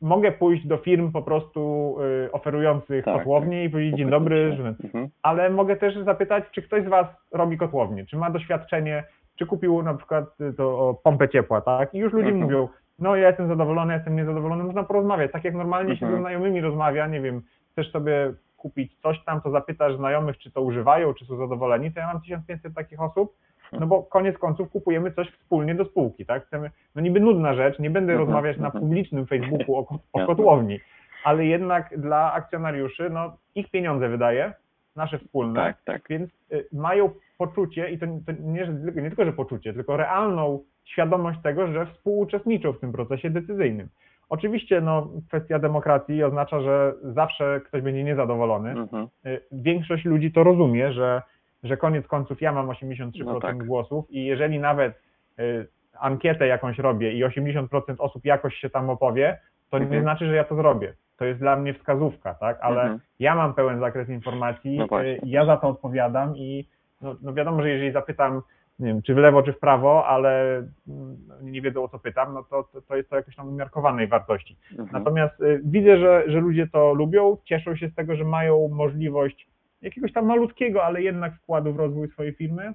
mogę 0.00 0.32
pójść 0.32 0.66
do 0.66 0.76
firm 0.76 1.12
po 1.12 1.22
prostu 1.22 1.96
e, 2.26 2.32
oferujących 2.32 3.04
Tak, 3.04 3.14
kotłownie 3.14 3.64
i 3.64 3.70
powiedzieć 3.70 3.96
dzień 3.96 4.10
dobry, 4.10 4.52
że 4.56 4.68
Mhm. 4.84 5.08
ale 5.22 5.50
mogę 5.50 5.76
też 5.76 5.98
zapytać, 5.98 6.44
czy 6.52 6.62
ktoś 6.62 6.84
z 6.84 6.88
Was 6.88 7.06
robi 7.32 7.56
kotłownię, 7.58 8.06
czy 8.06 8.16
ma 8.16 8.30
doświadczenie, 8.30 9.04
czy 9.38 9.46
kupił 9.46 9.82
na 9.82 9.94
przykład 9.94 10.40
y, 10.40 10.52
to 10.52 10.94
pompę 11.04 11.28
ciepła, 11.28 11.60
tak? 11.60 11.94
I 11.94 11.98
już 11.98 12.12
ludzie 12.12 12.28
Mhm. 12.28 12.44
mówią, 12.44 12.68
no 12.98 13.16
ja 13.16 13.28
jestem 13.28 13.48
zadowolony, 13.48 13.92
ja 13.92 13.96
jestem 13.96 14.16
niezadowolony, 14.16 14.64
można 14.64 14.82
porozmawiać, 14.84 15.32
tak 15.32 15.44
jak 15.44 15.54
normalnie 15.54 15.96
się 15.96 16.06
Mhm. 16.06 16.12
ze 16.12 16.18
znajomymi 16.22 16.60
rozmawia, 16.60 17.06
nie 17.06 17.20
wiem, 17.20 17.42
chcesz 17.72 17.90
sobie 17.92 18.32
kupić 18.56 18.96
coś 19.02 19.24
tam, 19.24 19.40
to 19.40 19.50
zapytasz 19.50 19.96
znajomych, 19.96 20.38
czy 20.38 20.50
to 20.50 20.62
używają, 20.62 21.14
czy 21.14 21.24
są 21.26 21.36
zadowoleni, 21.36 21.92
to 21.92 22.00
ja 22.00 22.06
mam 22.06 22.20
1500 22.20 22.74
takich 22.74 23.00
osób, 23.00 23.36
no 23.80 23.86
bo 23.86 24.02
koniec 24.02 24.38
końców 24.38 24.70
kupujemy 24.70 25.12
coś 25.12 25.30
wspólnie 25.30 25.74
do 25.74 25.84
spółki, 25.84 26.26
tak? 26.26 26.46
Chcemy, 26.46 26.70
no 26.94 27.02
niby 27.02 27.20
nudna 27.20 27.54
rzecz, 27.54 27.78
nie 27.78 27.90
będę 27.90 28.12
Mhm, 28.12 28.28
rozmawiać 28.28 28.58
na 28.58 28.66
mhm. 28.66 28.84
publicznym 28.84 29.26
Facebooku 29.26 29.76
o, 29.76 29.98
o 30.12 30.26
kotłowni, 30.26 30.80
ale 31.24 31.46
jednak 31.46 32.00
dla 32.00 32.32
akcjonariuszy, 32.32 33.10
no 33.10 33.36
ich 33.54 33.70
pieniądze 33.70 34.08
wydaje, 34.08 34.52
nasze 34.96 35.18
wspólne, 35.18 35.60
Tak, 35.60 35.76
tak. 35.84 36.02
więc 36.10 36.30
y, 36.52 36.66
mają 36.72 37.10
poczucie, 37.38 37.90
i 37.90 37.98
to, 37.98 38.06
to 38.26 38.32
nie, 38.40 38.68
nie 38.94 39.08
tylko, 39.08 39.24
że 39.24 39.32
poczucie, 39.32 39.74
tylko 39.74 39.96
realną 39.96 40.60
świadomość 40.84 41.38
tego, 41.42 41.66
że 41.66 41.86
współuczestniczą 41.86 42.72
w 42.72 42.80
tym 42.80 42.92
procesie 42.92 43.30
decyzyjnym. 43.30 43.88
Oczywiście 44.28 44.80
no, 44.80 45.08
kwestia 45.28 45.58
demokracji 45.58 46.24
oznacza, 46.24 46.60
że 46.60 46.94
zawsze 47.02 47.60
ktoś 47.64 47.82
będzie 47.82 48.04
niezadowolony. 48.04 48.70
Mhm. 48.70 49.08
Y, 49.26 49.40
Większość 49.52 50.04
ludzi 50.04 50.32
to 50.32 50.44
rozumie, 50.44 50.92
że, 50.92 51.22
że 51.62 51.76
koniec 51.76 52.06
końców 52.06 52.40
ja 52.42 52.52
mam 52.52 52.66
83% 52.68 53.24
No 53.24 53.40
tak. 53.40 53.66
głosów 53.66 54.10
i 54.10 54.24
jeżeli 54.24 54.58
nawet 54.58 55.02
y, 55.38 55.66
ankietę 56.00 56.46
jakąś 56.46 56.78
robię 56.78 57.12
i 57.12 57.24
80% 57.24 57.66
osób 57.98 58.24
jakoś 58.24 58.54
się 58.54 58.70
tam 58.70 58.90
opowie, 58.90 59.38
to 59.70 59.78
nie 59.78 59.84
Mhm. 59.84 60.02
znaczy, 60.02 60.26
że 60.26 60.34
ja 60.36 60.44
to 60.44 60.56
zrobię. 60.56 60.94
To 61.16 61.24
jest 61.24 61.40
dla 61.40 61.56
mnie 61.56 61.74
wskazówka, 61.74 62.34
tak? 62.34 62.58
Ale 62.60 62.82
Mhm. 62.82 63.00
ja 63.18 63.34
mam 63.34 63.54
pełen 63.54 63.80
zakres 63.80 64.08
informacji, 64.08 64.78
No 64.90 65.02
y, 65.02 65.20
ja 65.24 65.44
za 65.46 65.56
to 65.56 65.68
odpowiadam 65.68 66.36
i 66.36 66.68
no, 67.00 67.16
no 67.22 67.34
wiadomo, 67.34 67.62
że 67.62 67.70
jeżeli 67.70 67.92
zapytam, 67.92 68.42
nie 68.78 68.86
wiem, 68.86 69.02
czy 69.02 69.14
w 69.14 69.18
lewo, 69.18 69.42
czy 69.42 69.52
w 69.52 69.58
prawo, 69.58 70.06
ale 70.06 70.56
mm, 70.88 71.16
nie 71.42 71.62
wiedzą 71.62 71.82
o 71.84 71.88
co 71.88 71.98
pytam, 71.98 72.34
no 72.34 72.42
to, 72.42 72.62
to, 72.72 72.82
to 72.82 72.96
jest 72.96 73.10
to 73.10 73.16
jakoś 73.16 73.36
tam 73.36 73.48
umiarkowanej 73.48 74.06
wartości. 74.08 74.56
Mhm. 74.70 74.88
Natomiast 74.92 75.40
y, 75.40 75.60
widzę, 75.64 75.98
że, 75.98 76.24
że 76.26 76.40
ludzie 76.40 76.66
to 76.66 76.94
lubią, 76.94 77.36
cieszą 77.44 77.76
się 77.76 77.88
z 77.88 77.94
tego, 77.94 78.16
że 78.16 78.24
mają 78.24 78.68
możliwość 78.68 79.46
jakiegoś 79.82 80.12
tam 80.12 80.26
malutkiego, 80.26 80.84
ale 80.84 81.02
jednak 81.02 81.34
wkładu 81.34 81.72
w 81.72 81.76
rozwój 81.76 82.08
swojej 82.08 82.32
firmy 82.34 82.72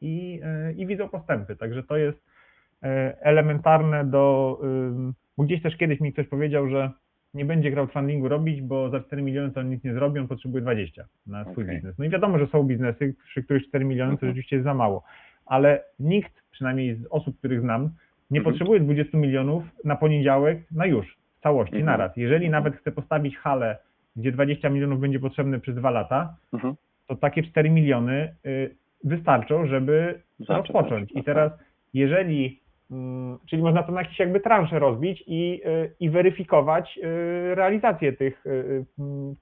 i, 0.00 0.40
y, 0.70 0.72
i 0.72 0.86
widzą 0.86 1.08
postępy. 1.08 1.56
Także 1.56 1.82
to 1.82 1.96
jest 1.96 2.18
y, 2.18 2.86
elementarne 3.20 4.04
do. 4.04 4.58
ym, 4.64 5.12
Bo 5.38 5.44
gdzieś 5.44 5.62
też 5.62 5.76
kiedyś 5.76 6.00
mi 6.00 6.12
ktoś 6.12 6.28
powiedział, 6.28 6.68
że 6.68 6.90
nie 7.34 7.44
będzie 7.44 7.72
crowdfundingu 7.72 8.28
robić, 8.28 8.62
bo 8.62 8.90
za 8.90 9.00
4 9.00 9.22
miliony 9.22 9.50
to 9.50 9.60
on 9.60 9.70
nic 9.70 9.84
nie 9.84 9.94
zrobi, 9.94 10.20
on 10.20 10.28
potrzebuje 10.28 10.62
20 10.62 11.04
na 11.26 11.44
swój 11.44 11.64
Okej. 11.64 11.76
biznes. 11.76 11.98
No 11.98 12.04
i 12.04 12.08
wiadomo, 12.10 12.38
że 12.38 12.46
są 12.46 12.62
biznesy, 12.62 13.14
przy 13.24 13.42
których 13.42 13.66
4 13.68 13.84
miliony 13.84 14.10
to 14.10 14.14
Mhm. 14.14 14.30
rzeczywiście 14.30 14.56
jest 14.56 14.64
za 14.64 14.74
mało. 14.74 15.04
Ale 15.46 15.84
nikt, 16.00 16.32
przynajmniej 16.50 16.94
z 16.96 17.06
osób, 17.10 17.38
których 17.38 17.60
znam, 17.60 17.90
nie 18.30 18.38
Mhm. 18.38 18.44
potrzebuje 18.54 18.80
20 18.80 19.18
milionów 19.18 19.64
na 19.84 19.96
poniedziałek 19.96 20.58
na 20.70 20.86
już, 20.86 21.16
w 21.38 21.42
całości, 21.42 21.76
Mhm. 21.76 21.86
naraz. 21.98 22.16
Jeżeli 22.16 22.50
nawet 22.50 22.76
chce 22.76 22.92
postawić 22.92 23.36
halę, 23.38 23.76
gdzie 24.16 24.32
20 24.32 24.68
milionów 24.68 25.00
będzie 25.00 25.20
potrzebne 25.20 25.60
przez 25.60 25.74
dwa 25.74 25.90
lata, 25.90 26.36
Mhm. 26.52 26.74
to 27.06 27.16
takie 27.16 27.42
4 27.42 27.70
miliony 27.70 28.34
y, 28.46 28.74
wystarczą, 29.04 29.66
żeby 29.66 30.20
rozpocząć. 30.48 31.10
I 31.10 31.14
tak. 31.14 31.24
teraz, 31.24 31.52
jeżeli, 31.94 32.60
mm, 32.90 33.38
czyli 33.50 33.62
można 33.62 33.82
to 33.82 33.92
na 33.92 34.02
jakieś 34.02 34.18
jakby 34.18 34.40
transze 34.40 34.78
rozbić 34.78 35.24
i, 35.26 35.60
y, 35.66 35.94
i 36.00 36.10
weryfikować 36.10 36.98
y, 36.98 37.54
realizację 37.54 38.12
tych 38.12 38.44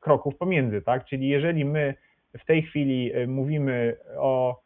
kroków 0.00 0.37
pomiędzy, 0.37 0.83
tak? 0.83 1.04
Czyli 1.04 1.28
jeżeli 1.28 1.64
my 1.64 1.94
w 2.38 2.44
tej 2.44 2.62
chwili 2.62 3.12
mówimy 3.26 3.96
o 4.18 4.61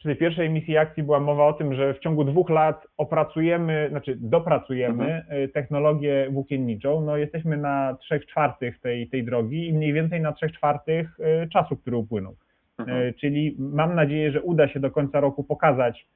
przy 0.00 0.08
tej 0.08 0.16
pierwszej 0.16 0.46
emisji 0.46 0.76
akcji 0.76 1.02
była 1.02 1.20
mowa 1.20 1.46
o 1.46 1.52
tym, 1.52 1.74
że 1.74 1.94
w 1.94 1.98
ciągu 1.98 2.24
dwóch 2.24 2.50
lat 2.50 2.86
opracujemy, 2.96 3.86
znaczy 3.90 4.16
dopracujemy 4.20 5.24
y, 5.44 5.48
technologię 5.48 6.28
włókienniczą. 6.30 7.00
No 7.00 7.16
jesteśmy 7.16 7.56
na 7.56 7.96
trzech 8.00 8.26
czwartych 8.26 8.80
tej, 8.80 9.08
tej 9.08 9.24
drogi 9.24 9.68
i 9.68 9.72
mniej 9.72 9.92
więcej 9.92 10.20
na 10.20 10.32
trzech 10.32 10.52
czwartych 10.52 11.20
y, 11.44 11.48
czasu, 11.48 11.76
który 11.76 11.96
upłynął. 11.96 12.36
Mhm. 12.78 13.08
E, 13.08 13.12
Czyli 13.12 13.56
mam 13.58 13.94
nadzieję, 13.94 14.32
że 14.32 14.42
uda 14.42 14.68
się 14.68 14.80
do 14.80 14.90
końca 14.90 15.20
roku 15.20 15.44
pokazać, 15.44 16.06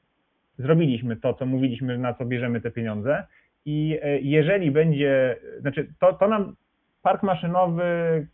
zrobiliśmy 0.59 1.17
to, 1.17 1.35
co 1.35 1.47
mówiliśmy, 1.47 1.99
na 1.99 2.15
co 2.15 2.25
bierzemy 2.25 2.61
te 2.61 2.71
pieniądze. 2.71 3.25
I 3.65 3.99
e, 4.03 4.21
jeżeli 4.21 4.71
będzie, 4.71 5.37
znaczy 5.61 5.89
to, 6.01 6.13
to 6.13 6.29
nam 6.29 6.57
park 7.05 7.23
maszynowy, 7.23 7.83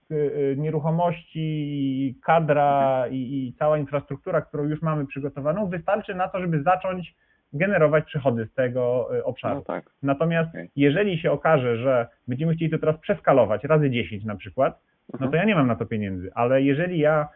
k- 0.09 0.15
e, 0.15 0.57
nieruchomości, 0.57 2.15
kadra 2.25 3.05
i, 3.11 3.17
i 3.17 3.55
cała 3.59 3.79
infrastruktura, 3.79 4.41
którą 4.41 4.65
już 4.65 4.83
mamy 4.83 5.07
przygotowaną, 5.07 5.67
wystarczy 5.67 6.15
na 6.15 6.29
to, 6.29 6.41
żeby 6.41 6.63
zacząć 6.63 7.15
generować 7.53 8.05
przychody 8.05 8.47
z 8.47 8.55
tego 8.55 9.09
e, 9.19 9.25
obszaru. 9.25 9.55
No 9.55 9.63
tak. 9.63 9.85
Natomiast 10.03 10.51
Okej. 10.51 10.71
jeżeli 10.77 11.19
się 11.19 11.33
okaże, 11.33 11.77
że 11.77 12.07
będziemy 12.29 12.55
chcieli 12.55 12.71
to 12.71 12.79
teraz 12.79 12.97
przeskalować 12.99 13.65
razy 13.65 13.91
10 13.91 14.25
na 14.25 14.37
przykład, 14.37 14.81
no 15.13 15.19
to 15.19 15.25
Mhm. 15.25 15.41
ja 15.43 15.45
nie 15.49 15.55
mam 15.55 15.67
na 15.67 15.77
to 15.77 15.87
pieniędzy, 15.87 16.31
ale 16.35 16.63
jeżeli 16.63 16.99
ja 16.99 17.29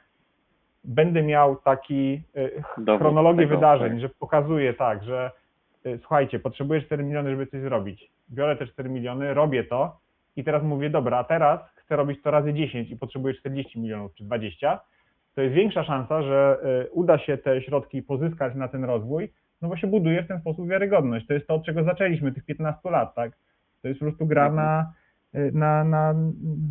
będę 0.84 1.22
miał 1.22 1.56
taki 1.56 2.22
y, 2.36 2.62
Dowód 2.78 3.00
chronologię 3.00 3.42
tego, 3.42 3.54
wydarzeń, 3.54 3.90
tak. 3.90 4.00
że 4.00 4.09
pokazuję 4.09 4.74
tak, 4.74 5.04
że 5.04 5.30
y, 5.86 5.98
słuchajcie, 5.98 6.38
potrzebuję 6.38 6.80
4 6.82 7.04
miliony, 7.04 7.30
żeby 7.30 7.46
coś 7.46 7.61
zrobić. 7.61 8.11
Biorę 8.30 8.56
te 8.56 8.66
4 8.66 8.88
miliony, 8.88 9.34
robię 9.34 9.64
to 9.64 9.96
i 10.37 10.45
teraz 10.45 10.62
mówię, 10.62 10.91
dobra, 10.91 11.18
a 11.18 11.24
teraz 11.24 11.61
chcę 11.76 11.97
robić 11.97 12.22
to 12.22 12.30
razy 12.30 12.55
10 12.55 12.91
i 12.91 12.97
potrzebuję 12.97 13.35
40 13.35 13.80
milionów 13.80 14.14
czy 14.14 14.24
20, 14.24 14.80
to 15.35 15.43
jest 15.43 15.55
większa 15.55 15.85
szansa, 15.85 16.22
że 16.22 16.59
y, 16.87 16.91
uda 16.91 17.18
się 17.18 17.39
te 17.39 17.62
środki 17.62 18.03
pozyskać 18.03 18.55
na 18.55 18.68
ten 18.68 18.85
rozwój, 18.85 19.32
no 19.62 19.68
bo 19.68 19.76
się 19.76 19.87
buduje 19.87 20.22
w 20.22 20.28
ten 20.28 20.41
sposób 20.41 20.68
wiarygodność. 20.68 21.26
To 21.26 21.35
jest 21.35 21.47
to, 21.47 21.55
od 21.55 21.64
czego 21.64 21.85
zaczęliśmy, 21.85 22.32
tych 22.32 22.45
15 22.45 22.91
lat, 22.91 23.14
tak? 23.14 23.32
To 23.82 23.89
jest 23.89 24.01
po 24.01 24.07
prostu 24.07 24.26
gra 24.26 24.53
na, 24.53 24.93
y, 25.35 25.53
na, 25.55 25.85
na 25.85 26.14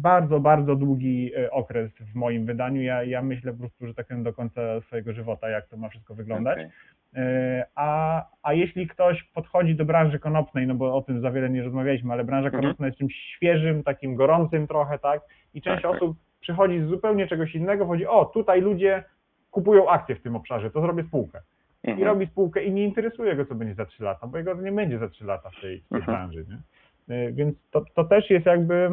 bardzo, 0.02 0.40
bardzo 0.40 0.76
długi 0.76 1.32
y, 1.38 1.52
okres 1.52 1.92
w 1.92 2.16
moim 2.16 2.46
wydaniu. 2.46 2.82
Ja, 2.82 3.04
ja 3.04 3.22
myślę 3.22 3.52
po 3.52 3.60
prostu, 3.60 3.88
że 3.88 3.94
tak 3.94 4.08
powiem 4.08 4.24
do 4.24 4.34
końca 4.34 4.62
swojego 4.82 5.14
żywota, 5.14 5.50
jak 5.50 5.68
to 5.68 5.78
ma 5.78 5.90
wszystko 5.90 6.16
wyglądać. 6.16 6.58
Okej. 6.58 6.70
E, 7.16 7.66
A, 7.76 8.24
a 8.44 8.54
jeśli 8.54 8.88
ktoś 8.88 9.24
podchodzi 9.24 9.76
do 9.76 9.86
branży 9.86 10.20
konopnej, 10.20 10.68
no 10.68 10.76
bo 10.76 10.96
o 10.96 11.02
tym 11.02 11.22
za 11.22 11.32
wiele 11.32 11.50
nie 11.50 11.64
rozmawialiśmy, 11.64 12.14
ale 12.14 12.24
branża 12.24 12.48
Mhm. 12.48 12.64
konopna 12.64 12.86
jest 12.86 12.98
czymś 13.00 13.16
świeżym, 13.16 13.84
takim 13.84 14.16
gorącym 14.16 14.68
trochę, 14.68 15.00
tak? 15.00 15.22
I 15.54 15.62
część 15.62 15.82
Tak, 15.84 15.92
tak. 15.92 16.02
osób 16.02 16.18
przychodzi 16.40 16.80
z 16.80 16.88
zupełnie 16.88 17.28
czegoś 17.28 17.56
innego, 17.56 17.86
chodzi, 17.86 18.08
o, 18.08 18.26
tutaj 18.26 18.62
ludzie 18.62 19.04
kupują 19.52 19.90
akcje 19.90 20.16
w 20.16 20.22
tym 20.22 20.36
obszarze, 20.36 20.72
to 20.72 20.82
zrobię 20.82 21.04
spółkę. 21.04 21.40
I 21.84 21.90
Mhm. 21.90 22.08
robi 22.08 22.28
spółkę 22.28 22.64
i 22.64 22.72
nie 22.72 22.84
interesuje 22.84 23.36
go, 23.36 23.46
co 23.46 23.56
będzie 23.56 23.74
za 23.76 23.86
3 23.86 24.04
lata, 24.04 24.28
bo 24.28 24.38
jego 24.38 24.54
nie 24.54 24.72
będzie 24.72 25.00
za 25.00 25.10
3 25.10 25.26
lata 25.26 25.50
w 25.50 25.62
tej, 25.62 25.80
w 25.82 25.90
tej 25.90 25.98
Mhm. 26.00 26.18
branży, 26.18 26.46
nie? 26.50 27.16
E, 27.16 27.32
Więc 27.32 27.56
to, 27.72 27.86
to 27.96 28.04
też 28.04 28.30
jest 28.30 28.46
jakby, 28.46 28.90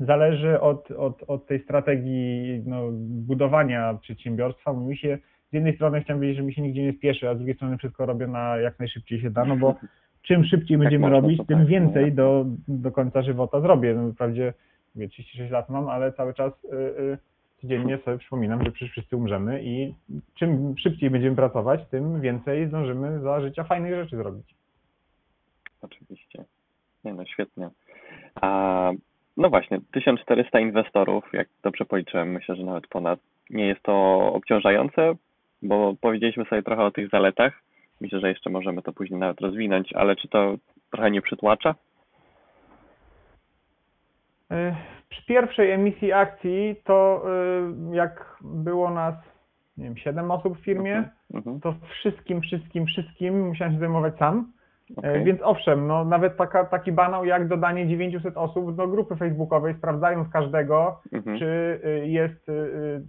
zależy 0.00 0.60
od, 0.60 0.90
od, 0.90 1.22
od 1.26 1.46
tej 1.46 1.62
strategii 1.64 2.62
no, 2.66 2.82
budowania 3.26 3.94
przedsiębiorstwa. 4.00 4.72
Mi 4.72 4.96
się, 4.96 5.18
z 5.50 5.52
jednej 5.52 5.74
strony 5.74 6.00
chciałem 6.00 6.20
powiedzieć, 6.20 6.36
że 6.36 6.42
mi 6.42 6.54
się 6.54 6.62
nigdzie 6.62 6.82
nie 6.82 6.92
spieszy, 6.92 7.28
a 7.28 7.34
z 7.34 7.36
drugiej 7.36 7.54
strony 7.54 7.78
wszystko 7.78 8.06
robię 8.06 8.26
na 8.26 8.56
jak 8.56 8.78
najszybciej 8.78 9.20
się 9.20 9.30
da, 9.30 9.44
no 9.44 9.56
bo 9.56 9.74
czym 10.22 10.44
szybciej 10.44 10.78
będziemy 10.78 11.02
można, 11.02 11.20
robić, 11.20 11.38
tym 11.48 11.58
tak, 11.58 11.66
więcej 11.66 12.12
do, 12.12 12.46
do 12.68 12.90
końca 12.92 13.22
żywota 13.22 13.60
zrobię. 13.60 13.94
No, 13.94 14.12
wprawdzie 14.12 14.52
mówię, 14.94 15.08
36 15.08 15.52
lat 15.52 15.68
mam, 15.68 15.88
ale 15.88 16.12
cały 16.12 16.34
czas 16.34 16.52
y, 16.64 16.76
y, 16.76 17.18
codziennie 17.60 17.98
sobie 17.98 18.18
przypominam, 18.18 18.64
że 18.64 18.72
przecież 18.72 18.92
wszyscy 18.92 19.16
umrzemy 19.16 19.62
i 19.64 19.94
czym 20.34 20.74
szybciej 20.78 21.10
będziemy 21.10 21.36
pracować, 21.36 21.80
tym 21.90 22.20
więcej 22.20 22.68
zdążymy 22.68 23.20
za 23.20 23.40
życia 23.40 23.64
fajnych 23.64 23.94
rzeczy 23.94 24.16
zrobić. 24.16 24.54
Oczywiście. 25.82 26.44
Nie 27.04 27.14
no, 27.14 27.24
świetnie. 27.26 27.70
A 28.40 28.90
no 29.36 29.50
właśnie, 29.50 29.80
1400 29.92 30.60
inwestorów, 30.60 31.24
jak 31.32 31.48
dobrze 31.62 31.84
policzyłem, 31.84 32.32
myślę, 32.32 32.56
że 32.56 32.64
nawet 32.64 32.86
ponad. 32.86 33.20
Nie 33.50 33.66
jest 33.66 33.82
to 33.82 34.18
obciążające, 34.32 35.14
bo 35.62 35.94
powiedzieliśmy 36.00 36.44
sobie 36.44 36.62
trochę 36.62 36.82
o 36.84 36.90
tych 36.90 37.08
zaletach. 37.10 37.62
Myślę, 38.00 38.20
że 38.20 38.28
jeszcze 38.28 38.50
możemy 38.50 38.82
to 38.82 38.92
później 38.92 39.20
nawet 39.20 39.40
rozwinąć, 39.40 39.92
ale 39.92 40.16
czy 40.16 40.28
to 40.28 40.54
trochę 40.90 41.10
nie 41.10 41.22
przytłacza? 41.22 41.74
Y, 44.52 44.74
Przy 45.08 45.26
pierwszej 45.26 45.70
emisji 45.70 46.12
akcji 46.12 46.76
to 46.84 47.22
y, 47.92 47.96
jak 47.96 48.36
było 48.40 48.90
nas, 48.90 49.14
nie 49.76 49.84
wiem, 49.84 49.96
7 49.96 50.30
osób 50.30 50.58
w 50.58 50.64
firmie, 50.64 50.96
Mhm. 50.96 51.10
Mhm. 51.34 51.60
to 51.60 51.74
wszystkim, 52.00 52.40
wszystkim, 52.40 52.86
wszystkim 52.86 53.48
musiałem 53.48 53.72
się 53.74 53.78
zajmować 53.80 54.16
sam. 54.18 54.52
E, 54.96 54.96
Okej. 54.96 55.24
Więc 55.24 55.40
owszem, 55.42 55.86
no 55.86 56.04
nawet 56.04 56.36
taka, 56.36 56.64
taki 56.64 56.92
banał 56.92 57.24
jak 57.24 57.48
dodanie 57.48 57.88
900 57.88 58.36
osób 58.36 58.76
do 58.76 58.88
grupy 58.88 59.16
facebookowej, 59.16 59.74
sprawdzając 59.74 60.28
każdego, 60.28 61.00
Mhm. 61.12 61.38
czy 61.38 61.80
y, 61.84 62.06
jest 62.08 62.48
y, 62.48 62.52
y, 62.52 63.00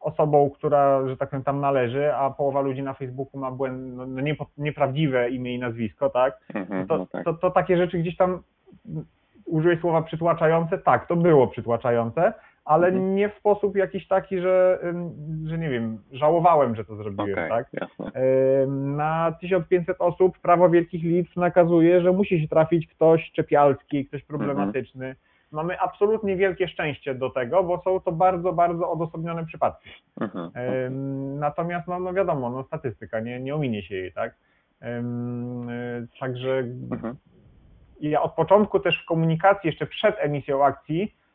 osobą, 0.00 0.50
która, 0.50 1.08
że 1.08 1.16
tak 1.16 1.30
powiem, 1.30 1.44
tam 1.44 1.60
należy, 1.60 2.14
a 2.14 2.30
połowa 2.30 2.60
ludzi 2.60 2.82
na 2.82 2.94
Facebooku 2.94 3.40
ma 3.40 3.50
błęd, 3.50 3.96
no, 3.96 4.06
no 4.06 4.22
niepo- 4.22 4.46
nieprawdziwe 4.58 5.30
imię 5.30 5.54
i 5.54 5.58
nazwisko, 5.58 6.10
tak? 6.10 6.38
Mhm. 6.54 6.86
To, 6.86 6.98
No 6.98 7.06
tak. 7.06 7.24
to, 7.24 7.34
to 7.34 7.50
takie 7.50 7.76
rzeczy 7.76 7.98
gdzieś 7.98 8.16
tam 8.16 8.42
użyłeś 9.46 9.80
słowa 9.80 10.02
przytłaczające, 10.02 10.78
tak, 10.78 11.06
to 11.06 11.16
było 11.16 11.46
przytłaczające, 11.46 12.32
ale 12.68 12.86
Mhm. 12.86 13.14
nie 13.14 13.28
w 13.28 13.34
sposób 13.34 13.76
jakiś 13.76 14.08
taki, 14.08 14.40
że, 14.40 14.78
że 15.46 15.58
nie 15.58 15.70
wiem, 15.70 15.98
żałowałem, 16.12 16.76
że 16.76 16.84
to 16.84 16.96
zrobiłem, 16.96 17.32
Okej, 17.32 17.48
tak? 17.48 17.66
jasne. 17.72 18.12
Na 18.68 19.32
1500 19.40 19.96
osób 20.00 20.38
prawo 20.38 20.70
wielkich 20.70 21.02
liczb 21.02 21.36
nakazuje, 21.36 22.00
że 22.00 22.12
musi 22.12 22.40
się 22.40 22.48
trafić 22.48 22.86
ktoś 22.86 23.32
czepialski, 23.32 24.06
ktoś 24.06 24.22
problematyczny. 24.24 25.16
Mamy 25.52 25.80
absolutnie 25.80 26.36
wielkie 26.36 26.68
szczęście 26.68 27.14
do 27.14 27.30
tego, 27.30 27.64
bo 27.64 27.82
są 27.82 28.00
to 28.00 28.12
bardzo, 28.12 28.52
bardzo 28.52 28.90
odosobnione 28.90 29.46
przypadki. 29.46 29.88
Mhm. 30.20 30.50
Natomiast 31.38 31.88
no, 31.88 31.98
no 32.00 32.12
wiadomo, 32.12 32.50
no, 32.50 32.62
statystyka, 32.64 33.20
nie, 33.20 33.40
nie 33.40 33.54
ominie 33.54 33.82
się 33.82 33.94
jej, 33.94 34.12
tak? 34.12 34.34
Y, 34.82 34.86
Także 36.20 36.58
Mhm. 36.92 37.16
ja 38.00 38.22
od 38.22 38.32
początku 38.34 38.80
też 38.80 39.02
w 39.02 39.06
komunikacji, 39.06 39.68
jeszcze 39.68 39.86
przed 39.86 40.16
emisją 40.18 40.64
akcji, 40.64 41.02
e, 41.02 41.27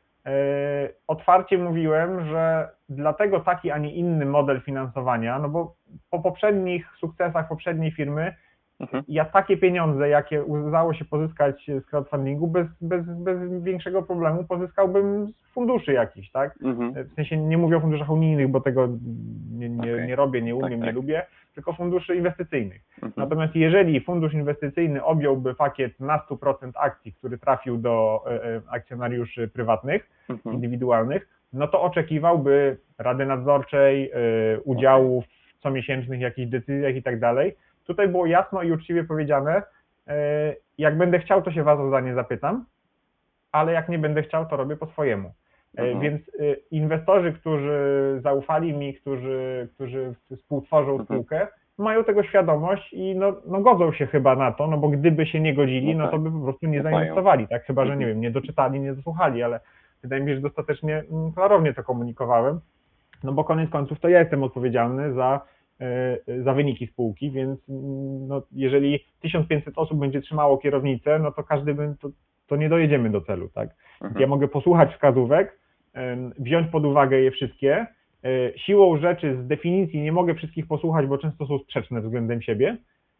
otwarcie 1.08 1.58
mówiłem, 1.58 2.26
że 2.26 2.70
dlatego 2.90 3.40
taki, 3.40 3.72
a 3.72 3.78
nie 3.78 3.94
inny 3.94 4.26
model 4.26 4.62
finansowania, 4.62 5.40
no 5.40 5.50
bo 5.50 5.76
po 6.10 6.20
poprzednich 6.20 6.88
sukcesach 7.00 7.48
poprzedniej 7.48 7.92
firmy, 7.92 8.36
Mhm. 8.84 9.04
ja 9.08 9.26
takie 9.26 9.58
pieniądze, 9.58 10.10
jakie 10.10 10.44
udało 10.44 10.94
się 10.94 11.06
pozyskać 11.06 11.72
z 11.82 11.86
crowdfundingu, 11.86 12.48
bez, 12.48 12.68
bez, 12.82 13.06
bez 13.06 13.64
większego 13.64 14.02
problemu 14.04 14.44
pozyskałbym 14.44 15.28
z 15.28 15.54
funduszy 15.54 15.94
jakichś, 15.94 16.32
tak? 16.32 16.56
Mhm. 16.64 16.94
W 17.10 17.14
sensie 17.14 17.38
nie 17.38 17.58
mówię 17.58 17.78
o 17.78 17.80
funduszach 17.80 18.10
unijnych, 18.10 18.48
bo 18.48 18.62
tego 18.62 18.88
nie, 19.52 19.70
nie, 19.70 19.94
Okej. 19.94 20.08
nie 20.08 20.16
robię, 20.16 20.42
nie 20.42 20.56
umiem, 20.56 20.70
Tak, 20.70 20.80
nie 20.80 20.86
tak. 20.86 20.96
lubię, 20.96 21.26
tylko 21.56 21.74
funduszy 21.74 22.16
inwestycyjnych. 22.16 22.82
Mhm. 22.96 23.14
Natomiast 23.18 23.56
jeżeli 23.56 24.02
fundusz 24.02 24.34
inwestycyjny 24.34 25.04
objąłby 25.04 25.56
pakiet 25.56 26.00
na 26.00 26.18
100% 26.30 26.72
akcji, 26.76 27.14
który 27.14 27.38
trafił 27.38 27.78
do 27.78 28.24
e, 28.28 28.30
e, 28.56 28.62
akcjonariuszy 28.72 29.48
prywatnych, 29.48 30.10
Mhm. 30.30 30.56
indywidualnych, 30.56 31.28
no 31.54 31.68
to 31.68 31.82
oczekiwałby 31.82 32.78
Rady 32.98 33.26
Nadzorczej, 33.26 34.12
e, 34.12 34.16
udziałów 34.64 35.26
comiesięcznych, 35.60 36.20
jakichś 36.22 36.50
decyzjach 36.50 36.96
i 36.96 37.04
tak 37.04 37.20
dalej. 37.20 37.56
Tutaj 37.88 38.08
było 38.08 38.26
jasno 38.26 38.62
i 38.64 38.72
uczciwie 38.72 39.04
powiedziane, 39.04 39.62
e, 40.08 40.14
jak 40.78 40.98
będę 40.98 41.20
chciał, 41.20 41.42
to 41.42 41.52
się 41.52 41.64
Was 41.64 41.80
o 41.80 41.88
zdanie 41.88 42.14
zapytam, 42.16 42.66
ale 43.52 43.72
jak 43.74 43.90
nie 43.90 44.00
będę 44.00 44.24
chciał, 44.24 44.46
to 44.46 44.58
robię 44.58 44.76
po 44.76 44.86
swojemu. 44.86 45.28
E, 45.78 45.82
Mhm. 45.82 46.00
Więc 46.00 46.22
e, 46.22 46.56
inwestorzy, 46.72 47.34
którzy 47.34 47.80
zaufali 48.24 48.74
mi, 48.74 48.94
którzy, 48.94 49.68
którzy 49.76 50.16
współtworzą 50.38 50.92
Mhm. 50.92 51.06
spółkę, 51.06 51.48
mają 51.78 52.04
tego 52.04 52.24
świadomość 52.24 52.94
i 52.94 53.16
no, 53.16 53.34
no 53.46 53.62
godzą 53.62 53.92
się 53.94 54.08
chyba 54.08 54.36
na 54.36 54.52
to, 54.52 54.68
no 54.68 54.78
bo 54.78 54.90
gdyby 54.90 55.26
się 55.26 55.40
nie 55.40 55.54
godzili, 55.54 55.96
No 55.96 56.04
no 56.04 56.06
to 56.06 56.18
tak. 56.18 56.22
by 56.22 56.32
po 56.32 56.40
prostu 56.44 56.68
nie 56.68 56.82
zainwestowali, 56.84 57.48
tak? 57.48 57.64
Chyba, 57.66 57.86
że 57.86 57.90
nie 57.90 57.94
Mhm. 58.06 58.10
wiem, 58.12 58.22
nie 58.22 58.32
doczytali, 58.32 58.80
nie 58.80 58.94
dosłuchali, 58.94 59.44
ale 59.44 59.60
wydaje 60.02 60.22
mi 60.24 60.30
się, 60.32 60.36
że 60.36 60.42
dostatecznie 60.42 61.04
mm, 61.12 61.32
klarownie 61.32 61.74
to 61.74 61.84
komunikowałem, 61.84 62.60
no 63.24 63.32
bo 63.34 63.44
koniec 63.44 63.70
końców 63.70 64.00
to 64.00 64.10
ja 64.10 64.20
jestem 64.20 64.44
odpowiedzialny 64.44 65.14
za, 65.14 65.42
za 66.44 66.54
wyniki 66.54 66.88
spółki, 66.88 67.32
więc 67.32 67.70
mm, 67.70 68.28
no, 68.28 68.42
jeżeli 68.52 69.00
1500 69.22 69.78
osób 69.78 70.00
będzie 70.00 70.22
trzymało 70.22 70.58
kierownicę, 70.58 71.20
no 71.20 71.32
to 71.32 71.44
każdy 71.44 71.74
by, 71.74 71.96
to, 72.02 72.10
to 72.48 72.56
nie 72.56 72.70
dojedziemy 72.70 73.10
do 73.10 73.22
celu, 73.22 73.50
tak? 73.50 73.70
Mhm. 74.02 74.22
Ja 74.22 74.28
mogę 74.28 74.48
posłuchać 74.48 74.94
wskazówek, 74.94 75.60
wziąć 76.40 76.72
pod 76.72 76.86
uwagę 76.86 77.20
je 77.20 77.32
wszystkie. 77.32 77.88
E, 78.24 78.58
Siłą 78.58 78.98
rzeczy 78.98 79.38
z 79.44 79.48
definicji 79.48 80.02
nie 80.02 80.12
mogę 80.12 80.36
wszystkich 80.36 80.68
posłuchać, 80.68 81.06
bo 81.06 81.18
często 81.18 81.46
są 81.48 81.60
sprzeczne 81.60 82.02
względem 82.02 82.42
siebie, 82.42 82.78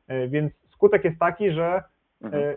E, 0.08 0.28
więc 0.28 0.54
skutek 0.70 1.04
jest 1.06 1.20
taki, 1.20 1.52
że 1.52 1.84
Mhm. 2.24 2.44
e, 2.44 2.56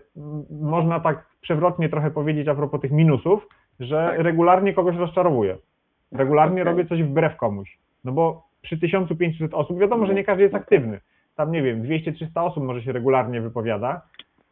można 0.51 1.01
tak 1.01 1.26
przewrotnie 1.40 1.88
trochę 1.88 2.11
powiedzieć 2.11 2.49
a 2.49 2.55
propos 2.55 2.80
tych 2.80 2.92
minusów, 2.92 3.47
że 3.80 4.07
Tak. 4.11 4.18
regularnie 4.20 4.74
kogoś 4.74 4.97
rozczarowuję. 4.97 5.57
Regularnie 6.12 6.62
Okej. 6.62 6.72
robię 6.72 6.88
coś 6.88 7.03
wbrew 7.03 7.36
komuś. 7.36 7.78
No 8.05 8.12
bo 8.12 8.42
przy 8.66 8.78
1500 8.78 9.54
osób 9.54 9.78
wiadomo, 9.80 10.06
że 10.06 10.14
nie 10.14 10.24
każdy 10.24 10.42
jest 10.42 10.54
aktywny. 10.54 11.00
Tam 11.36 11.52
nie 11.52 11.62
wiem, 11.62 11.82
200-300 11.82 12.26
osób 12.46 12.64
może 12.64 12.82
się 12.82 12.92
regularnie 12.92 13.40
wypowiada, 13.40 14.02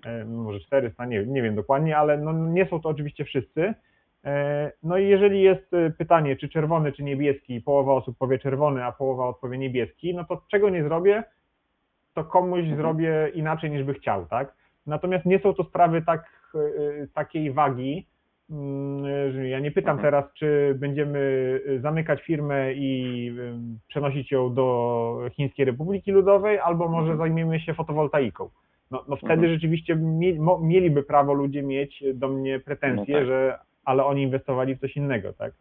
e, 0.07 0.25
może 0.25 0.61
400, 0.61 1.07
nie, 1.07 1.27
nie 1.27 1.43
wiem 1.43 1.55
dokładnie, 1.55 1.97
ale 1.99 2.19
no 2.19 2.33
nie 2.33 2.67
są 2.67 2.81
to 2.81 2.89
oczywiście 2.89 3.25
wszyscy. 3.25 3.75
E, 4.25 4.73
No 4.83 4.99
i 4.99 5.09
jeżeli 5.09 5.43
jest 5.43 5.75
e, 5.75 5.91
pytanie, 5.91 6.37
czy 6.37 6.49
czerwony, 6.49 6.93
czy 6.93 7.03
niebieski, 7.03 7.61
połowa 7.61 7.93
osób 7.93 8.19
powie 8.19 8.39
czerwony, 8.39 8.85
a 8.85 8.93
połowa 8.93 9.29
odpowie 9.29 9.59
niebieski, 9.59 10.15
no 10.15 10.25
to 10.25 10.43
czego 10.51 10.71
nie 10.71 10.83
zrobię, 10.85 11.23
to 12.15 12.25
komuś 12.25 12.61
Mhm. 12.61 12.77
zrobię 12.77 13.29
inaczej 13.35 13.71
niż 13.71 13.83
by 13.85 13.95
chciał, 13.95 14.27
tak? 14.27 14.55
Natomiast 14.87 15.25
nie 15.27 15.39
są 15.39 15.55
to 15.55 15.65
sprawy 15.65 16.03
tak, 16.03 16.51
takiej 17.15 17.53
wagi, 17.53 18.07
ja 19.51 19.61
nie 19.61 19.71
pytam 19.71 19.99
teraz, 19.99 20.25
czy 20.35 20.77
będziemy 20.79 21.21
e, 21.77 21.79
zamykać 21.81 22.23
firmę 22.23 22.73
i 22.75 23.33
przenosić 23.89 24.33
ją 24.33 24.55
do 24.55 25.31
Chińskiej 25.33 25.65
Republiki 25.65 26.13
Ludowej, 26.13 26.59
albo 26.59 26.89
może 26.89 27.13
Mhm. 27.13 27.19
zajmiemy 27.19 27.61
się 27.61 27.75
fotowoltaiką. 27.75 28.49
No, 28.91 29.05
no 29.09 29.17
wtedy 29.17 29.33
Mhm. 29.33 29.53
rzeczywiście 29.55 29.99
mieliby 30.63 31.03
prawo 31.03 31.33
ludzie 31.33 31.63
mieć 31.63 32.05
do 32.15 32.29
mnie 32.29 32.61
pretensje, 32.61 33.15
No 33.15 33.19
tak. 33.21 33.27
że 33.29 33.59
ale 33.85 34.05
oni 34.05 34.23
inwestowali 34.23 34.75
w 34.77 34.81
coś 34.81 34.97
innego, 34.97 35.33
tak? 35.33 35.53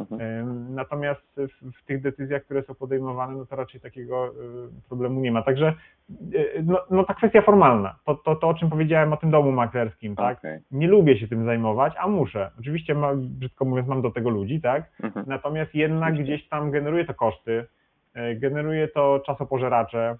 Mhm. 0.00 0.74
Natomiast 0.74 1.22
w, 1.36 1.72
w 1.78 1.84
tych 1.84 2.02
decyzjach, 2.02 2.44
które 2.44 2.62
są 2.62 2.74
podejmowane, 2.74 3.36
no 3.36 3.46
to 3.46 3.56
raczej 3.56 3.80
takiego 3.80 4.28
y, 4.28 4.32
problemu 4.88 5.20
nie 5.20 5.32
ma. 5.32 5.42
Także 5.42 5.74
y, 6.34 6.62
no, 6.66 6.78
no 6.90 7.04
ta 7.04 7.14
kwestia 7.14 7.42
formalna, 7.42 7.98
to, 8.06 8.14
to, 8.14 8.36
to 8.36 8.48
o 8.48 8.54
czym 8.54 8.70
powiedziałem 8.70 9.12
o 9.12 9.16
tym 9.16 9.30
domu 9.30 9.52
maklerskim, 9.52 10.16
tak? 10.16 10.38
Okej. 10.38 10.58
Nie 10.70 10.88
lubię 10.88 11.18
się 11.18 11.28
tym 11.28 11.44
zajmować, 11.44 11.94
a 11.98 12.08
muszę. 12.08 12.50
Oczywiście, 12.60 12.94
ma, 12.94 13.14
brzydko 13.14 13.64
mówiąc, 13.64 13.88
mam 13.88 14.02
do 14.02 14.10
tego 14.10 14.30
ludzi, 14.30 14.60
tak? 14.60 14.90
Mhm. 15.02 15.26
Natomiast 15.28 15.74
jednak 15.74 16.14
gdzieś 16.14 16.48
tam 16.48 16.70
generuje 16.70 17.04
to 17.04 17.14
koszty, 17.14 17.66
y, 18.16 18.36
generuje 18.36 18.88
to 18.88 19.22
czasopożeracze. 19.26 20.16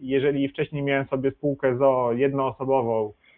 Jeżeli 0.00 0.48
wcześniej 0.48 0.82
miałem 0.82 1.06
sobie 1.06 1.30
spółkę 1.30 1.76
ZO 1.76 2.12
jednoosobową 2.12 3.12
e, 3.12 3.29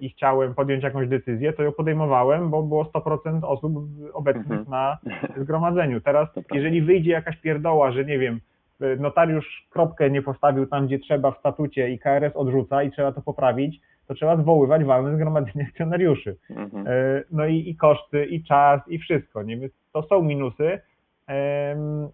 i 0.00 0.08
chciałem 0.08 0.54
podjąć 0.54 0.82
jakąś 0.84 1.08
decyzję, 1.08 1.52
to 1.52 1.62
ją 1.62 1.72
podejmowałem, 1.72 2.50
bo 2.50 2.62
było 2.62 2.84
100% 2.84 3.44
osób 3.44 3.72
obecnych 4.12 4.58
Mhm. 4.60 4.64
na 4.70 4.98
zgromadzeniu. 5.44 6.00
Teraz, 6.00 6.28
jeżeli 6.52 6.82
wyjdzie 6.82 7.10
jakaś 7.10 7.36
pierdoła, 7.36 7.92
że 7.92 8.04
nie 8.04 8.18
wiem, 8.18 8.40
e, 8.80 8.96
notariusz 8.96 9.66
kropkę 9.70 10.10
nie 10.10 10.22
postawił 10.22 10.66
tam, 10.66 10.86
gdzie 10.86 10.98
trzeba 10.98 11.30
w 11.30 11.38
statucie 11.38 11.90
i 11.90 11.98
KRS 11.98 12.36
odrzuca 12.36 12.82
i 12.82 12.90
trzeba 12.90 13.12
to 13.12 13.22
poprawić, 13.22 13.80
to 14.08 14.14
trzeba 14.14 14.36
zwoływać 14.36 14.84
walne 14.84 15.14
zgromadzenie 15.14 15.66
akcjonariuszy. 15.68 16.36
Mhm. 16.50 16.86
E, 16.86 16.90
No 17.30 17.46
i, 17.46 17.68
i 17.70 17.76
koszty, 17.76 18.24
i 18.26 18.44
czas, 18.44 18.80
i 18.88 18.98
wszystko. 18.98 19.42
Nie? 19.42 19.56
Więc 19.56 19.72
to 19.92 20.02
są 20.02 20.22
minusy, 20.22 20.80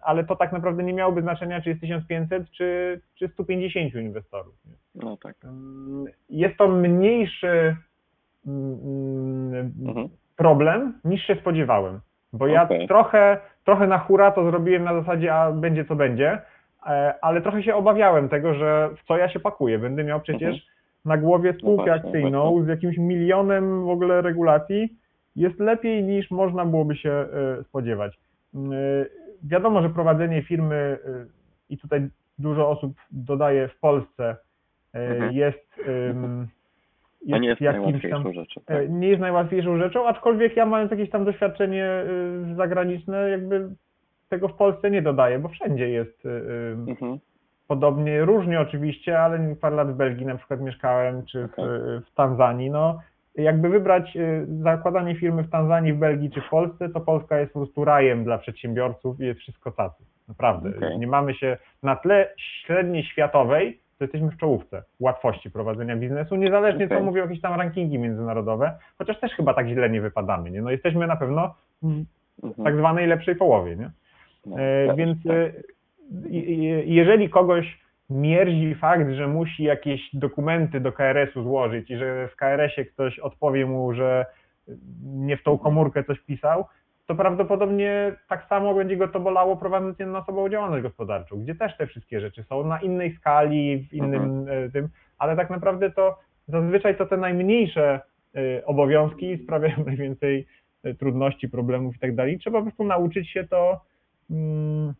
ale 0.01 0.23
to 0.23 0.35
tak 0.35 0.51
naprawdę 0.51 0.83
nie 0.83 0.93
miałoby 0.93 1.21
znaczenia, 1.21 1.61
czy 1.61 1.69
jest 1.69 1.81
1500, 1.81 2.51
czy, 2.51 3.01
czy 3.15 3.27
150 3.27 3.95
inwestorów. 3.95 4.55
No 4.95 5.17
tak. 5.17 5.35
Jest 6.29 6.57
to 6.57 6.67
mniejszy 6.67 7.75
mm, 8.47 9.73
Mhm. 9.87 10.09
problem 10.35 10.93
niż 11.05 11.23
się 11.27 11.35
spodziewałem, 11.35 11.99
bo 12.33 12.47
ja 12.47 12.63
Okej. 12.63 12.87
trochę, 12.87 13.37
trochę 13.65 13.87
na 13.87 13.97
hura 13.97 14.31
to 14.31 14.51
zrobiłem 14.51 14.83
na 14.83 14.93
zasadzie, 14.93 15.33
a 15.35 15.51
będzie 15.51 15.85
co 15.85 15.95
będzie, 15.95 16.41
e, 16.87 17.13
ale 17.21 17.41
trochę 17.41 17.63
się 17.63 17.75
obawiałem 17.75 18.29
tego, 18.29 18.53
że 18.53 18.89
w 18.97 19.07
co 19.07 19.17
ja 19.17 19.29
się 19.29 19.39
pakuję. 19.39 19.79
Będę 19.79 20.03
miał 20.03 20.21
przecież 20.21 20.53
Mhm. 20.55 20.61
na 21.05 21.17
głowie 21.17 21.53
spółkę 21.53 21.83
właśnie, 21.85 22.07
akcyjną 22.07 22.63
z 22.63 22.67
jakimś 22.67 22.97
milionem 22.97 23.85
w 23.85 23.89
ogóle 23.89 24.21
regulacji. 24.21 24.89
Jest 25.35 25.59
lepiej 25.59 26.03
niż 26.03 26.31
można 26.31 26.65
byłoby 26.65 26.95
się 26.95 27.11
e, 27.11 27.63
spodziewać. 27.63 28.19
E, 28.55 28.59
Wiadomo, 29.43 29.81
że 29.81 29.89
prowadzenie 29.89 30.41
firmy 30.43 30.75
e, 31.05 31.25
i 31.69 31.77
tutaj 31.77 32.09
dużo 32.39 32.69
osób 32.69 32.93
dodaje 33.11 33.67
w 33.67 33.79
Polsce 33.79 34.35
e, 34.93 35.09
Mhm. 35.09 35.33
jest, 35.33 35.81
jest 37.25 37.61
jakimś 37.61 38.09
tam 38.09 38.33
rzeczą. 38.33 38.61
Tak. 38.65 38.89
nie 38.89 39.07
jest 39.07 39.21
najłatwiejszą 39.21 39.77
rzeczą, 39.77 40.07
aczkolwiek 40.07 40.55
ja 40.55 40.65
mając 40.65 40.91
jakieś 40.91 41.09
tam 41.09 41.25
doświadczenie 41.25 42.03
y, 42.51 42.55
zagraniczne, 42.55 43.29
jakby 43.29 43.69
tego 44.29 44.47
w 44.47 44.53
Polsce 44.53 44.91
nie 44.91 45.01
dodaję, 45.01 45.39
bo 45.39 45.49
wszędzie 45.49 45.89
jest 45.89 46.25
y, 46.25 46.29
y, 46.29 46.75
Mhm. 46.87 47.19
podobnie, 47.67 48.25
różnie 48.25 48.59
oczywiście, 48.59 49.19
ale 49.19 49.55
parę 49.55 49.75
lat 49.75 49.91
w 49.91 49.97
Belgii 49.97 50.25
na 50.25 50.35
przykład 50.37 50.61
mieszkałem, 50.61 51.25
czy 51.25 51.47
w, 51.47 51.53
Okej. 51.53 51.65
y, 51.65 52.01
w 52.11 52.13
Tanzanii, 52.15 52.69
no 52.69 52.99
jakby 53.41 53.69
wybrać 53.69 54.15
y, 54.17 54.45
zakładanie 54.61 55.15
firmy 55.15 55.43
w 55.43 55.49
Tanzanii, 55.49 55.93
w 55.93 55.97
Belgii 55.97 56.31
czy 56.31 56.41
w 56.41 56.49
Polsce, 56.49 56.89
to 56.89 56.99
Polska 56.99 57.39
jest 57.39 57.53
po 57.53 57.59
prostu 57.59 57.85
rajem 57.85 58.23
dla 58.23 58.37
przedsiębiorców 58.37 59.19
i 59.21 59.23
jest 59.25 59.39
wszystko 59.39 59.71
tacy, 59.71 60.03
naprawdę. 60.27 60.69
Okej. 60.77 60.99
Nie 60.99 61.07
mamy 61.07 61.33
się 61.33 61.57
na 61.83 61.95
tle 61.95 62.29
średniej 62.37 63.03
światowej, 63.03 63.79
to 63.97 64.03
jesteśmy 64.03 64.31
w 64.31 64.37
czołówce 64.37 64.83
łatwości 64.99 65.51
prowadzenia 65.51 65.95
biznesu, 65.95 66.35
niezależnie 66.35 66.87
co 66.87 66.93
Okej. 66.93 67.05
mówią 67.05 67.21
jakieś 67.23 67.41
tam 67.41 67.53
rankingi 67.59 67.99
międzynarodowe, 67.99 68.77
chociaż 68.97 69.19
też 69.19 69.31
chyba 69.31 69.53
tak 69.53 69.67
źle 69.67 69.89
nie 69.89 70.01
wypadamy, 70.01 70.51
nie? 70.51 70.61
No 70.61 70.71
jesteśmy 70.71 71.07
na 71.07 71.15
pewno 71.15 71.55
w 71.81 71.85
Mhm. 71.85 72.05
tak 72.63 72.75
zwanej 72.75 73.07
lepszej 73.07 73.35
połowie, 73.35 73.75
nie? 73.75 73.89
No, 74.45 74.55
E, 74.59 74.87
też, 74.87 74.95
Więc 74.97 75.23
tak. 75.23 75.31
e, 75.33 75.51
jeżeli 76.85 77.29
kogoś 77.29 77.79
mierzi 78.09 78.75
fakt, 78.75 79.11
że 79.11 79.27
musi 79.27 79.63
jakieś 79.63 80.09
dokumenty 80.13 80.79
do 80.79 80.91
KRS-u 80.91 81.43
złożyć 81.43 81.91
i 81.91 81.97
że 81.97 82.27
w 82.27 82.35
KRS-ie 82.35 82.85
ktoś 82.85 83.19
odpowie 83.19 83.65
mu, 83.65 83.93
że 83.93 84.25
nie 85.03 85.37
w 85.37 85.43
tą 85.43 85.57
komórkę 85.57 86.03
coś 86.03 86.19
pisał, 86.19 86.65
to 87.09 87.15
prawdopodobnie 87.15 88.15
tak 88.27 88.45
samo 88.49 88.73
będzie 88.73 88.97
go 88.97 89.07
to 89.07 89.19
bolało 89.19 89.57
prowadząc 89.57 89.99
jednoosobową 89.99 90.49
działalność 90.49 90.83
gospodarczą, 90.83 91.41
gdzie 91.41 91.55
też 91.55 91.77
te 91.77 91.87
wszystkie 91.87 92.21
rzeczy 92.21 92.43
są 92.43 92.67
na 92.67 92.81
innej 92.81 93.15
skali, 93.15 93.87
w 93.89 93.93
innym 93.93 94.45
e, 94.49 94.69
tym, 94.69 94.89
ale 95.17 95.35
tak 95.35 95.49
naprawdę 95.49 95.91
to 95.91 96.19
zazwyczaj 96.47 96.97
to 96.97 97.05
te 97.05 97.17
najmniejsze 97.17 98.01
e, 98.35 98.65
obowiązki 98.65 99.37
sprawiają 99.43 99.83
najwięcej 99.85 100.47
e, 100.83 100.93
trudności, 100.93 101.49
problemów 101.49 101.95
i 101.95 101.99
tak 101.99 102.15
dalej. 102.15 102.39
Trzeba 102.39 102.59
po 102.59 102.63
prostu 102.63 102.83
nauczyć 102.83 103.29
się 103.29 103.47
to 103.47 103.81
mm, 104.31 104.93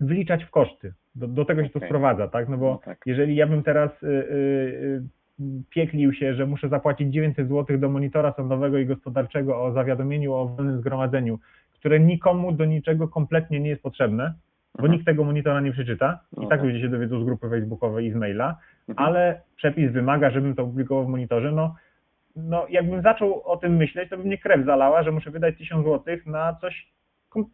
wliczać 0.00 0.44
w 0.44 0.50
koszty. 0.50 0.92
Do, 1.14 1.28
do 1.28 1.44
tego 1.44 1.62
się 1.64 1.70
to 1.70 1.80
sprowadza, 1.80 2.28
tak? 2.28 2.48
No 2.48 2.58
bo 2.58 2.66
No 2.70 2.80
tak. 2.84 3.00
jeżeli 3.06 3.36
ja 3.36 3.46
bym 3.46 3.62
teraz 3.62 4.02
y, 4.02 4.06
y, 4.06 4.10
y, 4.10 5.02
pieklił 5.70 6.12
się, 6.12 6.34
że 6.34 6.46
muszę 6.46 6.68
zapłacić 6.68 7.12
900 7.12 7.48
zł 7.48 7.78
do 7.78 7.88
monitora 7.88 8.32
sądowego 8.32 8.78
i 8.78 8.86
gospodarczego 8.86 9.62
o 9.64 9.72
zawiadomieniu 9.72 10.32
o 10.32 10.48
wolnym 10.48 10.78
zgromadzeniu, 10.80 11.38
które 11.72 12.00
nikomu 12.00 12.52
do 12.52 12.64
niczego 12.64 13.08
kompletnie 13.08 13.60
nie 13.60 13.70
jest 13.70 13.82
potrzebne, 13.82 14.34
bo 14.74 14.78
Mhm. 14.80 14.92
nikt 14.92 15.06
tego 15.06 15.24
monitora 15.24 15.60
nie 15.60 15.72
przeczyta 15.72 16.18
No 16.36 16.42
i 16.42 16.48
tak 16.48 16.58
tak. 16.58 16.66
ludzie 16.68 16.80
się 16.80 16.88
dowiedzą 16.88 17.20
z 17.20 17.24
grupy 17.24 17.50
facebookowej 17.50 18.06
i 18.06 18.12
z 18.12 18.14
maila, 18.14 18.56
Mhm. 18.88 19.08
ale 19.08 19.40
przepis 19.56 19.92
wymaga, 19.92 20.30
żebym 20.30 20.54
to 20.54 20.64
publikował 20.64 21.04
w 21.06 21.08
monitorze, 21.08 21.52
no, 21.52 21.74
no 22.36 22.66
jakbym 22.70 23.02
zaczął 23.02 23.42
o 23.42 23.56
tym 23.56 23.76
myśleć, 23.76 24.10
to 24.10 24.16
by 24.16 24.24
mnie 24.24 24.38
krew 24.38 24.66
zalała, 24.66 25.02
że 25.02 25.12
muszę 25.12 25.30
wydać 25.30 25.56
1000 25.58 25.84
zł 25.84 26.16
na 26.26 26.56
coś, 26.60 26.92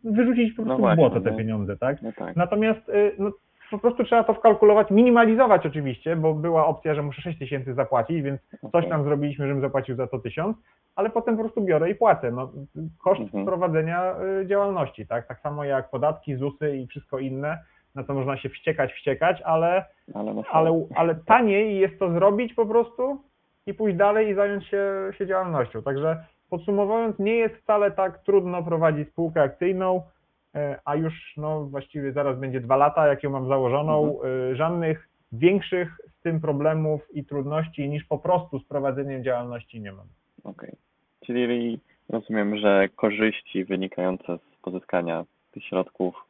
wyrzucić 0.04 0.52
po 0.56 0.62
No 0.62 0.66
prostu 0.66 0.78
w 0.78 0.80
właśnie, 0.80 0.96
błoto 0.96 1.20
te 1.20 1.30
no. 1.30 1.36
pieniądze, 1.36 1.76
tak? 1.76 2.02
No 2.02 2.10
tak. 2.18 2.36
Natomiast 2.36 2.88
y, 2.88 3.12
no, 3.18 3.30
po 3.70 3.78
prostu 3.78 4.04
trzeba 4.04 4.24
to 4.24 4.34
wkalkulować, 4.34 4.90
minimalizować 4.90 5.66
oczywiście, 5.66 6.16
bo 6.16 6.34
była 6.34 6.66
opcja, 6.66 6.94
że 6.94 7.02
muszę 7.02 7.22
6 7.22 7.38
tysięcy 7.38 7.74
zapłacić, 7.74 8.22
więc 8.22 8.40
coś 8.50 8.62
Okej. 8.72 8.90
tam 8.90 9.04
zrobiliśmy, 9.04 9.46
żebym 9.46 9.60
zapłacił 9.62 9.96
za 9.96 10.06
to 10.06 10.18
1000, 10.18 10.56
ale 10.96 11.10
potem 11.10 11.36
po 11.36 11.42
prostu 11.42 11.60
biorę 11.64 11.90
i 11.90 11.94
płacę. 11.94 12.30
No, 12.30 12.52
koszt 12.98 13.20
Mhm. 13.20 13.44
prowadzenia 13.46 14.14
y, 14.42 14.46
działalności, 14.46 15.06
tak? 15.06 15.26
Tak 15.26 15.40
samo 15.40 15.64
jak 15.64 15.90
podatki, 15.90 16.36
ZUSy 16.36 16.76
i 16.76 16.86
wszystko 16.86 17.18
inne, 17.18 17.58
na 17.94 18.04
to 18.04 18.14
można 18.14 18.36
się 18.36 18.48
wściekać, 18.48 18.92
wściekać, 18.92 19.42
ale, 19.44 19.84
Ale, 20.14 20.34
no 20.34 20.42
ale, 20.52 20.86
ale 20.96 21.14
taniej 21.14 21.78
jest 21.80 21.98
to 21.98 22.10
zrobić 22.12 22.54
po 22.54 22.66
prostu 22.66 23.22
i 23.66 23.74
pójść 23.74 23.96
dalej 23.96 24.28
i 24.28 24.34
zająć 24.34 24.66
się, 24.66 24.84
się 25.18 25.26
działalnością. 25.26 25.82
Także 25.82 26.24
podsumowując, 26.50 27.18
nie 27.18 27.34
jest 27.34 27.54
wcale 27.54 27.90
tak 27.90 28.18
trudno 28.24 28.62
prowadzić 28.62 29.08
spółkę 29.08 29.42
akcyjną, 29.42 30.02
e, 30.54 30.78
a 30.84 30.96
już 30.96 31.34
no 31.36 31.64
właściwie 31.64 32.12
zaraz 32.12 32.38
będzie 32.38 32.60
dwa 32.60 32.76
lata, 32.76 33.06
jak 33.06 33.22
ją 33.22 33.30
mam 33.30 33.48
założoną, 33.48 34.18
e, 34.22 34.56
żadnych 34.56 35.08
większych 35.32 36.00
z 36.18 36.22
tym 36.22 36.40
problemów 36.40 37.00
i 37.14 37.24
trudności 37.24 37.88
niż 37.88 38.04
po 38.04 38.18
prostu 38.18 38.58
z 38.58 38.64
prowadzeniem 38.64 39.24
działalności 39.24 39.80
nie 39.80 39.92
mam. 39.92 40.06
Okej. 40.44 40.72
Czyli 41.26 41.80
rozumiem, 42.08 42.56
że 42.56 42.88
korzyści 42.96 43.64
wynikające 43.64 44.38
z 44.38 44.62
pozyskania 44.62 45.24
tych 45.52 45.64
środków 45.64 46.27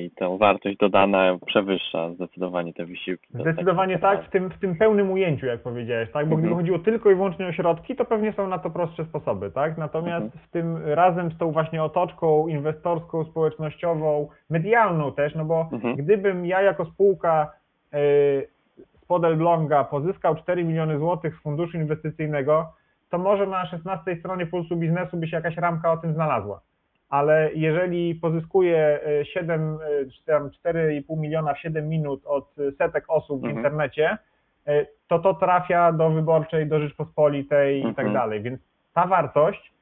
i 0.00 0.10
tę 0.10 0.38
wartość 0.38 0.76
dodana 0.76 1.38
przewyższa 1.46 2.10
zdecydowanie 2.14 2.74
te 2.74 2.84
wysiłki. 2.84 3.28
do 3.34 3.42
Zdecydowanie 3.42 3.98
tak, 3.98 4.24
w 4.24 4.30
tym, 4.30 4.50
w 4.50 4.58
tym 4.58 4.76
pełnym 4.76 5.10
ujęciu, 5.10 5.46
jak 5.46 5.60
powiedziałeś, 5.62 6.10
tak? 6.12 6.26
Bo 6.28 6.36
gdyby 6.36 6.48
Mhm. 6.48 6.56
chodziło 6.56 6.78
tylko 6.78 7.10
i 7.10 7.14
wyłącznie 7.14 7.46
o 7.46 7.52
środki, 7.52 7.96
to 7.96 8.04
pewnie 8.04 8.32
są 8.32 8.48
na 8.48 8.58
to 8.58 8.70
prostsze 8.70 9.04
sposoby, 9.04 9.50
tak? 9.50 9.78
Natomiast 9.78 10.24
Mhm. 10.24 10.44
w 10.46 10.50
tym 10.50 10.76
razem 10.86 11.30
z 11.32 11.38
tą 11.38 11.52
właśnie 11.52 11.82
otoczką 11.82 12.48
inwestorską, 12.48 13.24
społecznościową, 13.24 14.28
medialną 14.50 15.12
też, 15.12 15.34
no 15.34 15.44
bo 15.44 15.68
Mhm. 15.72 15.96
gdybym 15.96 16.46
ja 16.46 16.62
jako 16.62 16.84
spółka 16.84 17.52
yy, 17.92 17.98
z 18.78 19.04
Podelblonga 19.08 19.84
pozyskał 19.84 20.34
4 20.36 20.64
miliony 20.64 20.98
złotych 20.98 21.36
z 21.36 21.42
funduszu 21.42 21.76
inwestycyjnego, 21.76 22.72
to 23.10 23.18
może 23.18 23.46
na 23.46 23.66
16 23.66 24.16
stronie 24.16 24.46
Pulsu 24.46 24.76
Biznesu 24.76 25.16
by 25.16 25.26
się 25.28 25.36
jakaś 25.36 25.56
ramka 25.56 25.92
o 25.92 25.96
tym 25.96 26.14
znalazła. 26.14 26.60
Ale 27.12 27.50
jeżeli 27.54 28.14
pozyskuję 28.14 29.00
y, 29.20 29.24
7, 29.24 29.78
y, 30.02 30.10
czy 30.10 30.24
tam 30.24 30.50
4,5 30.50 31.16
miliona 31.20 31.54
w 31.54 31.58
7 31.58 31.88
minut 31.88 32.26
od 32.26 32.54
setek 32.78 33.04
osób 33.08 33.40
w 33.40 33.44
Mhm. 33.44 33.56
internecie, 33.58 34.18
y, 34.68 34.86
to 35.08 35.18
to 35.18 35.34
trafia 35.34 35.92
do 35.92 36.10
wyborczej, 36.10 36.66
do 36.66 36.80
Rzeczpospolitej 36.80 37.78
i 37.80 37.82
tak 37.82 37.98
Mhm. 38.06 38.12
dalej. 38.14 38.42
Więc 38.42 38.60
ta 38.94 39.06
wartość, 39.06 39.72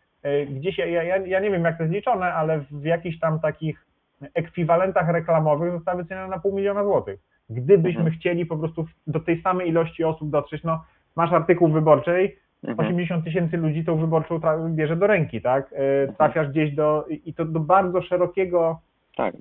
gdzieś, 0.50 0.78
ja, 0.78 0.86
ja, 0.86 1.16
ja 1.16 1.40
nie 1.40 1.50
wiem 1.50 1.64
jak 1.64 1.76
to 1.76 1.82
jest 1.82 1.94
liczone, 1.94 2.34
ale 2.34 2.58
w 2.70 2.84
jakichś 2.84 3.18
tam 3.18 3.40
takich 3.40 3.86
ekwiwalentach 4.34 5.08
reklamowych 5.08 5.72
została 5.72 5.96
wyceniona 6.02 6.28
na 6.28 6.38
pół 6.38 6.56
miliona 6.56 6.84
złotych. 6.84 7.20
Gdybyśmy 7.50 8.00
Mhm. 8.00 8.16
chcieli 8.18 8.46
po 8.46 8.56
prostu 8.56 8.86
do 9.06 9.20
tej 9.20 9.42
samej 9.42 9.68
ilości 9.68 10.04
osób 10.04 10.30
dotrzeć, 10.30 10.64
no 10.64 10.84
masz 11.16 11.32
artykuł 11.32 11.68
wyborczej, 11.68 12.38
Mhm. 12.64 12.88
80 12.88 13.24
tysięcy 13.24 13.56
ludzi 13.56 13.84
tą 13.84 13.96
wyborczą 13.96 14.40
bierze 14.68 14.96
do 14.96 15.06
ręki, 15.06 15.42
tak? 15.42 15.72
E, 15.72 16.12
Trafiasz 16.12 16.48
gdzieś 16.48 16.74
do, 16.74 17.04
i 17.08 17.34
to 17.34 17.44
do 17.44 17.60
bardzo 17.60 18.02
szerokiego 18.02 18.80
Tak, 19.16 19.34
e, 19.34 19.38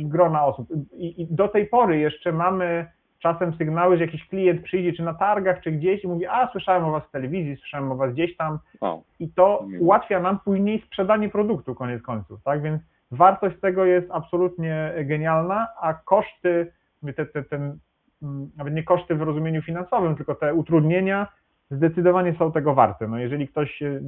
grona 0.00 0.44
osób. 0.44 0.68
I, 0.92 1.22
I 1.22 1.26
do 1.30 1.48
tej 1.48 1.66
pory 1.66 1.98
jeszcze 1.98 2.32
mamy 2.32 2.86
czasem 3.18 3.54
sygnały, 3.54 3.96
że 3.98 4.04
jakiś 4.04 4.28
klient 4.28 4.62
przyjdzie 4.62 4.92
czy 4.92 5.02
na 5.02 5.14
targach, 5.14 5.60
czy 5.60 5.72
gdzieś 5.72 6.04
i 6.04 6.08
mówi, 6.08 6.26
a 6.26 6.48
słyszałem 6.52 6.84
o 6.84 6.90
was 6.90 7.04
w 7.04 7.10
telewizji, 7.10 7.56
słyszałem 7.56 7.92
o 7.92 7.96
was 7.96 8.12
gdzieś 8.12 8.36
tam 8.36 8.58
Wow. 8.80 9.02
i 9.20 9.28
to 9.28 9.64
Miło. 9.68 9.84
ułatwia 9.84 10.20
nam 10.20 10.38
później 10.44 10.82
sprzedanie 10.86 11.28
produktu 11.28 11.74
koniec 11.74 12.02
końców, 12.02 12.42
tak? 12.44 12.62
Więc 12.62 12.82
wartość 13.10 13.60
tego 13.60 13.84
jest 13.84 14.10
absolutnie 14.10 14.92
genialna, 15.04 15.66
a 15.80 15.94
koszty, 15.94 16.72
te, 17.16 17.26
te, 17.26 17.42
ten, 17.42 17.78
mm, 18.22 18.50
nawet 18.56 18.74
nie 18.74 18.82
koszty 18.82 19.14
w 19.14 19.22
rozumieniu 19.22 19.62
finansowym, 19.62 20.16
tylko 20.16 20.34
te 20.34 20.54
utrudnienia 20.54 21.26
zdecydowanie 21.70 22.34
są 22.38 22.52
tego 22.52 22.74
warte. 22.74 23.08
No 23.08 23.18
jeżeli 23.18 23.48
ktoś 23.48 23.70
się, 23.74 24.00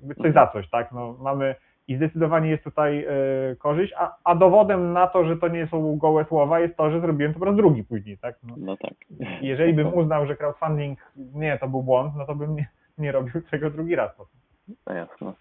jakby 0.00 0.14
coś 0.14 0.26
Mhm. 0.26 0.34
za 0.34 0.46
coś, 0.52 0.70
tak? 0.70 0.92
No 0.92 1.16
mamy 1.20 1.54
i 1.88 1.96
zdecydowanie 1.96 2.50
jest 2.50 2.64
tutaj 2.64 3.04
e, 3.04 3.56
korzyść, 3.56 3.92
a, 3.98 4.16
a 4.24 4.34
dowodem 4.34 4.92
na 4.92 5.06
to, 5.06 5.24
że 5.24 5.36
to 5.36 5.48
nie 5.48 5.66
są 5.66 5.96
gołe 5.96 6.24
słowa 6.24 6.60
jest 6.60 6.76
to, 6.76 6.90
że 6.90 7.00
zrobiłem 7.00 7.32
to 7.32 7.38
po 7.38 7.44
raz 7.44 7.56
drugi 7.56 7.84
później, 7.84 8.18
tak? 8.18 8.36
No, 8.42 8.54
No 8.58 8.76
tak. 8.76 8.92
jeżeli 9.40 9.74
bym 9.74 9.94
uznał, 10.00 10.26
że 10.26 10.36
crowdfunding 10.36 10.98
nie, 11.16 11.58
to 11.58 11.68
był 11.68 11.82
błąd, 11.82 12.12
no 12.16 12.26
to 12.26 12.34
bym 12.34 12.56
nie, 12.56 12.68
nie 12.98 13.12
robił 13.12 13.42
tego 13.50 13.70
drugi 13.70 13.96
raz 13.96 14.16
potem. 14.16 14.40
No 14.86 14.94
jasne. 14.94 15.32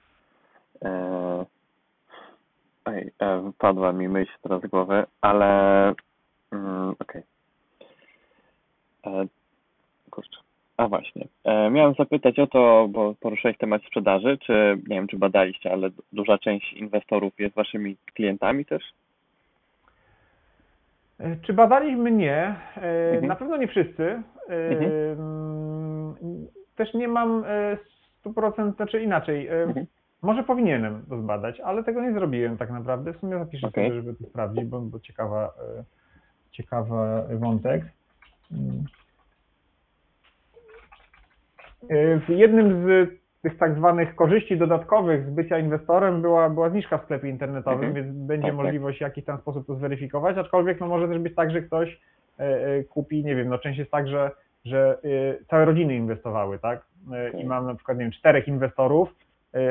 Eee, 0.82 1.46
ej, 2.86 3.12
e, 3.20 3.42
wypadła 3.42 3.92
mi 3.94 4.10
myśl 4.10 4.32
teraz 4.42 4.62
z 4.62 4.68
głowy, 4.68 5.04
ale 5.22 5.88
mm, 6.52 6.96
okej. 7.00 7.22
E, 7.22 7.26
A 10.78 10.88
właśnie. 10.88 11.28
E, 11.44 11.70
miałem 11.70 11.94
zapytać 11.94 12.40
o 12.40 12.48
to, 12.48 12.88
bo 12.92 13.16
poruszyłeś 13.20 13.58
temat 13.58 13.82
sprzedaży, 13.84 14.38
czy 14.38 14.54
nie 14.88 14.96
wiem, 14.96 15.08
czy 15.08 15.18
badaliście, 15.18 15.72
ale 15.74 15.90
duża 16.14 16.38
część 16.38 16.74
inwestorów 16.74 17.40
jest 17.40 17.56
waszymi 17.56 17.98
klientami 18.14 18.66
też? 18.66 18.84
E, 21.20 21.36
Czy 21.42 21.54
badaliśmy? 21.54 22.12
Nie. 22.12 22.56
E, 22.78 23.10
Mhm. 23.12 23.28
Na 23.28 23.36
pewno 23.36 23.58
nie 23.58 23.68
wszyscy. 23.68 24.22
Mhm. 24.50 24.92
mm, 25.20 26.16
Też 26.76 26.94
nie 26.94 27.08
mam 27.08 27.44
e, 27.48 27.78
100%, 28.26 28.76
znaczy 28.76 29.02
inaczej. 29.04 29.48
Mhm. 29.48 29.86
Może 30.22 30.44
powinienem 30.44 31.06
to 31.10 31.22
zbadać, 31.22 31.60
ale 31.60 31.84
tego 31.84 32.02
nie 32.02 32.14
zrobiłem 32.14 32.58
tak 32.58 32.72
naprawdę. 32.72 33.14
W 33.14 33.20
sumie 33.20 33.40
zapiszę 33.40 33.68
Okej. 33.68 33.90
sobie, 33.90 34.02
żeby 34.02 34.14
to 34.16 34.24
sprawdzić, 34.30 34.66
bo, 34.66 34.82
bo 34.82 35.00
ciekawa, 35.00 35.54
ciekawa 36.52 37.24
wątek. 37.40 37.86
W 41.90 42.30
jednym 42.30 42.84
z 42.86 43.10
tych 43.42 43.58
tak 43.58 43.76
zwanych 43.76 44.16
korzyści 44.16 44.58
dodatkowych 44.58 45.26
z 45.26 45.30
bycia 45.30 45.60
inwestorem 45.60 46.22
była, 46.22 46.50
była 46.50 46.70
zniżka 46.70 46.98
w 46.98 47.04
sklepie 47.04 47.30
internetowym, 47.30 47.86
Mhm. 47.88 47.94
więc 47.94 48.18
będzie 48.18 48.48
Tak, 48.48 48.56
tak. 48.58 48.64
możliwość 48.66 48.98
w 48.98 49.02
jakiś 49.02 49.26
tam 49.26 49.38
sposób 49.38 49.68
to 49.68 49.76
zweryfikować, 49.76 50.38
aczkolwiek 50.38 50.80
no 50.80 50.88
może 50.88 51.08
też 51.08 51.20
być 51.20 51.36
tak, 51.36 51.52
że 51.52 51.62
ktoś 51.62 52.00
e, 52.40 52.44
e, 52.44 52.84
kupi, 52.84 53.24
nie 53.26 53.36
wiem, 53.36 53.50
no 53.50 53.58
część 53.58 53.80
jest 53.80 53.92
tak, 53.92 54.08
że, 54.08 54.32
że 54.66 54.98
całe 55.50 55.66
rodziny 55.66 55.96
inwestowały, 55.96 56.60
tak? 56.60 56.86
I 57.38 57.46
mam 57.46 57.66
na 57.66 57.76
przykład, 57.76 57.98
nie 57.98 58.04
wiem, 58.04 58.12
czterech 58.12 58.48
inwestorów, 58.48 59.16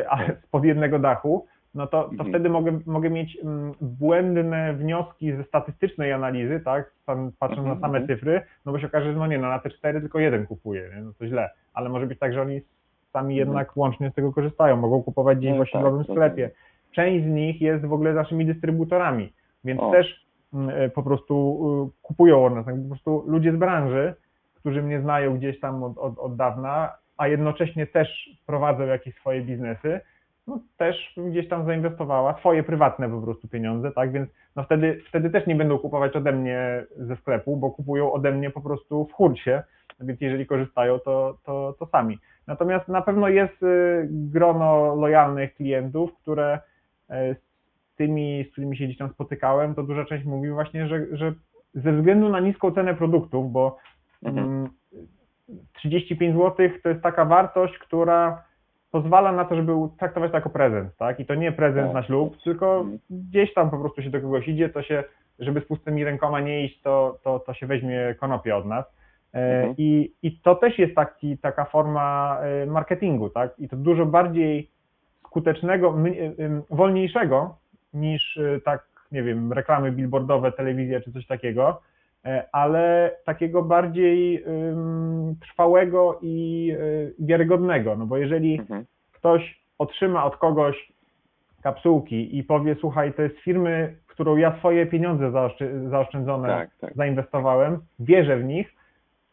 ale 0.08 0.36
spod 0.42 0.64
jednego 0.64 0.98
dachu, 0.98 1.46
no 1.74 1.86
to, 1.86 2.02
to 2.04 2.10
Mhm. 2.10 2.28
wtedy 2.30 2.48
mogę, 2.50 2.78
mogę 2.86 3.10
mieć 3.10 3.38
mm, 3.44 3.72
błędne 3.80 4.74
wnioski 4.74 5.32
ze 5.36 5.44
statystycznej 5.44 6.12
analizy, 6.12 6.60
tak? 6.60 6.92
Patrząc 7.06 7.58
Mhm, 7.58 7.68
na 7.68 7.74
same 7.86 7.98
mhm. 7.98 8.06
cyfry, 8.06 8.40
no 8.66 8.72
bo 8.72 8.78
się 8.78 8.86
okaże, 8.86 9.12
że 9.12 9.18
no 9.18 9.26
nie, 9.26 9.38
no 9.38 9.48
na 9.48 9.58
te 9.58 9.70
cztery 9.70 10.00
tylko 10.00 10.18
jeden 10.18 10.46
kupuje, 10.46 10.90
nie? 10.96 11.02
no 11.02 11.12
to 11.18 11.26
źle, 11.26 11.50
ale 11.74 11.88
może 11.88 12.06
być 12.06 12.18
tak, 12.18 12.32
że 12.34 12.42
oni 12.42 12.60
sami 13.12 13.36
jednak 13.36 13.76
łącznie 13.76 14.10
z 14.10 14.14
tego 14.14 14.32
korzystają, 14.32 14.76
mogą 14.76 15.02
kupować 15.02 15.38
gdzieś 15.38 15.50
Mhm. 15.50 15.58
No 15.58 15.64
w 15.64 15.68
tak, 15.68 15.74
osiedlowym 15.74 15.98
rozumiem. 15.98 16.16
sklepie. 16.16 16.50
Część 16.92 17.24
z 17.24 17.28
nich 17.28 17.60
jest 17.60 17.84
w 17.86 17.92
ogóle 17.92 18.12
naszymi 18.12 18.46
dystrybutorami, 18.46 19.32
więc 19.64 19.80
O. 19.80 19.90
też 19.90 20.26
mm, 20.54 20.70
e, 20.70 20.88
po 20.90 21.02
prostu 21.02 21.34
y, 21.88 22.02
kupują 22.02 22.44
od 22.46 22.54
nas, 22.54 22.64
tak 22.66 22.74
po 22.82 22.88
prostu 22.88 23.24
ludzie 23.26 23.52
z 23.52 23.56
branży, 23.56 24.14
którzy 24.54 24.82
mnie 24.82 25.00
znają 25.00 25.36
gdzieś 25.38 25.60
tam 25.60 25.82
od, 25.82 25.98
od, 25.98 26.18
od 26.18 26.36
dawna, 26.36 26.92
a 27.16 27.28
jednocześnie 27.28 27.86
też 27.86 28.30
prowadzą 28.46 28.82
jakieś 28.86 29.14
swoje 29.14 29.42
biznesy, 29.42 30.00
no 30.46 30.60
też 30.76 31.14
gdzieś 31.16 31.48
tam 31.48 31.66
zainwestowała 31.66 32.38
swoje 32.38 32.62
prywatne 32.62 33.08
po 33.10 33.20
prostu 33.20 33.48
pieniądze, 33.48 33.92
tak, 33.92 34.12
więc 34.12 34.30
no 34.56 34.62
wtedy, 34.62 35.02
wtedy 35.08 35.30
też 35.30 35.46
nie 35.46 35.54
będą 35.54 35.78
kupować 35.78 36.16
ode 36.16 36.32
mnie 36.32 36.84
ze 36.96 37.16
sklepu, 37.16 37.56
bo 37.56 37.70
kupują 37.70 38.12
ode 38.12 38.32
mnie 38.32 38.50
po 38.50 38.60
prostu 38.60 39.04
w 39.04 39.12
hurcie, 39.12 39.62
więc 40.00 40.20
jeżeli 40.20 40.46
korzystają, 40.46 40.98
to, 40.98 41.38
to, 41.44 41.74
to 41.78 41.86
sami. 41.86 42.18
Natomiast 42.46 42.88
na 42.88 43.02
pewno 43.02 43.28
jest 43.28 43.62
y, 43.62 44.08
grono 44.10 44.94
lojalnych 44.94 45.54
klientów, 45.54 46.10
które 46.22 46.58
y, 47.10 47.14
z 47.14 47.96
tymi, 47.96 48.44
z 48.48 48.52
którymi 48.52 48.76
się 48.76 48.84
gdzieś 48.84 48.98
tam 48.98 49.10
spotykałem, 49.10 49.74
to 49.74 49.82
duża 49.82 50.04
część 50.04 50.24
mówi 50.24 50.50
właśnie, 50.50 50.88
że, 50.88 51.06
że 51.12 51.32
ze 51.74 51.92
względu 51.92 52.28
na 52.28 52.40
niską 52.40 52.70
cenę 52.70 52.94
produktów, 52.94 53.52
bo 53.52 53.78
Mhm. 54.24 54.46
mm, 54.46 54.70
35 55.72 56.34
zł 56.34 56.68
to 56.82 56.88
jest 56.88 57.02
taka 57.02 57.24
wartość, 57.24 57.78
która 57.78 58.42
pozwala 58.94 59.32
na 59.32 59.44
to, 59.44 59.56
żeby 59.56 59.72
traktować 59.98 60.30
to 60.30 60.36
jako 60.36 60.50
prezent, 60.50 60.96
tak? 60.96 61.20
I 61.20 61.26
to 61.26 61.34
nie 61.34 61.52
prezent 61.52 61.86
Tak. 61.86 61.94
na 61.94 62.02
ślub, 62.02 62.36
tylko 62.44 62.76
Mhm. 62.80 62.98
gdzieś 63.10 63.54
tam 63.54 63.70
po 63.70 63.78
prostu 63.78 64.02
się 64.02 64.10
do 64.10 64.20
kogoś 64.20 64.48
idzie, 64.48 64.68
to 64.68 64.82
się, 64.82 65.04
żeby 65.38 65.60
z 65.60 65.64
pustymi 65.64 66.04
rękoma 66.04 66.40
nie 66.40 66.64
iść, 66.64 66.82
to, 66.82 67.18
to, 67.24 67.38
to 67.38 67.54
się 67.54 67.66
weźmie 67.66 68.14
konopie 68.20 68.56
od 68.56 68.66
nas. 68.66 68.84
E, 69.34 69.56
Mhm. 69.56 69.74
I, 69.78 70.12
I 70.22 70.38
to 70.40 70.54
też 70.54 70.78
jest 70.78 70.94
taki, 70.94 71.38
taka 71.38 71.64
forma 71.64 72.38
e, 72.62 72.66
marketingu, 72.66 73.30
tak? 73.30 73.50
I 73.58 73.68
to 73.68 73.76
dużo 73.76 74.06
bardziej 74.06 74.70
skutecznego, 75.26 75.94
em, 76.38 76.62
wolniejszego 76.70 77.56
niż 77.94 78.36
e, 78.36 78.60
tak, 78.60 78.86
nie 79.12 79.22
wiem, 79.22 79.52
reklamy 79.52 79.92
billboardowe, 79.92 80.52
telewizja 80.52 81.00
czy 81.00 81.12
coś 81.12 81.26
takiego, 81.26 81.68
e, 81.70 81.84
ale 82.52 83.16
takiego 83.24 83.62
bardziej 83.62 84.44
trwałego 85.40 86.18
i 86.22 86.70
e, 87.20 87.24
wiarygodnego, 87.26 87.96
no 87.96 88.06
bo 88.06 88.16
jeżeli 88.16 88.58
Mhm. 88.60 88.84
ktoś 89.12 89.60
otrzyma 89.78 90.24
od 90.24 90.36
kogoś 90.36 90.92
kapsułki 91.62 92.38
i 92.38 92.44
powie, 92.44 92.76
słuchaj, 92.80 93.12
to 93.12 93.22
jest 93.22 93.36
firmy, 93.38 93.94
w 94.06 94.10
którą 94.10 94.36
ja 94.36 94.58
swoje 94.58 94.86
pieniądze 94.86 95.32
zaoszczędzone 95.90 96.48
Tak, 96.48 96.70
tak. 96.80 96.94
zainwestowałem, 96.94 97.78
wierzę 97.98 98.36
w 98.36 98.44
nich, 98.44 98.74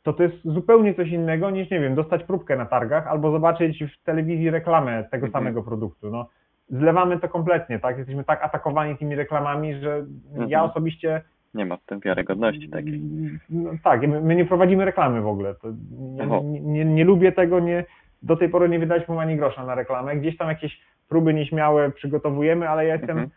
to 0.04 0.14
to 0.14 0.24
jest 0.24 0.36
zupełnie 0.46 0.94
coś 0.94 1.10
innego 1.10 1.50
niż, 1.50 1.70
nie 1.72 1.80
wiem, 1.80 1.96
dostać 1.96 2.24
próbkę 2.24 2.56
na 2.58 2.66
targach 2.66 3.08
albo 3.08 3.32
zobaczyć 3.32 3.84
w 3.84 4.04
telewizji 4.04 4.50
reklamę 4.50 5.04
tego 5.04 5.26
Mhm. 5.26 5.32
samego 5.44 5.64
produktu. 5.64 6.10
No, 6.12 6.28
zlewamy 6.70 7.20
to 7.20 7.30
kompletnie, 7.30 7.80
tak? 7.80 7.98
Jesteśmy 7.98 8.24
tak 8.24 8.44
atakowani 8.44 8.98
tymi 8.98 9.16
reklamami, 9.16 9.74
że 9.76 10.06
ja 10.36 10.44
Mhm. 10.60 10.70
osobiście 10.72 11.22
Nie 11.54 11.66
ma 11.66 11.78
w 11.78 11.84
tym 11.86 12.00
wiarygodności 12.00 12.70
takiej. 12.70 13.02
no, 13.50 13.70
tak, 13.84 14.02
my, 14.08 14.36
nie 14.36 14.46
prowadzimy 14.46 14.86
reklamy 14.86 15.22
w 15.22 15.28
ogóle. 15.28 15.56
Nie, 15.92 16.42
nie, 16.60 16.86
nie, 16.86 17.06
lubię 17.06 17.32
tego, 17.32 17.60
nie, 17.60 17.86
do 18.24 18.36
tej 18.38 18.50
pory 18.50 18.70
nie 18.70 18.80
wydaliśmy 18.80 19.14
mu 19.14 19.20
ani 19.20 19.36
grosza 19.38 19.66
na 19.66 19.76
reklamę. 19.76 20.16
Gdzieś 20.16 20.38
tam 20.38 20.50
jakieś 20.50 20.82
próby 21.10 21.34
nieśmiałe 21.34 21.92
przygotowujemy, 21.92 22.70
ale 22.70 22.86
ja 22.86 22.94
jestem 22.94 23.10
Mhm. 23.18 23.30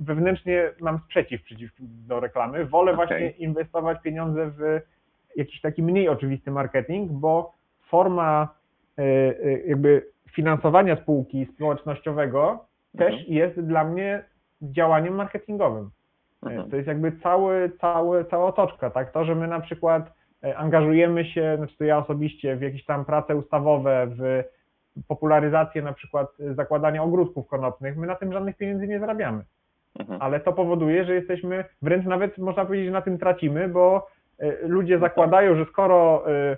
wewnętrznie 0.00 0.70
mam 0.80 0.98
sprzeciw 0.98 1.42
przeciw 1.42 1.70
do 1.80 2.20
reklamy. 2.20 2.64
Wolę 2.66 2.92
Okej. 2.92 3.06
właśnie 3.06 3.30
inwestować 3.30 4.02
pieniądze 4.02 4.50
w 4.58 4.80
jakiś 5.36 5.60
taki 5.60 5.82
mniej 5.82 6.08
oczywisty 6.08 6.50
marketing, 6.50 7.10
bo 7.12 7.52
forma 7.88 8.48
y, 8.98 9.02
y, 9.02 9.64
jakby 9.66 10.06
finansowania 10.30 10.96
spółki 10.96 11.46
społecznościowego 11.54 12.64
Mhm. 12.94 13.12
też 13.12 13.28
jest 13.28 13.60
dla 13.60 13.84
mnie 13.84 14.24
działaniem 14.62 15.14
marketingowym. 15.14 15.90
Mhm. 16.42 16.70
To 16.70 16.76
jest 16.76 16.88
jakby 16.88 17.12
cały, 17.12 17.72
cały, 17.80 18.24
cała 18.24 18.46
otoczka, 18.46 18.90
tak? 18.90 19.12
To, 19.12 19.24
że 19.24 19.34
my 19.34 19.48
na 19.48 19.60
przykład 19.60 20.12
e, 20.44 20.56
angażujemy 20.56 21.24
się, 21.24 21.54
znaczy 21.56 21.76
to 21.78 21.84
ja 21.84 21.98
osobiście, 21.98 22.56
w 22.56 22.62
jakieś 22.62 22.84
tam 22.84 23.04
prace 23.04 23.36
ustawowe, 23.36 24.06
w 24.06 24.42
popularyzację 25.08 25.82
na 25.82 25.92
przykład 25.92 26.28
e, 26.40 26.54
zakładania 26.54 27.02
ogródków 27.02 27.48
konopnych, 27.48 27.96
my 27.96 28.06
na 28.06 28.14
tym 28.14 28.32
żadnych 28.32 28.56
pieniędzy 28.56 28.88
nie 28.88 29.00
zarabiamy. 29.00 29.44
Mhm. 29.98 30.22
Ale 30.22 30.40
to 30.40 30.52
powoduje, 30.52 31.04
że 31.04 31.14
jesteśmy, 31.14 31.64
wręcz 31.82 32.06
nawet 32.06 32.38
można 32.38 32.64
powiedzieć, 32.64 32.86
że 32.86 32.92
na 32.92 33.02
tym 33.02 33.18
tracimy, 33.18 33.68
bo 33.68 34.06
e, 34.38 34.68
ludzie 34.68 34.94
No 34.94 35.00
tak. 35.00 35.10
zakładają, 35.10 35.56
że 35.56 35.64
skoro 35.64 36.24
e, 36.30 36.56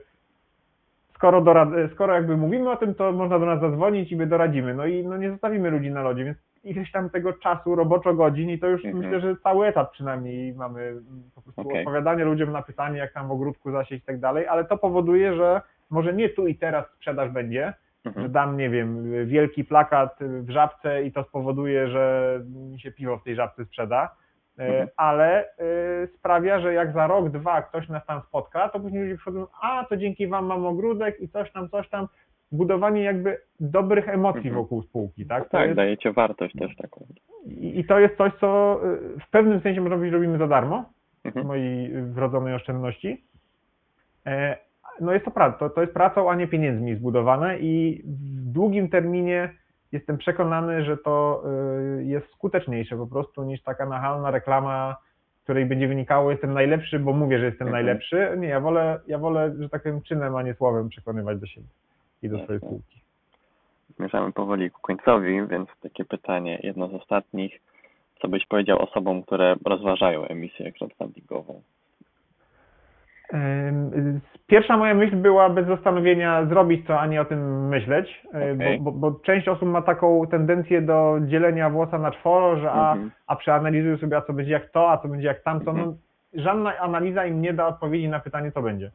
skoro, 1.14 1.41
dorad, 1.41 1.68
skoro 1.93 2.14
jakby 2.14 2.37
mówimy 2.37 2.70
o 2.70 2.76
tym, 2.76 2.95
to 2.95 3.12
można 3.12 3.39
do 3.39 3.47
nas 3.47 3.61
zadzwonić 3.61 4.12
i 4.12 4.16
my 4.16 4.26
doradzimy. 4.26 4.74
No 4.74 4.87
i 4.87 5.07
no 5.07 5.16
nie 5.16 5.30
zostawimy 5.30 5.70
ludzi 5.70 5.91
na 5.91 6.03
lodzie, 6.03 6.24
więc 6.24 6.39
ileś 6.65 6.93
tam 6.93 7.11
tego 7.11 7.33
czasu, 7.33 7.75
roboczo 7.75 8.15
godzin 8.15 8.51
i 8.51 8.59
to 8.59 8.67
już 8.67 8.85
Mhm. 8.85 9.05
myślę, 9.05 9.21
że 9.21 9.37
cały 9.43 9.67
etap 9.67 9.93
przynajmniej 9.93 10.55
mamy 10.55 10.95
po 11.35 11.43
prostu 11.43 11.61
Okej. 11.61 11.79
odpowiadanie 11.81 12.25
ludziom 12.25 12.53
na 12.53 12.62
pytanie, 12.62 12.99
jak 12.99 13.12
tam 13.12 13.29
w 13.29 13.33
ogródku 13.33 13.71
zasieć 13.73 14.03
i 14.03 14.07
tak 14.07 14.21
dalej, 14.21 14.47
ale 14.47 14.65
to 14.65 14.79
powoduje, 14.79 15.35
że 15.37 15.61
może 15.91 16.12
nie 16.12 16.29
tu 16.29 16.47
i 16.47 16.55
teraz 16.55 16.85
sprzedaż 16.97 17.31
będzie, 17.31 17.73
że 18.05 18.09
Mhm. 18.11 18.33
dam, 18.33 18.57
nie 18.57 18.71
wiem, 18.71 19.05
wielki 19.27 19.65
plakat 19.65 20.19
w 20.21 20.51
żabce 20.51 21.03
i 21.05 21.12
to 21.12 21.25
spowoduje, 21.25 21.89
że 21.89 22.41
mi 22.71 22.81
się 22.81 22.93
piwo 22.93 23.19
w 23.19 23.23
tej 23.25 23.35
żabce 23.35 23.65
sprzeda, 23.65 24.17
e, 24.59 24.62
Mhm. 24.69 24.89
ale 24.97 25.45
e, 25.45 26.07
sprawia, 26.07 26.61
że 26.61 26.75
jak 26.75 26.93
za 26.93 27.07
rok, 27.07 27.29
dwa 27.29 27.62
ktoś 27.62 27.89
nas 27.89 28.07
tam 28.07 28.21
spotka, 28.23 28.69
to 28.69 28.81
później 28.81 29.03
ludzie 29.03 29.15
przychodzą, 29.17 29.47
a 29.62 29.85
to 29.89 29.97
dzięki 29.97 30.27
wam 30.29 30.47
mam 30.47 30.67
ogródek 30.67 31.21
i 31.21 31.29
coś 31.29 31.53
tam, 31.53 31.69
coś 31.69 31.89
tam, 31.89 32.09
budowanie 32.53 33.03
jakby 33.03 33.38
dobrych 33.61 34.09
emocji 34.09 34.38
Mhm. 34.49 34.55
wokół 34.55 34.82
spółki, 34.82 35.26
tak? 35.26 35.45
To 35.45 35.51
Tak, 35.51 35.64
jest, 35.66 35.76
dajecie 35.76 36.12
wartość 36.12 36.57
też 36.59 36.76
taką. 36.76 37.07
i, 37.47 37.78
I 37.78 37.84
to 37.84 37.99
jest 37.99 38.16
coś, 38.16 38.32
co 38.40 38.80
y, 39.16 39.20
w 39.26 39.30
pewnym 39.30 39.61
sensie 39.61 39.80
można 39.80 39.97
powiedzieć 39.97 40.14
robimy 40.14 40.38
za 40.38 40.47
darmo, 40.47 40.84
Mhm. 41.24 41.47
mojej 41.47 41.92
wrodzonej 42.03 42.55
oszczędności. 42.55 43.24
E, 44.26 44.57
No 45.01 45.12
jest 45.12 45.24
to 45.24 45.30
praca, 45.30 45.59
to, 45.59 45.70
to 45.70 45.80
jest 45.80 45.92
pracą, 45.95 46.30
a 46.30 46.34
nie 46.34 46.47
pieniędzmi 46.49 46.97
zbudowane 46.97 47.59
i 47.59 48.03
w 48.05 48.53
długim 48.53 48.88
terminie 48.88 49.51
jestem 49.92 50.18
przekonany, 50.18 50.84
że 50.84 50.97
to 50.97 51.45
y, 51.99 52.05
jest 52.05 52.30
skuteczniejsze 52.32 52.97
po 52.97 53.07
prostu 53.07 53.45
niż 53.45 53.62
taka 53.62 53.86
nachalna 53.86 54.30
reklama, 54.30 54.97
której 55.45 55.66
będzie 55.66 55.88
wynikało 55.88 56.30
jestem 56.30 56.53
najlepszy, 56.55 56.99
bo 56.99 57.12
mówię, 57.12 57.38
że 57.38 57.45
jestem 57.45 57.66
Mhm. 57.68 57.84
najlepszy. 57.86 58.28
Nie, 58.38 58.49
ja 58.49 58.61
wolę, 58.61 59.01
ja 59.07 59.18
wolę, 59.18 59.55
że 59.59 59.68
tak 59.68 59.82
powiem, 59.82 60.03
czynem, 60.03 60.36
a 60.36 60.42
nie 60.42 60.55
słowem 60.55 60.88
przekonywać 60.88 61.40
do 61.40 61.47
siebie 61.47 61.66
i 62.25 62.29
do 62.29 62.39
swojej 62.45 62.61
spółki. 62.61 63.01
zmierzamy 63.97 64.33
powoli 64.33 64.70
ku 64.70 64.81
końcowi, 64.81 65.47
więc 65.47 65.68
takie 65.83 66.05
pytanie, 66.05 66.59
jedno 66.62 66.89
z 66.89 66.95
ostatnich. 66.95 67.61
Co 68.22 68.29
byś 68.29 68.47
powiedział 68.47 68.83
osobom, 68.83 69.22
które 69.22 69.57
rozważają 69.64 70.25
emisję 70.25 70.72
crowdfundingową? 70.72 71.62
Pierwsza 74.47 74.77
moja 74.77 74.95
myśl 74.95 75.16
była 75.16 75.51
bez 75.51 75.66
zastanowienia 75.66 76.47
zrobić 76.47 76.87
to, 76.87 77.01
a 77.01 77.07
nie 77.07 77.20
o 77.20 77.25
tym 77.25 77.68
myśleć, 77.68 78.22
yy, 78.35 78.53
Okej. 78.55 78.81
bo, 78.81 78.93
bo, 78.93 79.11
bo 79.11 79.20
część 79.20 79.49
osób 79.49 79.68
ma 79.68 79.83
taką 79.83 80.27
tendencję 80.27 80.83
do 80.83 81.18
dzielenia 81.27 81.70
włosa 81.70 81.99
na 81.99 82.11
czworo, 82.11 82.57
że 82.57 82.72
a, 82.72 82.93
Mhm. 82.93 83.11
a 83.27 83.37
przeanalizuj 83.37 83.99
sobie, 83.99 84.16
a 84.16 84.22
co 84.22 84.33
będzie 84.33 84.53
jak 84.53 84.70
to, 84.70 84.91
a 84.91 84.99
co 84.99 85.09
będzie 85.09 85.27
jak 85.27 85.43
tamto. 85.43 85.70
Mhm. 85.70 85.89
No, 85.89 86.43
żadna 86.43 86.79
analiza 86.79 87.27
im 87.27 87.41
nie 87.43 87.53
da 87.53 87.66
odpowiedzi 87.66 88.09
na 88.09 88.20
pytanie, 88.20 88.53
co 88.53 88.62
będzie. 88.62 88.91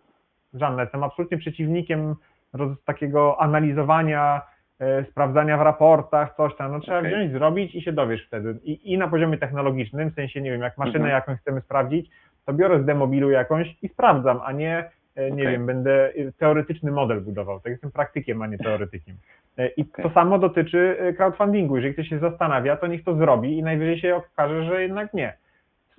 Żadna. 0.53 0.82
Jestem 0.82 1.03
absolutnie 1.03 1.38
przeciwnikiem 1.38 2.15
roz, 2.53 2.83
takiego 2.85 3.41
analizowania, 3.41 4.41
e, 4.79 5.05
sprawdzania 5.11 5.57
w 5.57 5.61
raportach, 5.61 6.35
coś 6.35 6.55
tam. 6.55 6.71
No, 6.71 6.79
trzeba 6.79 6.99
Okej. 6.99 7.11
wziąć, 7.11 7.31
zrobić 7.31 7.75
i 7.75 7.81
się 7.81 7.91
dowiesz 7.91 8.25
wtedy. 8.27 8.55
I, 8.63 8.93
I 8.93 8.97
na 8.97 9.07
poziomie 9.07 9.37
technologicznym, 9.37 10.11
w 10.11 10.15
sensie, 10.15 10.41
nie 10.41 10.51
wiem, 10.51 10.61
jak 10.61 10.77
maszynę 10.77 10.97
Mhm. 11.05 11.13
jakąś 11.15 11.39
chcemy 11.39 11.61
sprawdzić, 11.61 12.09
to 12.45 12.53
biorę 12.53 12.83
z 12.83 12.85
demobilu 12.85 13.29
jakąś 13.31 13.75
i 13.81 13.89
sprawdzam, 13.89 14.39
a 14.45 14.51
nie, 14.51 14.89
e, 15.15 15.31
nie 15.31 15.43
Okej. 15.43 15.47
wiem, 15.47 15.65
będę 15.65 16.13
e, 16.13 16.31
teoretyczny 16.31 16.91
model 16.91 17.21
budował. 17.21 17.59
Tak 17.59 17.71
jestem 17.71 17.91
praktykiem, 17.91 18.41
a 18.41 18.47
nie 18.47 18.57
teoretykiem. 18.57 19.15
E, 19.57 19.67
I 19.67 19.81
Okej. 19.81 20.03
to 20.03 20.09
samo 20.09 20.39
dotyczy 20.39 20.97
e, 20.99 21.13
crowdfundingu. 21.13 21.75
Jeżeli 21.75 21.93
ktoś 21.93 22.07
się 22.07 22.19
zastanawia, 22.19 22.77
to 22.77 22.87
niech 22.87 23.03
to 23.03 23.15
zrobi 23.15 23.57
i 23.57 23.63
najwyżej 23.63 23.99
się 23.99 24.15
okaże, 24.15 24.63
że 24.63 24.81
jednak 24.81 25.13
nie. 25.13 25.33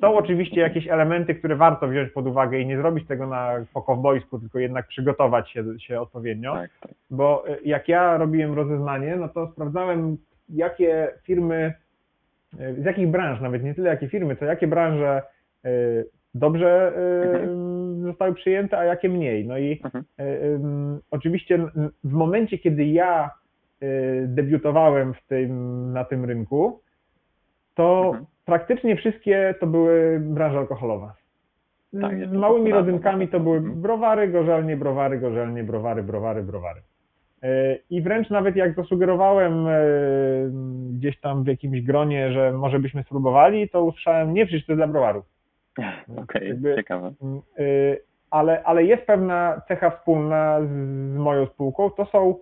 Są 0.00 0.06
Mhm. 0.06 0.24
oczywiście 0.24 0.60
jakieś 0.60 0.88
elementy, 0.88 1.34
które 1.34 1.56
warto 1.56 1.88
wziąć 1.88 2.12
pod 2.12 2.26
uwagę 2.26 2.58
i 2.60 2.66
nie 2.66 2.76
zrobić 2.76 3.06
tego 3.08 3.26
na 3.26 3.52
po 3.74 3.82
kowbojsku, 3.82 4.38
tylko 4.38 4.58
jednak 4.58 4.86
przygotować 4.88 5.50
się, 5.50 5.64
się 5.78 6.00
odpowiednio 6.00 6.54
Tak, 6.54 6.70
tak. 6.80 6.90
bo 7.10 7.48
y, 7.48 7.58
jak 7.64 7.88
ja 7.88 8.16
robiłem 8.16 8.54
rozeznanie, 8.54 9.16
no 9.16 9.28
to 9.28 9.46
sprawdzałem, 9.52 10.16
jakie 10.48 11.08
firmy, 11.22 11.72
y, 12.60 12.82
z 12.82 12.84
jakich 12.84 13.08
branż, 13.08 13.40
nawet 13.40 13.62
nie 13.64 13.74
tyle 13.74 13.90
jakie 13.90 14.08
firmy, 14.08 14.36
to 14.36 14.44
jakie 14.44 14.66
branże 14.66 15.22
y, 15.66 16.06
dobrze 16.34 16.92
y, 17.98 18.02
zostały 18.02 18.34
przyjęte, 18.34 18.78
a 18.78 18.84
jakie 18.84 19.08
mniej. 19.08 19.46
No 19.46 19.58
i 19.58 19.80
Mhm. 19.84 21.00
oczywiście 21.10 21.58
w 22.04 22.12
momencie, 22.12 22.58
kiedy 22.58 22.84
ja 22.84 23.30
debiutowałem 24.26 25.14
w 25.14 25.22
tym, 25.26 25.92
na 25.92 26.04
tym 26.04 26.24
rynku, 26.24 26.80
to 27.74 28.04
Mhm. 28.06 28.26
Praktycznie 28.50 28.96
wszystkie 28.96 29.54
to 29.60 29.66
były 29.66 30.20
branże 30.20 30.58
alkoholowe. 30.58 31.10
Tak, 32.00 32.28
Z 32.28 32.32
małymi 32.32 32.72
rodzynkami 32.72 33.28
to 33.28 33.40
były 33.40 33.56
Mhm. 33.56 33.80
browary, 33.82 34.28
gorzelnie, 34.28 34.76
browary, 34.76 35.18
gorzelnie, 35.18 35.64
browary, 35.64 36.02
browary, 36.02 36.42
browary. 36.42 36.80
E, 37.42 37.76
I 37.90 38.02
wręcz 38.02 38.30
nawet 38.30 38.56
jak 38.56 38.74
zasugerowałem 38.74 39.66
e, 39.68 39.72
gdzieś 40.92 41.20
tam 41.20 41.44
w 41.44 41.46
jakimś 41.46 41.82
gronie, 41.82 42.32
że 42.32 42.52
może 42.52 42.78
byśmy 42.78 43.02
spróbowali, 43.02 43.68
to 43.68 43.84
usłyszałem, 43.84 44.34
nie 44.34 44.46
przecież 44.46 44.66
to 44.66 44.76
dla 44.76 44.86
browarów. 44.88 45.24
Okej, 46.22 46.48
Jakby- 46.48 46.76
ciekawe. 46.76 47.12
Y, 47.60 48.00
ale, 48.30 48.62
ale 48.64 48.84
jest 48.84 49.02
pewna 49.02 49.60
cecha 49.68 49.90
wspólna 49.90 50.60
z, 50.60 50.70
moją 51.16 51.46
spółką. 51.46 51.90
To 51.90 52.04
są, 52.04 52.34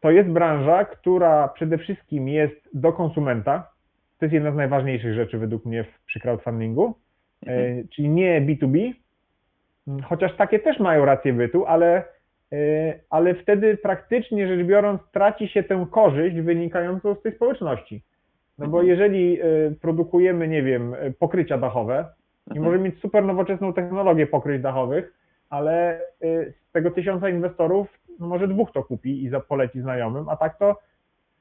to 0.00 0.10
jest 0.10 0.28
branża, 0.28 0.84
która 0.84 1.48
przede 1.48 1.78
wszystkim 1.78 2.28
jest 2.28 2.68
do 2.74 2.92
konsumenta. 2.92 3.70
To 4.18 4.24
jest 4.24 4.32
jedna 4.32 4.52
z 4.52 4.56
najważniejszych 4.56 5.14
rzeczy 5.14 5.38
według 5.38 5.64
mnie 5.64 5.84
w, 5.84 6.04
przy 6.06 6.20
crowdfundingu, 6.20 6.94
Mhm. 7.46 7.60
y, 7.78 7.86
czyli 7.94 8.08
nie 8.08 8.40
B2B, 8.42 8.92
mm, 9.88 10.02
chociaż 10.02 10.36
takie 10.36 10.58
też 10.58 10.80
mają 10.80 11.04
rację 11.04 11.32
bytu, 11.32 11.66
ale, 11.66 12.04
y, 12.52 13.00
ale 13.10 13.34
wtedy 13.34 13.76
praktycznie 13.76 14.48
rzecz 14.48 14.66
biorąc 14.66 15.00
traci 15.12 15.48
się 15.48 15.62
tę 15.62 15.86
korzyść 15.90 16.36
wynikającą 16.36 17.14
z 17.14 17.22
tej 17.22 17.32
społeczności. 17.32 18.02
No 18.58 18.66
bo 18.66 18.78
Mhm. 18.78 18.86
jeżeli 18.88 19.42
y, 19.42 19.74
produkujemy, 19.80 20.48
nie 20.48 20.62
wiem, 20.62 20.94
pokrycia 21.18 21.58
dachowe, 21.58 22.04
i 22.46 22.50
Mhm. 22.50 22.64
możemy 22.66 22.84
mieć 22.84 23.00
super 23.00 23.24
nowoczesną 23.24 23.72
technologię 23.72 24.26
pokryć 24.26 24.62
dachowych, 24.62 25.12
ale 25.50 26.00
z 26.20 26.72
tego 26.72 26.90
tysiąca 26.90 27.28
inwestorów 27.28 27.98
no 28.20 28.26
może 28.26 28.48
dwóch 28.48 28.72
to 28.72 28.84
kupi 28.84 29.24
i 29.24 29.30
poleci 29.48 29.80
znajomym, 29.80 30.28
a 30.28 30.36
tak 30.36 30.58
to 30.58 30.76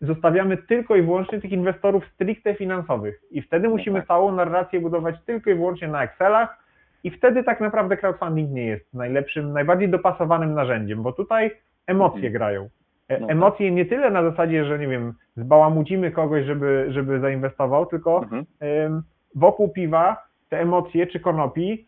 zostawiamy 0.06 0.58
tylko 0.58 0.95
i 0.95 1.01
wyłącznie 1.01 1.41
tych 1.41 1.51
inwestorów 1.51 2.06
stricte 2.14 2.53
finansowych 2.56 3.22
i 3.32 3.41
wtedy 3.41 3.70
musimy 3.70 3.99
tak. 3.99 4.08
całą 4.08 4.32
narrację 4.32 4.80
budować 4.80 5.16
tylko 5.26 5.49
i 5.49 5.56
wyłącznie 5.56 5.88
na 5.88 6.03
Excelach 6.03 6.66
i 7.03 7.12
wtedy 7.12 7.43
tak 7.43 7.62
naprawdę 7.62 7.97
crowdfunding 7.97 8.51
nie 8.51 8.66
jest 8.66 8.93
najlepszym, 8.93 9.53
najbardziej 9.53 9.89
dopasowanym 9.89 10.53
narzędziem, 10.53 11.03
bo 11.03 11.12
tutaj 11.14 11.51
emocje 11.88 12.16
Mhm. 12.18 12.34
grają. 12.34 12.70
E, 13.08 13.20
No 13.20 13.28
Emocje 13.30 13.72
nie 13.72 13.86
tyle 13.86 14.12
na 14.12 14.24
zasadzie, 14.30 14.66
że 14.66 14.80
nie 14.80 14.88
wiem, 14.88 15.14
zbałamucimy 15.38 16.12
kogoś, 16.12 16.45
żeby, 16.45 16.86
żeby 16.89 17.20
zainwestował, 17.20 17.86
tylko 17.86 18.24
Mhm. 18.24 19.03
Wokół 19.36 19.70
piwa 19.70 20.24
te 20.49 20.60
emocje 20.62 21.08
czy 21.08 21.20
konopi 21.20 21.88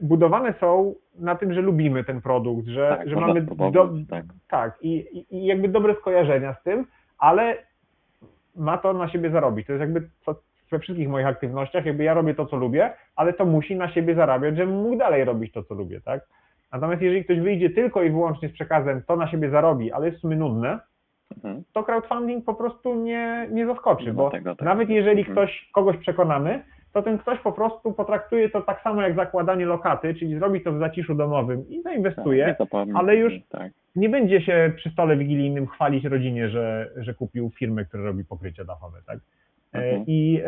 budowane 0.00 0.54
są 0.60 0.94
na 1.18 1.34
tym, 1.34 1.52
że 1.54 1.60
lubimy 1.60 2.04
ten 2.04 2.20
produkt, 2.20 2.66
że, 2.66 2.96
Tak, 2.98 3.08
że 3.08 3.16
mamy 3.16 3.42
do, 3.72 3.90
tak. 4.10 4.24
tak 4.48 4.78
i, 4.82 5.24
i 5.30 5.46
jakby 5.46 5.68
dobre 5.68 5.94
skojarzenia 5.94 6.54
z 6.54 6.62
tym, 6.62 6.86
ale 7.20 7.56
ma 8.56 8.78
to 8.78 8.92
na 8.92 9.08
siebie 9.08 9.30
zarobić. 9.30 9.66
To 9.66 9.72
jest 9.72 9.80
jakby 9.80 10.08
co, 10.24 10.34
we 10.70 10.78
wszystkich 10.78 11.08
moich 11.08 11.26
aktywnościach, 11.26 11.86
jakby 11.86 12.04
ja 12.04 12.14
robię 12.14 12.34
to, 12.34 12.46
co 12.46 12.56
lubię, 12.56 12.90
ale 13.16 13.32
to 13.32 13.44
musi 13.46 13.76
na 13.76 13.88
siebie 13.92 14.14
zarabiać, 14.14 14.56
żebym 14.56 14.74
mógł 14.82 14.96
dalej 14.96 15.24
robić 15.24 15.52
to, 15.52 15.62
co 15.62 15.74
lubię, 15.74 16.00
tak? 16.00 16.20
Natomiast 16.72 17.02
jeżeli 17.02 17.24
ktoś 17.24 17.40
wyjdzie 17.40 17.70
tylko 17.70 18.02
i 18.02 18.10
wyłącznie 18.10 18.48
z 18.48 18.52
przekazem, 18.52 19.02
to 19.06 19.16
na 19.16 19.28
siebie 19.28 19.50
zarobi, 19.50 19.92
ale 19.92 20.06
jest 20.06 20.18
w 20.18 20.20
sumie 20.20 20.36
nudne, 20.36 20.78
Mhm. 21.36 21.62
to 21.72 21.84
crowdfunding 21.84 22.44
po 22.44 22.54
prostu 22.54 22.94
nie, 22.94 23.48
nie 23.50 23.66
zaskoczy, 23.66 24.12
bo 24.12 24.30
tego, 24.30 24.56
tak. 24.56 24.64
nawet 24.66 24.88
jeżeli 24.88 25.18
Mhm. 25.18 25.36
ktoś, 25.36 25.70
kogoś 25.72 25.96
przekonamy, 25.96 26.62
to 26.92 27.02
ten 27.02 27.18
ktoś 27.18 27.38
po 27.38 27.52
prostu 27.52 27.92
potraktuje 27.92 28.48
to 28.50 28.60
tak 28.62 28.80
samo 28.82 29.02
jak 29.02 29.14
zakładanie 29.16 29.66
lokaty, 29.66 30.14
czyli 30.14 30.38
zrobi 30.38 30.60
to 30.60 30.72
w 30.72 30.78
zaciszu 30.78 31.14
domowym 31.14 31.64
i 31.68 31.74
Tak, 31.74 31.92
zainwestuje. 31.92 32.46
nie 32.46 32.56
zapomnij. 32.58 32.94
ale 32.98 33.16
już- 33.16 33.32
Tak. 33.48 33.72
Nie 33.96 34.08
będzie 34.08 34.40
się 34.40 34.72
przy 34.76 34.90
stole 34.90 35.16
wigilijnym 35.16 35.66
chwalić 35.66 36.04
rodzinie, 36.04 36.48
że, 36.48 36.90
że 36.96 37.14
kupił 37.14 37.50
firmę, 37.58 37.84
która 37.84 38.02
robi 38.02 38.24
pokrycie 38.24 38.64
dachowe, 38.64 38.98
tak? 39.06 39.18
E, 39.74 39.78
Mhm. 39.78 40.04
I, 40.06 40.40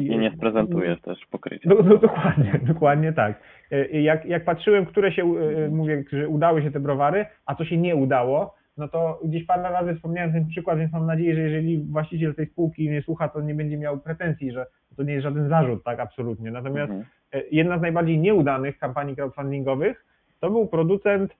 I 0.00 0.18
nie 0.18 0.30
sprezentujesz 0.36 1.00
też 1.00 1.18
pokrycia. 1.30 1.68
no, 1.70 1.76
no, 1.84 1.96
dokładnie, 1.96 2.60
dokładnie 2.74 3.12
tak. 3.12 3.40
E, 3.70 4.00
Jak, 4.00 4.24
jak 4.26 4.44
patrzyłem, 4.44 4.86
które 4.86 5.12
się, 5.12 5.22
e, 5.22 5.48
Mhm. 5.48 5.76
mówię, 5.76 6.04
że 6.12 6.28
udały 6.28 6.62
się 6.62 6.70
te 6.70 6.80
browary, 6.80 7.26
a 7.46 7.54
co 7.54 7.64
się 7.64 7.76
nie 7.76 7.96
udało, 7.96 8.54
no 8.76 8.88
to 8.88 9.20
gdzieś 9.24 9.44
parę 9.44 9.62
razy 9.62 9.94
wspomniałem 9.94 10.32
ten 10.32 10.46
przykład, 10.46 10.78
więc 10.78 10.92
mam 10.92 11.06
nadzieję, 11.06 11.34
że 11.34 11.40
jeżeli 11.40 11.78
właściciel 11.78 12.34
tej 12.34 12.46
spółki 12.46 12.88
mnie 12.90 13.02
słucha, 13.02 13.28
to 13.28 13.40
nie 13.40 13.54
będzie 13.54 13.78
miał 13.78 13.98
pretensji, 13.98 14.52
że 14.52 14.66
to 14.96 15.02
nie 15.02 15.12
jest 15.12 15.22
żaden 15.24 15.48
zarzut, 15.48 15.84
tak, 15.84 16.00
absolutnie. 16.00 16.50
Natomiast 16.50 16.90
Mhm. 16.92 17.04
jedna 17.52 17.78
z 17.78 17.82
najbardziej 17.82 18.18
nieudanych 18.18 18.78
kampanii 18.78 19.16
crowdfundingowych 19.16 20.04
to 20.40 20.50
był 20.50 20.66
producent 20.68 21.32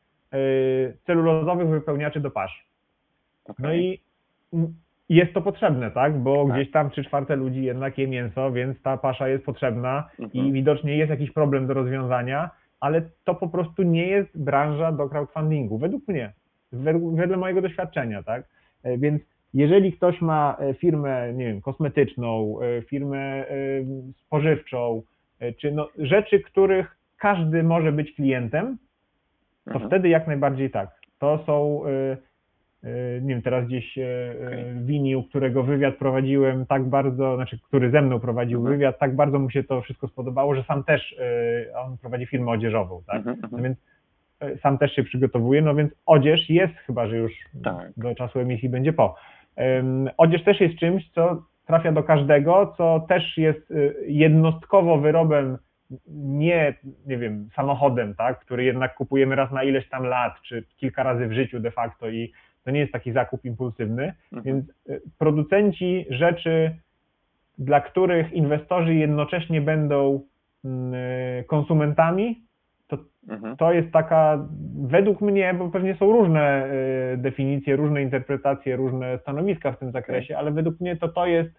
celulozowych 1.07 1.69
wypełniaczy 1.69 2.21
do 2.21 2.31
pasz. 2.31 2.67
No 3.49 3.55
Okej. 3.69 4.01
i 4.53 4.59
jest 5.09 5.33
to 5.33 5.43
potrzebne, 5.43 5.91
tak? 5.91 6.19
Bo 6.19 6.45
Tak. 6.47 6.55
gdzieś 6.55 6.71
tam 6.73 6.91
trzy 6.91 7.05
czwarte 7.05 7.37
ludzi 7.37 7.65
jednak 7.65 7.99
je 7.99 8.09
mięso, 8.09 8.53
więc 8.53 8.83
ta 8.83 8.97
pasza 8.97 9.29
jest 9.29 9.45
potrzebna 9.45 10.09
i 10.19 10.25
Mhm. 10.25 10.53
widocznie 10.53 10.97
jest 10.97 11.11
jakiś 11.11 11.31
problem 11.31 11.67
do 11.67 11.75
rozwiązania, 11.75 12.51
ale 12.81 13.03
to 13.25 13.35
po 13.35 13.49
prostu 13.49 13.83
nie 13.83 14.07
jest 14.07 14.43
branża 14.43 14.93
do 14.93 15.09
crowdfundingu, 15.09 15.79
według 15.79 16.09
mnie, 16.09 16.33
wedle 17.15 17.37
mojego 17.37 17.63
doświadczenia, 17.63 18.23
tak? 18.23 18.45
E, 18.83 18.99
Więc 18.99 19.23
jeżeli 19.55 19.93
ktoś 19.93 20.21
ma 20.21 20.57
e, 20.61 20.75
firmę, 20.75 21.33
nie 21.33 21.45
wiem, 21.47 21.61
kosmetyczną, 21.61 22.57
e, 22.61 22.83
firmę 22.83 23.45
spożywczą, 24.15 25.03
czy 25.59 25.73
no, 25.73 25.89
rzeczy, 25.99 26.41
których 26.41 26.97
każdy 27.19 27.63
może 27.63 27.93
być 27.93 28.15
klientem, 28.15 28.79
to 29.65 29.71
Mhm. 29.73 29.91
wtedy 29.91 30.09
jak 30.09 30.27
najbardziej 30.27 30.71
tak. 30.71 30.91
To 31.19 31.39
są, 31.47 31.83
y, 31.87 32.17
y, 32.89 33.21
nie 33.23 33.29
wiem, 33.29 33.43
teraz 33.43 33.67
gdzieś 33.67 33.99
y, 33.99 34.01
y, 34.03 34.47
Okej. 34.47 34.65
Winił, 34.85 35.23
którego 35.23 35.63
wywiad 35.63 35.97
prowadziłem 35.97 36.67
tak 36.67 36.85
bardzo, 36.85 37.37
znaczy, 37.37 37.59
który 37.69 37.91
ze 37.91 38.03
mną 38.03 38.21
prowadził 38.21 38.59
Mhm. 38.59 38.77
wywiad, 38.77 38.99
tak 38.99 39.17
bardzo 39.17 39.39
mu 39.39 39.51
się 39.51 39.65
to 39.65 39.83
wszystko 39.83 40.09
spodobało, 40.09 40.55
że 40.55 40.65
sam 40.65 40.85
też, 40.85 41.17
on 41.77 41.99
prowadzi 41.99 42.27
firmę 42.27 42.51
odzieżową, 42.51 43.03
tak? 43.07 43.17
Mhm, 43.17 43.39
No 43.43 43.49
mhm. 43.49 43.63
więc 43.63 43.79
y, 44.57 44.59
sam 44.59 44.79
też 44.79 44.93
się 44.93 45.03
przygotowuje, 45.03 45.63
no 45.63 45.75
więc 45.75 45.93
odzież 46.07 46.51
jest, 46.51 46.75
chyba 46.75 47.07
że 47.07 47.17
już 47.17 47.33
Tak. 47.65 47.93
do 47.97 48.15
czasu 48.15 48.39
emisji 48.39 48.69
będzie 48.69 48.93
po. 48.93 49.15
Odzież 50.17 50.45
też 50.45 50.61
jest 50.61 50.79
czymś, 50.79 51.11
co 51.11 51.43
trafia 51.67 51.93
do 51.93 52.03
każdego, 52.03 52.75
co 52.77 53.07
też 53.09 53.39
jest 53.39 53.73
jednostkowo 54.07 54.99
wyrobem, 54.99 55.59
nie, 56.17 56.75
nie 57.07 57.19
wiem, 57.19 57.49
samochodem, 57.57 58.15
tak, 58.15 58.41
który 58.41 58.65
jednak 58.65 58.95
kupujemy 58.95 59.37
raz 59.37 59.53
na 59.53 59.63
ileś 59.63 59.89
tam 59.89 60.05
lat, 60.05 60.33
czy 60.43 60.65
kilka 60.77 61.03
razy 61.03 61.27
w 61.27 61.33
życiu 61.33 61.61
de 61.61 61.71
facto 61.71 62.09
i 62.09 62.33
to 62.65 62.71
nie 62.71 62.81
jest 62.81 62.93
taki 62.93 63.13
zakup 63.13 63.45
impulsywny, 63.45 64.13
Mhm. 64.33 64.43
więc 64.43 64.65
y, 64.91 65.01
producenci 65.19 66.07
rzeczy, 66.11 66.77
dla 67.59 67.81
których 67.81 68.33
inwestorzy 68.33 68.95
jednocześnie 68.95 69.61
będą 69.61 70.21
mm, 70.65 70.95
y, 70.95 71.45
konsumentami, 71.47 72.41
to 72.89 72.99
Mhm. 73.29 73.57
to 73.57 73.73
jest 73.73 73.93
taka, 73.93 74.49
według 74.89 75.21
mnie, 75.21 75.55
bo 75.55 75.69
pewnie 75.71 75.95
są 75.97 76.13
różne 76.13 76.67
y, 77.15 77.17
definicje, 77.17 77.77
różne 77.77 78.03
interpretacje, 78.03 78.77
różne 78.77 79.19
stanowiska 79.19 79.73
w 79.73 79.79
tym 79.79 79.93
zakresie, 79.93 80.39
ale 80.39 80.51
według 80.51 80.81
mnie 80.81 80.97
to 80.97 81.09
to 81.09 81.27
jest, 81.27 81.51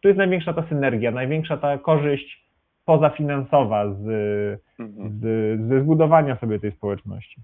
tu 0.00 0.08
jest 0.08 0.18
największa 0.18 0.52
ta 0.52 0.62
synergia, 0.68 1.10
największa 1.10 1.56
ta 1.56 1.78
korzyść 1.78 2.49
pozafinansowa 2.94 3.86
z, 3.94 4.00
Mhm. 4.78 5.10
z, 5.10 5.22
ze 5.68 5.80
zbudowania 5.80 6.36
sobie 6.36 6.60
tej 6.60 6.72
społeczności. 6.72 7.40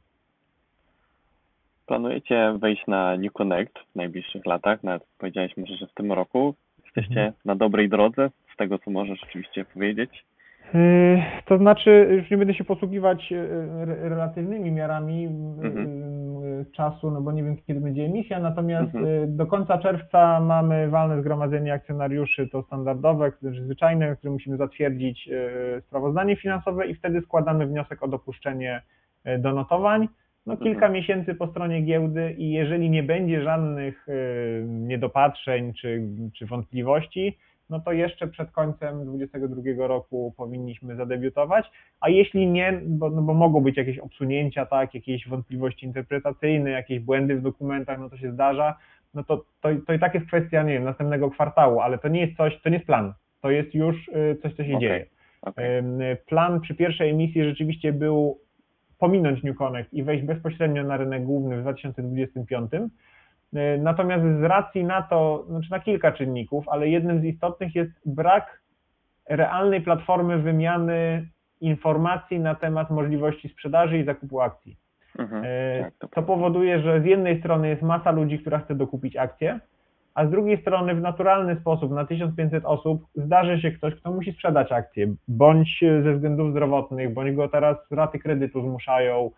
Planujecie 1.86 2.59
wejść 2.59 2.86
na 2.86 3.16
New 3.16 3.32
Connect 3.32 3.78
w 3.92 3.97
najbliższych 3.97 4.47
latach, 4.47 4.82
nawet 4.84 5.03
powiedziałeś 5.18 5.57
może, 5.57 5.76
że 5.76 5.86
w 5.86 5.94
tym 5.94 6.12
roku. 6.12 6.55
Jesteście 6.84 7.20
Mhm. 7.20 7.32
na 7.44 7.55
dobrej 7.55 7.88
drodze, 7.88 8.30
z 8.55 8.57
tego 8.57 8.78
co 8.78 8.90
możesz 8.90 9.22
oczywiście 9.22 9.64
powiedzieć. 9.64 10.24
Yy, 10.74 11.22
To 11.47 11.59
znaczy, 11.59 12.09
już 12.11 12.30
nie 12.30 12.36
będę 12.36 12.55
się 12.55 12.64
posługiwać 12.64 13.32
re- 13.32 14.09
relatywnymi 14.09 14.72
miarami 14.72 15.22
yy, 15.22 15.28
czasu, 16.72 17.10
no 17.10 17.20
bo 17.20 17.32
nie 17.32 17.42
wiem, 17.44 17.56
kiedy 17.66 17.80
będzie 17.80 18.04
emisja, 18.04 18.40
natomiast 18.40 18.94
Mhm. 18.94 19.04
yy, 19.20 19.26
do 19.26 19.46
końca 19.46 19.78
czerwca 19.78 20.40
mamy 20.40 20.88
walne 20.88 21.20
zgromadzenie 21.20 21.72
akcjonariuszy, 21.72 22.48
to 22.48 22.62
standardowe, 22.62 23.32
zwyczajne, 23.64 24.16
które 24.16 24.32
musimy 24.32 24.56
zatwierdzić 24.56 25.26
yy, 25.26 25.82
sprawozdanie 25.86 26.36
finansowe 26.36 26.86
i 26.86 26.94
wtedy 26.94 27.20
składamy 27.20 27.66
wniosek 27.66 28.02
o 28.02 28.08
dopuszczenie 28.08 28.82
yy, 29.24 29.38
do 29.38 29.52
notowań. 29.52 30.08
No 30.46 30.56
kilka 30.56 30.86
Mhm. 30.86 30.92
miesięcy 30.92 31.34
po 31.34 31.46
stronie 31.46 31.82
giełdy 31.82 32.32
i 32.38 32.50
jeżeli 32.52 32.90
nie 32.90 33.02
będzie 33.02 33.42
żadnych 33.42 34.06
niedopatrzeń 34.64 35.72
czy, 35.74 36.02
czy 36.34 36.46
wątpliwości, 36.46 37.38
no 37.70 37.80
to 37.80 37.92
jeszcze 37.92 38.28
przed 38.28 38.50
końcem 38.50 39.04
2022 39.04 39.86
roku 39.86 40.34
powinniśmy 40.36 40.96
zadebiutować, 40.96 41.70
a 42.00 42.08
jeśli 42.08 42.46
nie, 42.46 42.80
bo, 42.86 43.10
no 43.10 43.22
bo 43.22 43.34
mogą 43.34 43.60
być 43.60 43.76
jakieś 43.76 43.98
obsunięcia, 43.98 44.66
tak, 44.66 44.94
jakieś 44.94 45.28
wątpliwości 45.28 45.86
interpretacyjne, 45.86 46.70
jakieś 46.70 47.00
błędy 47.00 47.36
w 47.36 47.42
dokumentach, 47.42 47.98
no 47.98 48.10
to 48.10 48.16
się 48.16 48.32
zdarza, 48.32 48.78
no 49.14 49.24
to, 49.24 49.44
to, 49.60 49.68
to 49.86 49.92
i 49.92 49.98
tak 49.98 50.14
jest 50.14 50.26
kwestia, 50.26 50.62
nie 50.62 50.72
wiem, 50.72 50.84
następnego 50.84 51.30
kwartału, 51.30 51.80
ale 51.80 51.98
to 51.98 52.08
nie 52.08 52.20
jest 52.20 52.36
coś, 52.36 52.60
to 52.62 52.68
nie 52.68 52.76
jest 52.76 52.86
plan, 52.86 53.12
to 53.40 53.50
jest 53.50 53.74
już 53.74 54.08
y, 54.08 54.36
coś, 54.42 54.54
co 54.54 54.64
się 54.64 54.76
Okej. 54.76 54.80
dzieje. 54.80 55.06
Okej. 55.42 55.78
Ym, 55.78 55.98
Plan 56.26 56.60
przy 56.60 56.74
pierwszej 56.74 57.10
emisji 57.10 57.44
rzeczywiście 57.44 57.92
był 57.92 58.40
pominąć 58.98 59.42
New 59.42 59.56
Connect 59.56 59.94
i 59.94 60.02
wejść 60.02 60.24
bezpośrednio 60.24 60.84
na 60.84 60.96
rynek 60.96 61.24
główny 61.24 61.56
w 61.56 61.60
2025. 61.60 62.70
Y, 63.55 63.78
Natomiast 63.78 64.24
z 64.40 64.42
racji 64.42 64.84
na 64.84 65.03
to, 65.03 65.44
znaczy 65.49 65.70
na 65.70 65.80
kilka 65.80 66.12
czynników, 66.12 66.68
ale 66.68 66.88
jednym 66.88 67.20
z 67.20 67.24
istotnych 67.24 67.74
jest 67.74 67.90
brak 68.07 68.61
realnej 69.28 69.80
platformy 69.80 70.38
wymiany 70.38 71.28
informacji 71.61 72.40
na 72.40 72.55
temat 72.55 72.90
możliwości 72.90 73.49
sprzedaży 73.49 73.99
i 73.99 74.05
zakupu 74.05 74.40
akcji. 74.40 74.76
Mhm. 75.18 75.42
E, 75.47 75.90
Tak, 75.99 76.11
to 76.11 76.22
powoduje, 76.22 76.80
że 76.80 77.01
z 77.01 77.05
jednej 77.05 77.40
strony 77.40 77.68
jest 77.68 77.82
masa 77.82 78.11
ludzi, 78.11 78.38
która 78.38 78.59
chce 78.59 78.74
dokupić 78.74 79.16
akcje, 79.16 79.61
a 80.14 80.26
z 80.26 80.30
drugiej 80.30 80.61
strony 80.61 80.94
w 80.94 81.01
naturalny 81.01 81.57
sposób 81.61 81.92
na 81.92 82.07
1500 82.07 82.64
osób 82.64 83.07
zdarzy 83.14 83.61
się 83.61 83.70
ktoś, 83.70 83.94
kto 83.94 84.12
musi 84.12 84.32
sprzedać 84.32 84.72
akcję, 84.72 85.14
bądź 85.28 85.84
ze 86.03 86.14
względów 86.14 86.51
zdrowotnych, 86.51 87.14
bądź 87.14 87.36
go 87.36 87.49
teraz 87.49 87.76
raty 87.90 88.18
kredytu 88.18 88.62
zmuszają, 88.62 89.16
e, 89.26 89.30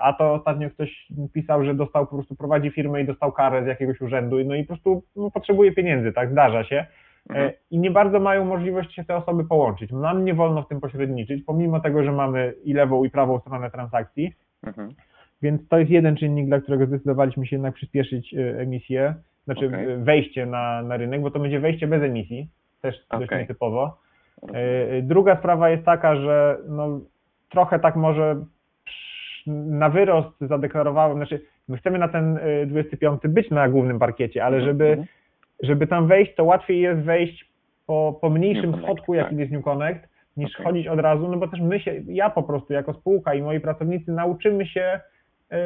a 0.00 0.12
to 0.12 0.34
ostatnio 0.34 0.70
ktoś 0.70 1.06
pisał, 1.32 1.64
że 1.64 1.74
dostał 1.74 2.06
po 2.06 2.16
prostu, 2.16 2.36
prowadzi 2.36 2.70
firmę 2.70 3.02
i 3.02 3.06
dostał 3.06 3.32
karę 3.32 3.64
z 3.64 3.66
jakiegoś 3.66 4.00
urzędu, 4.00 4.36
no 4.44 4.54
i 4.54 4.62
po 4.62 4.68
prostu 4.68 5.02
no, 5.16 5.30
potrzebuje 5.30 5.72
pieniędzy, 5.72 6.12
tak, 6.12 6.30
zdarza 6.30 6.64
się. 6.64 6.86
Mhm. 7.28 7.48
E, 7.48 7.52
I 7.70 7.78
nie 7.78 7.90
bardzo 7.90 8.20
mają 8.20 8.44
możliwość 8.44 8.94
się 8.94 9.04
te 9.04 9.16
osoby 9.16 9.44
połączyć. 9.44 9.92
Nam 9.92 10.24
nie 10.24 10.34
wolno 10.34 10.62
w 10.62 10.68
tym 10.68 10.80
pośredniczyć, 10.80 11.44
pomimo 11.44 11.80
tego, 11.80 12.04
że 12.04 12.12
mamy 12.12 12.54
i 12.64 12.72
lewą, 12.72 13.04
i 13.04 13.10
prawą 13.10 13.40
stronę 13.40 13.70
transakcji. 13.70 14.34
Mhm. 14.66 14.94
Więc 15.42 15.68
to 15.68 15.78
jest 15.78 15.90
jeden 15.90 16.16
czynnik, 16.16 16.46
dla 16.46 16.60
którego 16.60 16.86
zdecydowaliśmy 16.86 17.46
się 17.46 17.56
jednak 17.56 17.74
przyspieszyć 17.74 18.34
y, 18.34 18.56
emisję, 18.58 19.14
znaczy 19.44 19.66
Okej. 19.66 19.90
y, 19.90 19.96
wejście 19.98 20.46
na, 20.46 20.82
na 20.82 20.96
rynek, 20.96 21.20
bo 21.20 21.30
to 21.30 21.38
będzie 21.38 21.60
wejście 21.60 21.86
bez 21.86 22.02
emisji, 22.02 22.48
też 22.82 23.06
dość 23.10 23.24
Okej. 23.24 23.38
nietypowo. 23.38 24.00
Druga 25.02 25.36
sprawa 25.36 25.70
jest 25.70 25.84
taka, 25.84 26.16
że 26.16 26.58
no, 26.68 27.00
trochę 27.48 27.78
tak 27.78 27.96
może 27.96 28.44
na 29.46 29.90
wyrost 29.90 30.40
zadeklarowałem, 30.40 31.16
znaczy 31.16 31.40
my 31.68 31.76
chcemy 31.76 31.98
na 31.98 32.08
ten 32.08 32.36
y, 32.36 32.66
25 32.66 33.22
być 33.24 33.50
na 33.50 33.68
głównym 33.68 33.98
parkiecie, 33.98 34.44
ale 34.44 34.56
Mhm, 34.56 34.72
żeby, 34.72 34.88
mhm. 34.88 35.06
żeby 35.62 35.86
tam 35.86 36.06
wejść, 36.06 36.34
to 36.34 36.44
łatwiej 36.44 36.80
jest 36.80 37.00
wejść 37.00 37.50
po, 37.86 38.18
po 38.20 38.30
mniejszym 38.30 38.70
New 38.70 38.82
schodku, 38.82 39.14
jakim 39.14 39.30
tak. 39.30 39.38
jest 39.38 39.52
New 39.52 39.64
Connect, 39.64 40.08
niż 40.36 40.54
Okej. 40.54 40.66
chodzić 40.66 40.86
od 40.86 41.00
razu, 41.00 41.28
no 41.28 41.36
bo 41.36 41.48
też 41.48 41.60
my 41.60 41.80
się, 41.80 42.02
ja 42.06 42.30
po 42.30 42.42
prostu 42.42 42.72
jako 42.72 42.94
spółka 42.94 43.34
i 43.34 43.42
moi 43.42 43.60
pracownicy 43.60 44.12
nauczymy 44.12 44.66
się 44.66 45.00
y, 45.52 45.56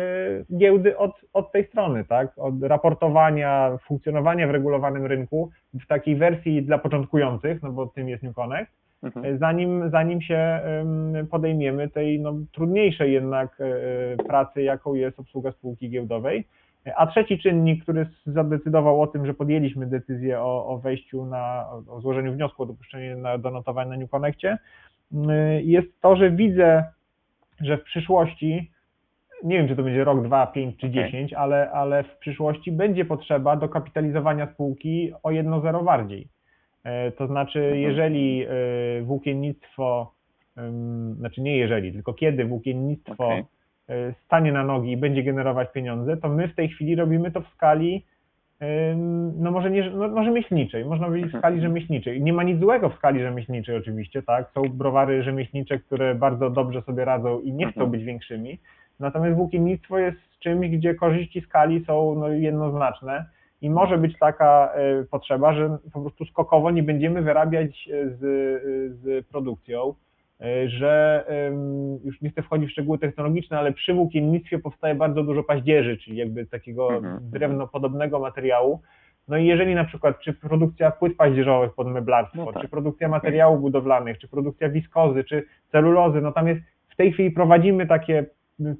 giełdy 0.56 0.98
od, 0.98 1.12
od 1.32 1.52
tej 1.52 1.66
strony, 1.66 2.04
tak? 2.04 2.38
Od 2.38 2.62
raportowania, 2.62 3.78
funkcjonowania 3.86 4.48
w 4.48 4.50
regulowanym 4.50 5.06
rynku 5.06 5.50
w 5.74 5.86
takiej 5.86 6.16
wersji 6.16 6.62
dla 6.62 6.78
początkujących, 6.78 7.62
no 7.62 7.72
bo 7.72 7.86
tym 7.86 8.08
jest 8.08 8.22
New 8.22 8.34
Connect, 8.34 8.72
Mhm. 9.04 9.38
zanim, 9.38 9.90
zanim 9.90 10.20
się 10.20 10.60
podejmiemy 11.30 11.90
tej 11.90 12.20
no, 12.20 12.34
trudniejszej 12.52 13.12
jednak 13.12 13.60
y, 13.60 14.24
pracy, 14.26 14.62
jaką 14.62 14.94
jest 14.94 15.20
obsługa 15.20 15.52
spółki 15.52 15.90
giełdowej. 15.90 16.44
A 16.96 17.06
trzeci 17.06 17.38
czynnik, 17.38 17.82
który 17.82 18.06
zadecydował 18.26 19.02
o 19.02 19.06
tym, 19.06 19.26
że 19.26 19.34
podjęliśmy 19.34 19.86
decyzję 19.86 20.40
o, 20.40 20.66
o 20.66 20.78
wejściu 20.78 21.26
na, 21.26 21.66
o 21.88 22.00
złożeniu 22.00 22.32
wniosku 22.32 22.62
o 22.62 22.66
dopuszczenie 22.66 23.16
na, 23.16 23.38
do 23.38 23.50
notowania 23.50 23.90
na 23.90 23.96
New 23.96 24.10
Connectie, 24.10 24.58
jest 25.62 26.00
to, 26.00 26.16
że 26.16 26.30
widzę, 26.30 26.84
że 27.60 27.78
w 27.78 27.82
przyszłości, 27.82 28.70
nie 29.44 29.58
wiem 29.58 29.68
czy 29.68 29.76
to 29.76 29.82
będzie 29.82 30.04
rok, 30.04 30.24
dwa, 30.24 30.46
pięć 30.46 30.76
czy 30.76 30.90
dziesięć, 30.90 31.32
ale, 31.32 31.70
ale 31.70 32.04
w 32.04 32.18
przyszłości 32.18 32.72
będzie 32.72 33.04
potrzeba 33.04 33.56
dokapitalizowania 33.56 34.46
spółki 34.54 35.12
o 35.22 35.30
jedno 35.30 35.60
zero 35.60 35.82
bardziej. 35.82 36.28
E, 36.84 37.10
To 37.12 37.26
znaczy, 37.26 37.58
Mhm. 37.60 37.80
jeżeli 37.82 38.44
e, 38.44 39.02
włókiennictwo, 39.02 40.12
znaczy 41.18 41.40
nie 41.42 41.56
jeżeli, 41.56 41.92
tylko 41.92 42.14
kiedy 42.14 42.44
włókiennictwo 42.44 43.26
Okej. 43.26 43.44
e, 43.88 44.14
stanie 44.24 44.52
na 44.52 44.64
nogi 44.64 44.92
i 44.92 44.96
będzie 44.96 45.22
generować 45.22 45.72
pieniądze, 45.72 46.16
to 46.16 46.28
my 46.28 46.48
w 46.48 46.54
tej 46.54 46.68
chwili 46.68 46.94
robimy 46.96 47.30
to 47.30 47.40
w 47.40 47.48
skali, 47.48 48.04
no 49.38 49.50
może 49.50 49.70
nie, 49.70 49.90
no 49.90 50.08
może 50.08 50.30
myślniczej, 50.30 50.84
można 50.84 51.06
powiedzieć 51.06 51.24
w 51.30 51.34
Mhm. 51.34 51.42
skali 51.42 51.60
rzemieślniczej. 51.60 52.22
Nie 52.22 52.32
ma 52.32 52.42
nic 52.42 52.60
złego 52.60 52.88
w 52.90 52.94
skali 52.94 53.20
rzemieślniczej 53.20 53.76
oczywiście, 53.76 54.22
tak? 54.22 54.50
Są 54.50 54.62
browary 54.62 55.22
rzemieślnicze, 55.22 55.78
które 55.78 56.14
bardzo 56.14 56.50
dobrze 56.50 56.82
sobie 56.82 57.04
radzą 57.04 57.40
i 57.40 57.52
nie 57.52 57.64
chcą 57.66 57.80
Mhm. 57.80 57.90
być 57.90 58.04
większymi. 58.04 58.58
Natomiast 59.00 59.36
włókiennictwo 59.36 59.98
jest 59.98 60.18
czymś, 60.38 60.68
gdzie 60.68 60.94
korzyści 60.94 61.40
skali 61.40 61.84
są 61.84 62.14
no, 62.14 62.28
jednoznaczne 62.28 63.24
i 63.62 63.70
może 63.70 63.98
być 63.98 64.18
taka 64.18 64.72
e, 64.74 65.04
potrzeba, 65.04 65.52
że 65.52 65.78
po 65.92 66.00
prostu 66.00 66.24
skokowo 66.24 66.70
nie 66.70 66.82
będziemy 66.82 67.22
wyrabiać 67.22 67.88
e, 67.88 68.08
z, 68.08 68.22
e, 68.22 68.94
z 68.94 69.26
produkcją, 69.26 69.94
że 70.66 71.24
już 72.04 72.20
nie 72.20 72.30
chcę 72.30 72.42
wchodzić 72.42 72.68
w 72.68 72.72
szczegóły 72.72 72.98
technologiczne, 72.98 73.58
ale 73.58 73.72
przy 73.72 73.94
włókiennictwie 73.94 74.58
powstaje 74.58 74.94
bardzo 74.94 75.22
dużo 75.22 75.42
paździerzy, 75.42 75.96
czyli 75.96 76.16
jakby 76.16 76.46
takiego 76.46 76.94
Mhm, 76.94 77.18
drewnopodobnego 77.30 78.18
materiału. 78.18 78.80
No 79.28 79.36
i 79.36 79.46
jeżeli 79.46 79.74
na 79.74 79.84
przykład 79.84 80.20
czy 80.20 80.32
produkcja 80.32 80.90
płyt 80.90 81.16
paździerzowych 81.16 81.74
pod 81.74 81.86
meblarstwo, 81.86 82.44
No 82.44 82.52
tak. 82.52 82.62
czy 82.62 82.68
produkcja 82.68 83.08
materiałów 83.08 83.60
budowlanych, 83.60 84.18
czy 84.18 84.28
produkcja 84.28 84.68
wiskozy, 84.68 85.24
czy 85.24 85.46
celulozy, 85.72 86.20
no 86.20 86.32
tam 86.32 86.48
jest 86.48 86.60
w 86.88 86.96
tej 86.96 87.12
chwili 87.12 87.30
prowadzimy 87.30 87.86
takie 87.86 88.26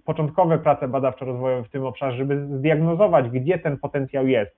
początkowe 0.05 0.59
prace 0.59 0.89
badawczo-rozwojowe 0.89 1.65
w 1.65 1.71
tym 1.71 1.85
obszarze, 1.85 2.17
żeby 2.17 2.47
zdiagnozować, 2.59 3.29
gdzie 3.29 3.59
ten 3.59 3.79
potencjał 3.79 4.27
jest. 4.27 4.57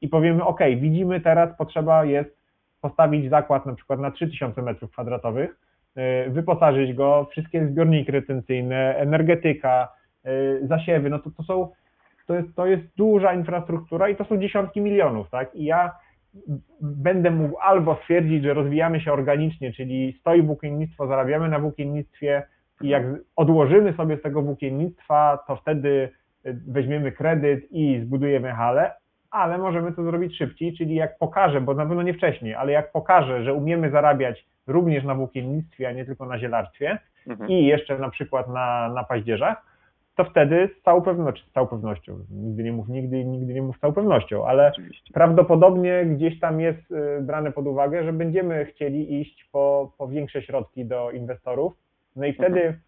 I 0.00 0.08
powiemy, 0.08 0.44
ok, 0.44 0.60
widzimy 0.76 1.20
teraz, 1.20 1.56
potrzeba 1.58 2.04
jest 2.04 2.38
postawić 2.80 3.30
zakład 3.30 3.66
na 3.66 3.74
przykład 3.74 4.00
na 4.00 4.10
3000 4.10 4.62
m2, 4.62 5.46
y, 5.46 6.30
wyposażyć 6.30 6.92
go, 6.92 7.28
wszystkie 7.30 7.66
zbiorniki 7.66 8.12
retencyjne, 8.12 8.96
energetyka, 8.96 9.88
y, 10.26 10.66
zasiewy, 10.66 11.10
no 11.10 11.18
to, 11.18 11.30
to 11.30 11.42
są, 11.42 11.68
to 12.26 12.34
jest, 12.34 12.48
to 12.54 12.66
jest 12.66 12.82
duża 12.96 13.34
infrastruktura 13.34 14.08
i 14.08 14.16
to 14.16 14.24
są 14.24 14.38
dziesiątki 14.38 14.80
milionów, 14.80 15.30
tak? 15.30 15.54
I 15.54 15.64
ja 15.64 15.92
będę 16.80 17.30
mógł 17.30 17.58
albo 17.58 17.94
stwierdzić, 17.94 18.42
że 18.42 18.54
rozwijamy 18.54 19.00
się 19.00 19.12
organicznie, 19.12 19.72
czyli 19.72 20.16
stoi 20.20 20.42
włókiennictwo, 20.42 21.06
zarabiamy 21.06 21.48
na 21.48 21.58
włókiennictwie 21.58 22.42
i 22.80 22.88
jak 22.88 23.04
odłożymy 23.36 23.92
sobie 23.92 24.16
z 24.16 24.22
tego 24.22 24.42
włókiennictwa, 24.42 25.38
to 25.46 25.56
wtedy 25.56 26.10
y, 26.46 26.58
weźmiemy 26.68 27.12
kredyt 27.12 27.72
i 27.72 28.00
zbudujemy 28.04 28.52
halę, 28.52 28.92
ale 29.30 29.58
możemy 29.58 29.92
to 29.92 30.04
zrobić 30.04 30.36
szybciej, 30.38 30.76
czyli 30.76 30.94
jak 30.94 31.18
pokażę, 31.18 31.60
bo 31.60 31.74
na 31.74 31.86
pewno 31.86 32.02
nie 32.02 32.14
wcześniej, 32.14 32.54
ale 32.54 32.72
jak 32.72 32.92
pokażę, 32.92 33.44
że 33.44 33.54
umiemy 33.54 33.90
zarabiać 33.90 34.46
również 34.66 35.04
na 35.04 35.14
włókiennictwie, 35.14 35.88
a 35.88 35.92
nie 35.92 36.04
tylko 36.04 36.26
na 36.26 36.38
zielarstwie 36.38 36.98
Mhm. 37.26 37.50
i 37.50 37.66
jeszcze 37.66 37.98
na 37.98 38.10
przykład 38.10 38.48
na, 38.48 38.88
na 38.94 39.04
paździerzach, 39.04 39.62
to 40.14 40.24
wtedy 40.24 40.70
z 40.80 40.82
całą 40.82 41.02
pewnością, 41.02 41.46
z 41.50 41.52
całą 41.52 41.66
pewnością, 41.66 42.18
nigdy 42.30 42.62
nie 42.64 42.72
mów 42.72 42.88
nigdy, 42.88 43.24
nigdy 43.24 43.54
nie 43.54 43.62
mów 43.62 43.76
z 43.76 43.80
całą 43.80 43.92
pewnością, 43.92 44.46
ale 44.46 44.68
Oczywiście. 44.68 45.12
prawdopodobnie 45.14 46.04
gdzieś 46.06 46.40
tam 46.40 46.60
jest 46.60 46.90
y, 46.90 47.22
brane 47.22 47.52
pod 47.52 47.66
uwagę, 47.66 48.04
że 48.04 48.12
będziemy 48.12 48.64
chcieli 48.64 49.20
iść 49.20 49.48
po, 49.52 49.92
po 49.98 50.08
większe 50.08 50.42
środki 50.42 50.84
do 50.84 51.10
inwestorów. 51.10 51.72
No 52.18 52.26
i 52.26 52.32
wtedy 52.32 52.78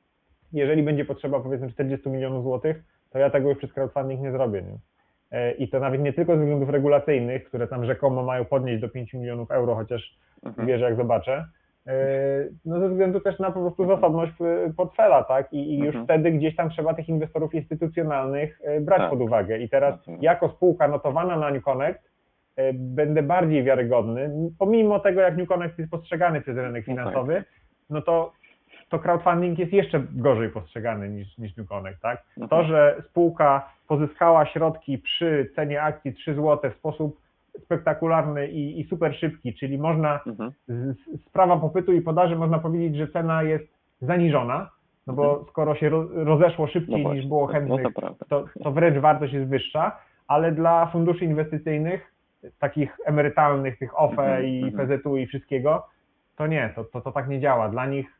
jeżeli 0.52 0.82
będzie 0.82 1.04
potrzeba 1.04 1.40
powiedzmy 1.40 1.68
40 1.70 2.08
milionów 2.10 2.42
złotych, 2.44 2.82
to 3.10 3.18
ja 3.18 3.30
tego 3.30 3.48
już 3.48 3.58
przez 3.58 3.72
crowdfunding 3.72 4.20
nie 4.20 4.32
zrobię. 4.32 4.62
Nie? 4.62 4.78
E, 5.38 5.52
I 5.52 5.68
to 5.68 5.80
nawet 5.80 6.00
nie 6.00 6.12
tylko 6.12 6.34
ze 6.36 6.40
względów 6.42 6.68
regulacyjnych, 6.70 7.44
które 7.44 7.66
tam 7.68 7.84
rzekomo 7.84 8.22
mają 8.22 8.44
podnieść 8.44 8.80
do 8.80 8.88
5 8.88 9.14
milionów 9.14 9.50
euro, 9.50 9.74
chociaż 9.74 10.18
Mhm. 10.44 10.68
wierzę 10.68 10.84
jak 10.84 10.96
zobaczę, 10.96 11.44
e, 11.86 11.92
no 12.64 12.80
ze 12.80 12.88
względu 12.88 13.20
też 13.20 13.38
na 13.38 13.50
po 13.50 13.60
prostu 13.60 13.86
zasobność 13.86 14.32
e, 14.40 14.72
portfela, 14.76 15.24
tak? 15.24 15.52
I, 15.52 15.74
i 15.74 15.78
już 15.78 15.86
Mhm. 15.96 16.04
wtedy 16.04 16.30
gdzieś 16.32 16.56
tam 16.56 16.70
trzeba 16.70 16.94
tych 16.94 17.08
inwestorów 17.08 17.54
instytucjonalnych 17.54 18.60
brać 18.80 18.98
Tak. 18.98 19.10
pod 19.10 19.20
uwagę. 19.20 19.58
I 19.58 19.68
teraz 19.68 19.96
Rozumiem. 19.98 20.22
jako 20.22 20.48
spółka 20.48 20.88
notowana 20.88 21.36
na 21.36 21.50
New 21.50 21.64
Connect 21.64 22.10
będę 22.74 23.22
bardziej 23.22 23.62
wiarygodny, 23.64 24.30
pomimo 24.58 25.00
tego 25.00 25.20
jak 25.20 25.36
New 25.36 25.48
Connect 25.48 25.78
jest 25.78 25.90
postrzegany 25.90 26.40
przez 26.40 26.56
rynek 26.56 26.86
No 26.88 26.94
tak. 26.94 27.04
finansowy, 27.04 27.44
no 27.90 28.02
to, 28.02 28.32
to 28.90 28.98
crowdfunding 28.98 29.58
jest 29.58 29.72
jeszcze 29.72 30.02
gorzej 30.12 30.48
postrzegany 30.48 31.08
niż, 31.08 31.38
niż 31.38 31.52
tak? 32.02 32.22
To, 32.36 32.42
Mhm. 32.42 32.66
że 32.66 33.02
spółka 33.10 33.68
pozyskała 33.88 34.46
środki 34.46 34.98
przy 34.98 35.50
cenie 35.56 35.82
akcji 35.82 36.14
3 36.14 36.34
zł 36.34 36.70
w 36.70 36.74
sposób 36.78 37.20
spektakularny 37.64 38.48
i, 38.48 38.80
i 38.80 38.84
super 38.84 39.14
szybki, 39.14 39.54
czyli 39.54 39.78
można 39.78 40.20
Mhm. 40.26 40.52
z, 40.68 40.96
z 41.26 41.28
prawa 41.32 41.56
popytu 41.56 41.92
i 41.92 42.00
podaży 42.00 42.36
można 42.36 42.58
powiedzieć, 42.58 42.96
że 42.96 43.08
cena 43.08 43.42
jest 43.42 43.64
zaniżona, 44.00 44.70
no 45.06 45.12
bo 45.12 45.44
skoro 45.50 45.74
się 45.74 45.88
ro, 45.88 46.08
rozeszło 46.12 46.66
No 46.66 46.72
szybciej 46.72 46.96
niż 46.96 47.04
właśnie, 47.04 47.28
było 47.28 47.46
no 47.46 47.52
chętnych, 47.52 47.82
to 47.82 48.00
prawda. 48.00 48.24
to, 48.28 48.44
to 48.62 48.72
wręcz 48.72 48.98
wartość 48.98 49.32
jest 49.32 49.48
wyższa, 49.48 49.96
ale 50.28 50.52
dla 50.52 50.86
funduszy 50.86 51.24
inwestycyjnych, 51.24 52.14
takich 52.58 52.96
emerytalnych, 53.06 53.78
tych 53.78 54.00
OFE 54.00 54.22
Mhm, 54.22 54.44
i 54.46 54.62
mhm. 54.64 54.88
PZU 54.98 55.16
i 55.16 55.26
wszystkiego, 55.26 55.86
to 56.36 56.46
nie, 56.46 56.72
to, 56.76 56.84
to, 56.84 57.00
to 57.00 57.12
tak 57.12 57.28
nie 57.28 57.40
działa. 57.40 57.68
Dla 57.68 57.86
nich 57.86 58.19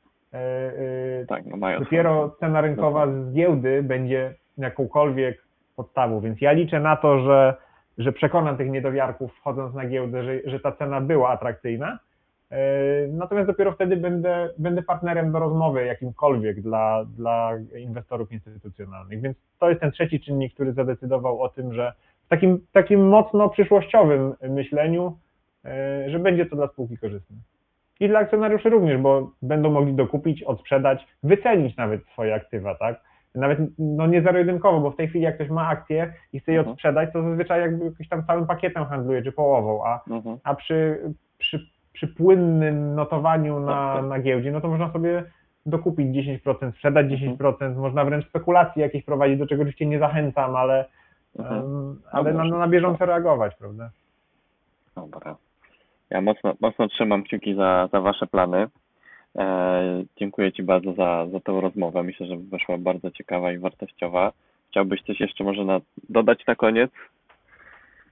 Tak, 1.29 1.47
no 1.47 1.57
mają 1.57 1.79
dopiero 1.81 2.37
cena 2.41 2.61
rynkowa 2.61 3.07
z 3.07 3.33
giełdy 3.33 3.83
będzie 3.83 4.35
jakąkolwiek 4.59 5.43
podstawą, 5.77 6.21
więc 6.21 6.41
ja 6.41 6.53
liczę 6.53 6.81
na 6.81 6.97
to, 6.97 7.21
że, 7.21 7.55
że 7.99 8.13
przekonam 8.13 8.57
tych 8.57 8.71
niedowiarków 8.71 9.35
wchodząc 9.35 9.75
na 9.75 9.87
giełdę, 9.87 10.25
że, 10.25 10.51
że 10.51 10.61
ta 10.61 10.73
cena 10.73 11.01
była 11.01 11.29
atrakcyjna. 11.29 11.99
E, 12.51 12.59
Natomiast 13.09 13.47
dopiero 13.47 13.73
wtedy 13.73 13.97
będę, 13.97 14.51
będę 14.59 14.83
partnerem 14.83 15.33
do 15.33 15.39
rozmowy 15.39 15.85
jakimkolwiek 15.85 16.61
dla, 16.61 17.05
dla 17.17 17.51
inwestorów 17.79 18.33
instytucjonalnych. 18.33 19.21
Więc 19.21 19.37
to 19.59 19.69
jest 19.69 19.81
ten 19.81 19.93
trzeci 19.93 20.21
czynnik, 20.21 20.55
który 20.55 20.73
zadecydował 20.73 21.43
o 21.43 21.49
tym, 21.49 21.75
że 21.75 21.93
w 22.27 22.29
takim, 22.29 22.67
takim 22.73 23.09
mocno 23.09 23.49
przyszłościowym 23.49 24.35
myśleniu, 24.43 25.19
e, 25.65 26.11
że 26.11 26.19
będzie 26.19 26.47
to 26.47 26.57
dla 26.57 26.69
spółki 26.69 26.99
korzystne. 26.99 27.37
I 28.01 28.09
dla 28.09 28.19
akcjonariuszy 28.19 28.71
również, 28.71 29.01
bo 29.01 29.31
będą 29.43 29.71
mogli 29.71 29.95
dokupić, 29.95 30.43
odsprzedać, 30.43 31.07
wycenić 31.23 31.77
nawet 31.77 32.07
swoje 32.07 32.35
aktywa, 32.35 32.75
tak? 32.75 33.01
Nawet 33.35 33.59
no 33.79 34.07
nie 34.07 34.23
zero-jedynkowo, 34.23 34.81
bo 34.81 34.91
w 34.91 34.97
tej 34.97 35.09
chwili 35.09 35.25
jak 35.25 35.35
ktoś 35.35 35.49
ma 35.49 35.69
akcję 35.69 36.13
i 36.33 36.41
chce 36.41 36.53
je 36.53 36.59
Mhm. 36.59 36.73
odsprzedać, 36.73 37.13
to 37.13 37.23
zazwyczaj 37.23 37.61
jakby 37.61 37.85
jakiś 37.85 38.09
tam 38.09 38.25
całym 38.27 38.47
pakietem 38.47 38.85
handluje, 38.85 39.23
czy 39.23 39.33
połową, 39.33 39.85
a, 39.87 40.01
Mhm. 40.11 40.39
a 40.45 40.55
przy, 40.55 41.01
przy, 41.39 41.67
przy 41.93 42.09
płynnym 42.09 42.95
notowaniu 42.95 43.61
na, 43.61 43.73
Tak, 43.73 43.97
tak. 44.01 44.11
na 44.11 44.19
giełdzie, 44.21 44.53
no 44.53 44.61
to 44.61 44.69
można 44.69 44.93
sobie 44.93 45.25
dokupić 45.67 46.07
10%, 46.17 46.73
sprzedać 46.75 47.07
Mhm. 47.13 47.37
10%, 47.37 47.77
można 47.77 48.05
wręcz 48.05 48.29
spekulacje 48.29 48.83
jakieś 48.83 49.05
prowadzić, 49.05 49.39
do 49.39 49.47
czego 49.47 49.63
oczywiście 49.63 49.87
nie 49.87 49.99
zachęcam, 49.99 50.57
ale, 50.57 50.85
Mhm. 51.39 51.61
em, 51.61 52.01
ale 52.13 52.33
na, 52.33 52.45
na 52.45 52.69
bieżąco 52.69 53.07
reagować, 53.07 53.55
prawda? 53.57 53.91
Dobra. 54.97 55.37
Ja 56.11 56.21
mocno, 56.21 56.55
mocno 56.61 56.89
trzymam 56.89 57.23
kciuki 57.23 57.55
za, 57.55 57.89
za 57.93 58.01
Wasze 58.01 58.27
plany. 58.27 58.67
E, 59.39 60.05
dziękuję 60.17 60.53
Ci 60.53 60.63
bardzo 60.63 60.93
za, 60.93 61.27
za 61.33 61.41
tę 61.41 61.61
rozmowę. 61.61 62.03
Myślę, 62.03 62.27
że 62.27 62.37
wyszła 62.37 62.79
bardzo 62.79 63.11
ciekawa 63.11 63.53
i 63.53 63.59
wartościowa. 63.59 64.33
Chciałbyś 64.71 65.03
coś 65.03 65.21
jeszcze 65.21 65.45
może 65.45 65.65
na, 65.65 65.81
dodać 66.09 66.47
na 66.47 66.55
koniec? 66.55 66.91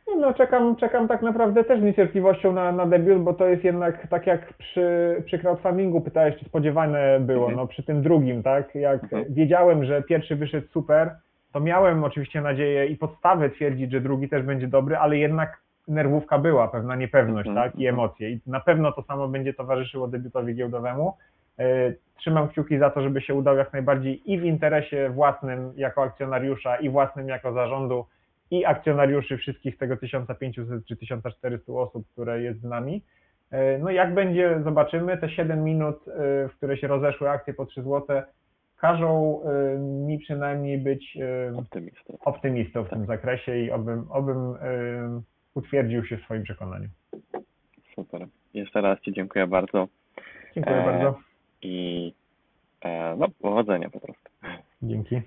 Nie, 0.09 0.17
No 0.17 0.35
czekam, 0.35 0.77
czekam 0.77 1.09
tak 1.09 1.23
naprawdę 1.23 1.65
też 1.65 1.81
z 1.81 1.83
niecierpliwością 1.83 2.53
na, 2.53 2.73
na 2.73 2.87
debiut, 2.87 3.23
bo 3.23 3.35
to 3.35 3.47
jest 3.47 3.65
jednak 3.65 4.09
tak 4.09 4.27
jak 4.27 4.53
przy, 4.55 5.17
przy 5.27 5.39
crowdfundingu 5.39 6.01
pytałeś, 6.01 6.37
czy 6.37 6.45
spodziewane 6.45 7.21
było, 7.21 7.41
Mhm. 7.45 7.57
no 7.57 7.67
przy 7.67 7.83
tym 7.83 8.03
drugim, 8.03 8.43
tak? 8.43 8.75
Jak 8.75 9.03
Mhm. 9.05 9.25
wiedziałem, 9.29 9.85
że 9.85 10.03
pierwszy 10.03 10.37
wyszedł 10.37 10.69
super, 10.69 11.11
to 11.53 11.61
miałem 11.61 12.05
oczywiście 12.05 12.41
nadzieję 12.41 12.87
i 12.87 12.97
podstawę 12.97 13.51
twierdzić, 13.51 13.93
że 13.93 14.01
drugi 14.01 14.29
też 14.29 14.43
będzie 14.43 14.69
dobry, 14.69 14.97
ale 14.97 15.19
jednak 15.19 15.61
nerwówka 15.89 16.39
była, 16.39 16.69
pewna 16.69 16.97
niepewność, 16.97 17.49
Mhm, 17.49 17.67
tak? 17.71 17.81
I 17.81 17.87
mhm. 17.87 17.95
emocje. 17.95 18.31
I 18.31 18.41
na 18.47 18.61
pewno 18.61 18.93
to 18.93 19.03
samo 19.03 19.29
będzie 19.29 19.55
towarzyszyło 19.55 20.09
debiutowi 20.09 20.55
giełdowemu. 20.55 21.17
E, 21.59 21.93
Trzymam 22.17 22.49
kciuki 22.49 22.79
za 22.79 22.91
to, 22.91 23.03
żeby 23.03 23.21
się 23.21 23.35
udał 23.35 23.57
jak 23.57 23.73
najbardziej 23.73 24.33
i 24.33 24.39
w 24.39 24.45
interesie 24.45 25.11
własnym 25.11 25.73
jako 25.77 26.03
akcjonariusza, 26.03 26.77
i 26.77 26.91
własnym 26.91 27.29
jako 27.29 27.53
zarządu, 27.53 28.05
i 28.51 28.65
akcjonariuszy 28.65 29.37
wszystkich 29.39 29.79
tego 29.79 29.97
1500 29.97 30.87
czy 30.87 30.97
1400 30.97 31.73
osób, 31.73 32.07
które 32.13 32.43
jest 32.43 32.61
z 32.61 32.65
nami. 32.65 33.03
E, 33.51 33.79
No 33.79 33.91
jak 33.91 34.15
będzie, 34.15 34.61
zobaczymy. 34.65 35.19
Te 35.19 35.31
7 35.31 35.65
minut, 35.65 35.97
e, 36.09 36.49
w 36.49 36.57
które 36.57 36.77
się 36.77 36.87
rozeszły 36.87 37.31
akcje 37.31 37.55
po 37.55 37.67
3 37.67 37.83
zł, 37.83 38.23
każą 38.81 39.41
mi 40.07 40.19
przynajmniej 40.19 40.79
być 40.79 41.19
Optymistą. 41.57 42.19
optymistą 42.25 42.85
w 42.85 42.89
tym 42.91 43.07
zakresie 43.07 43.57
i 43.59 43.71
obym, 43.71 44.07
obym 44.11 44.55
utwierdził 45.59 46.05
się 46.05 46.17
w 46.17 46.23
swoim 46.23 46.43
przekonaniu. 46.43 46.89
Super. 47.95 48.27
Jeszcze 48.55 48.81
raz 48.81 49.01
Ci 49.01 49.13
dziękuję 49.13 49.47
bardzo 49.47 49.89
Dziękuję 50.55 50.77
E, 50.77 50.85
bardzo. 50.85 51.19
i 51.63 52.13
e, 52.81 53.17
no, 53.19 53.29
powodzenia 53.41 53.91
po 53.91 54.01
prostu. 54.01 54.31
Dzięki. 54.83 55.21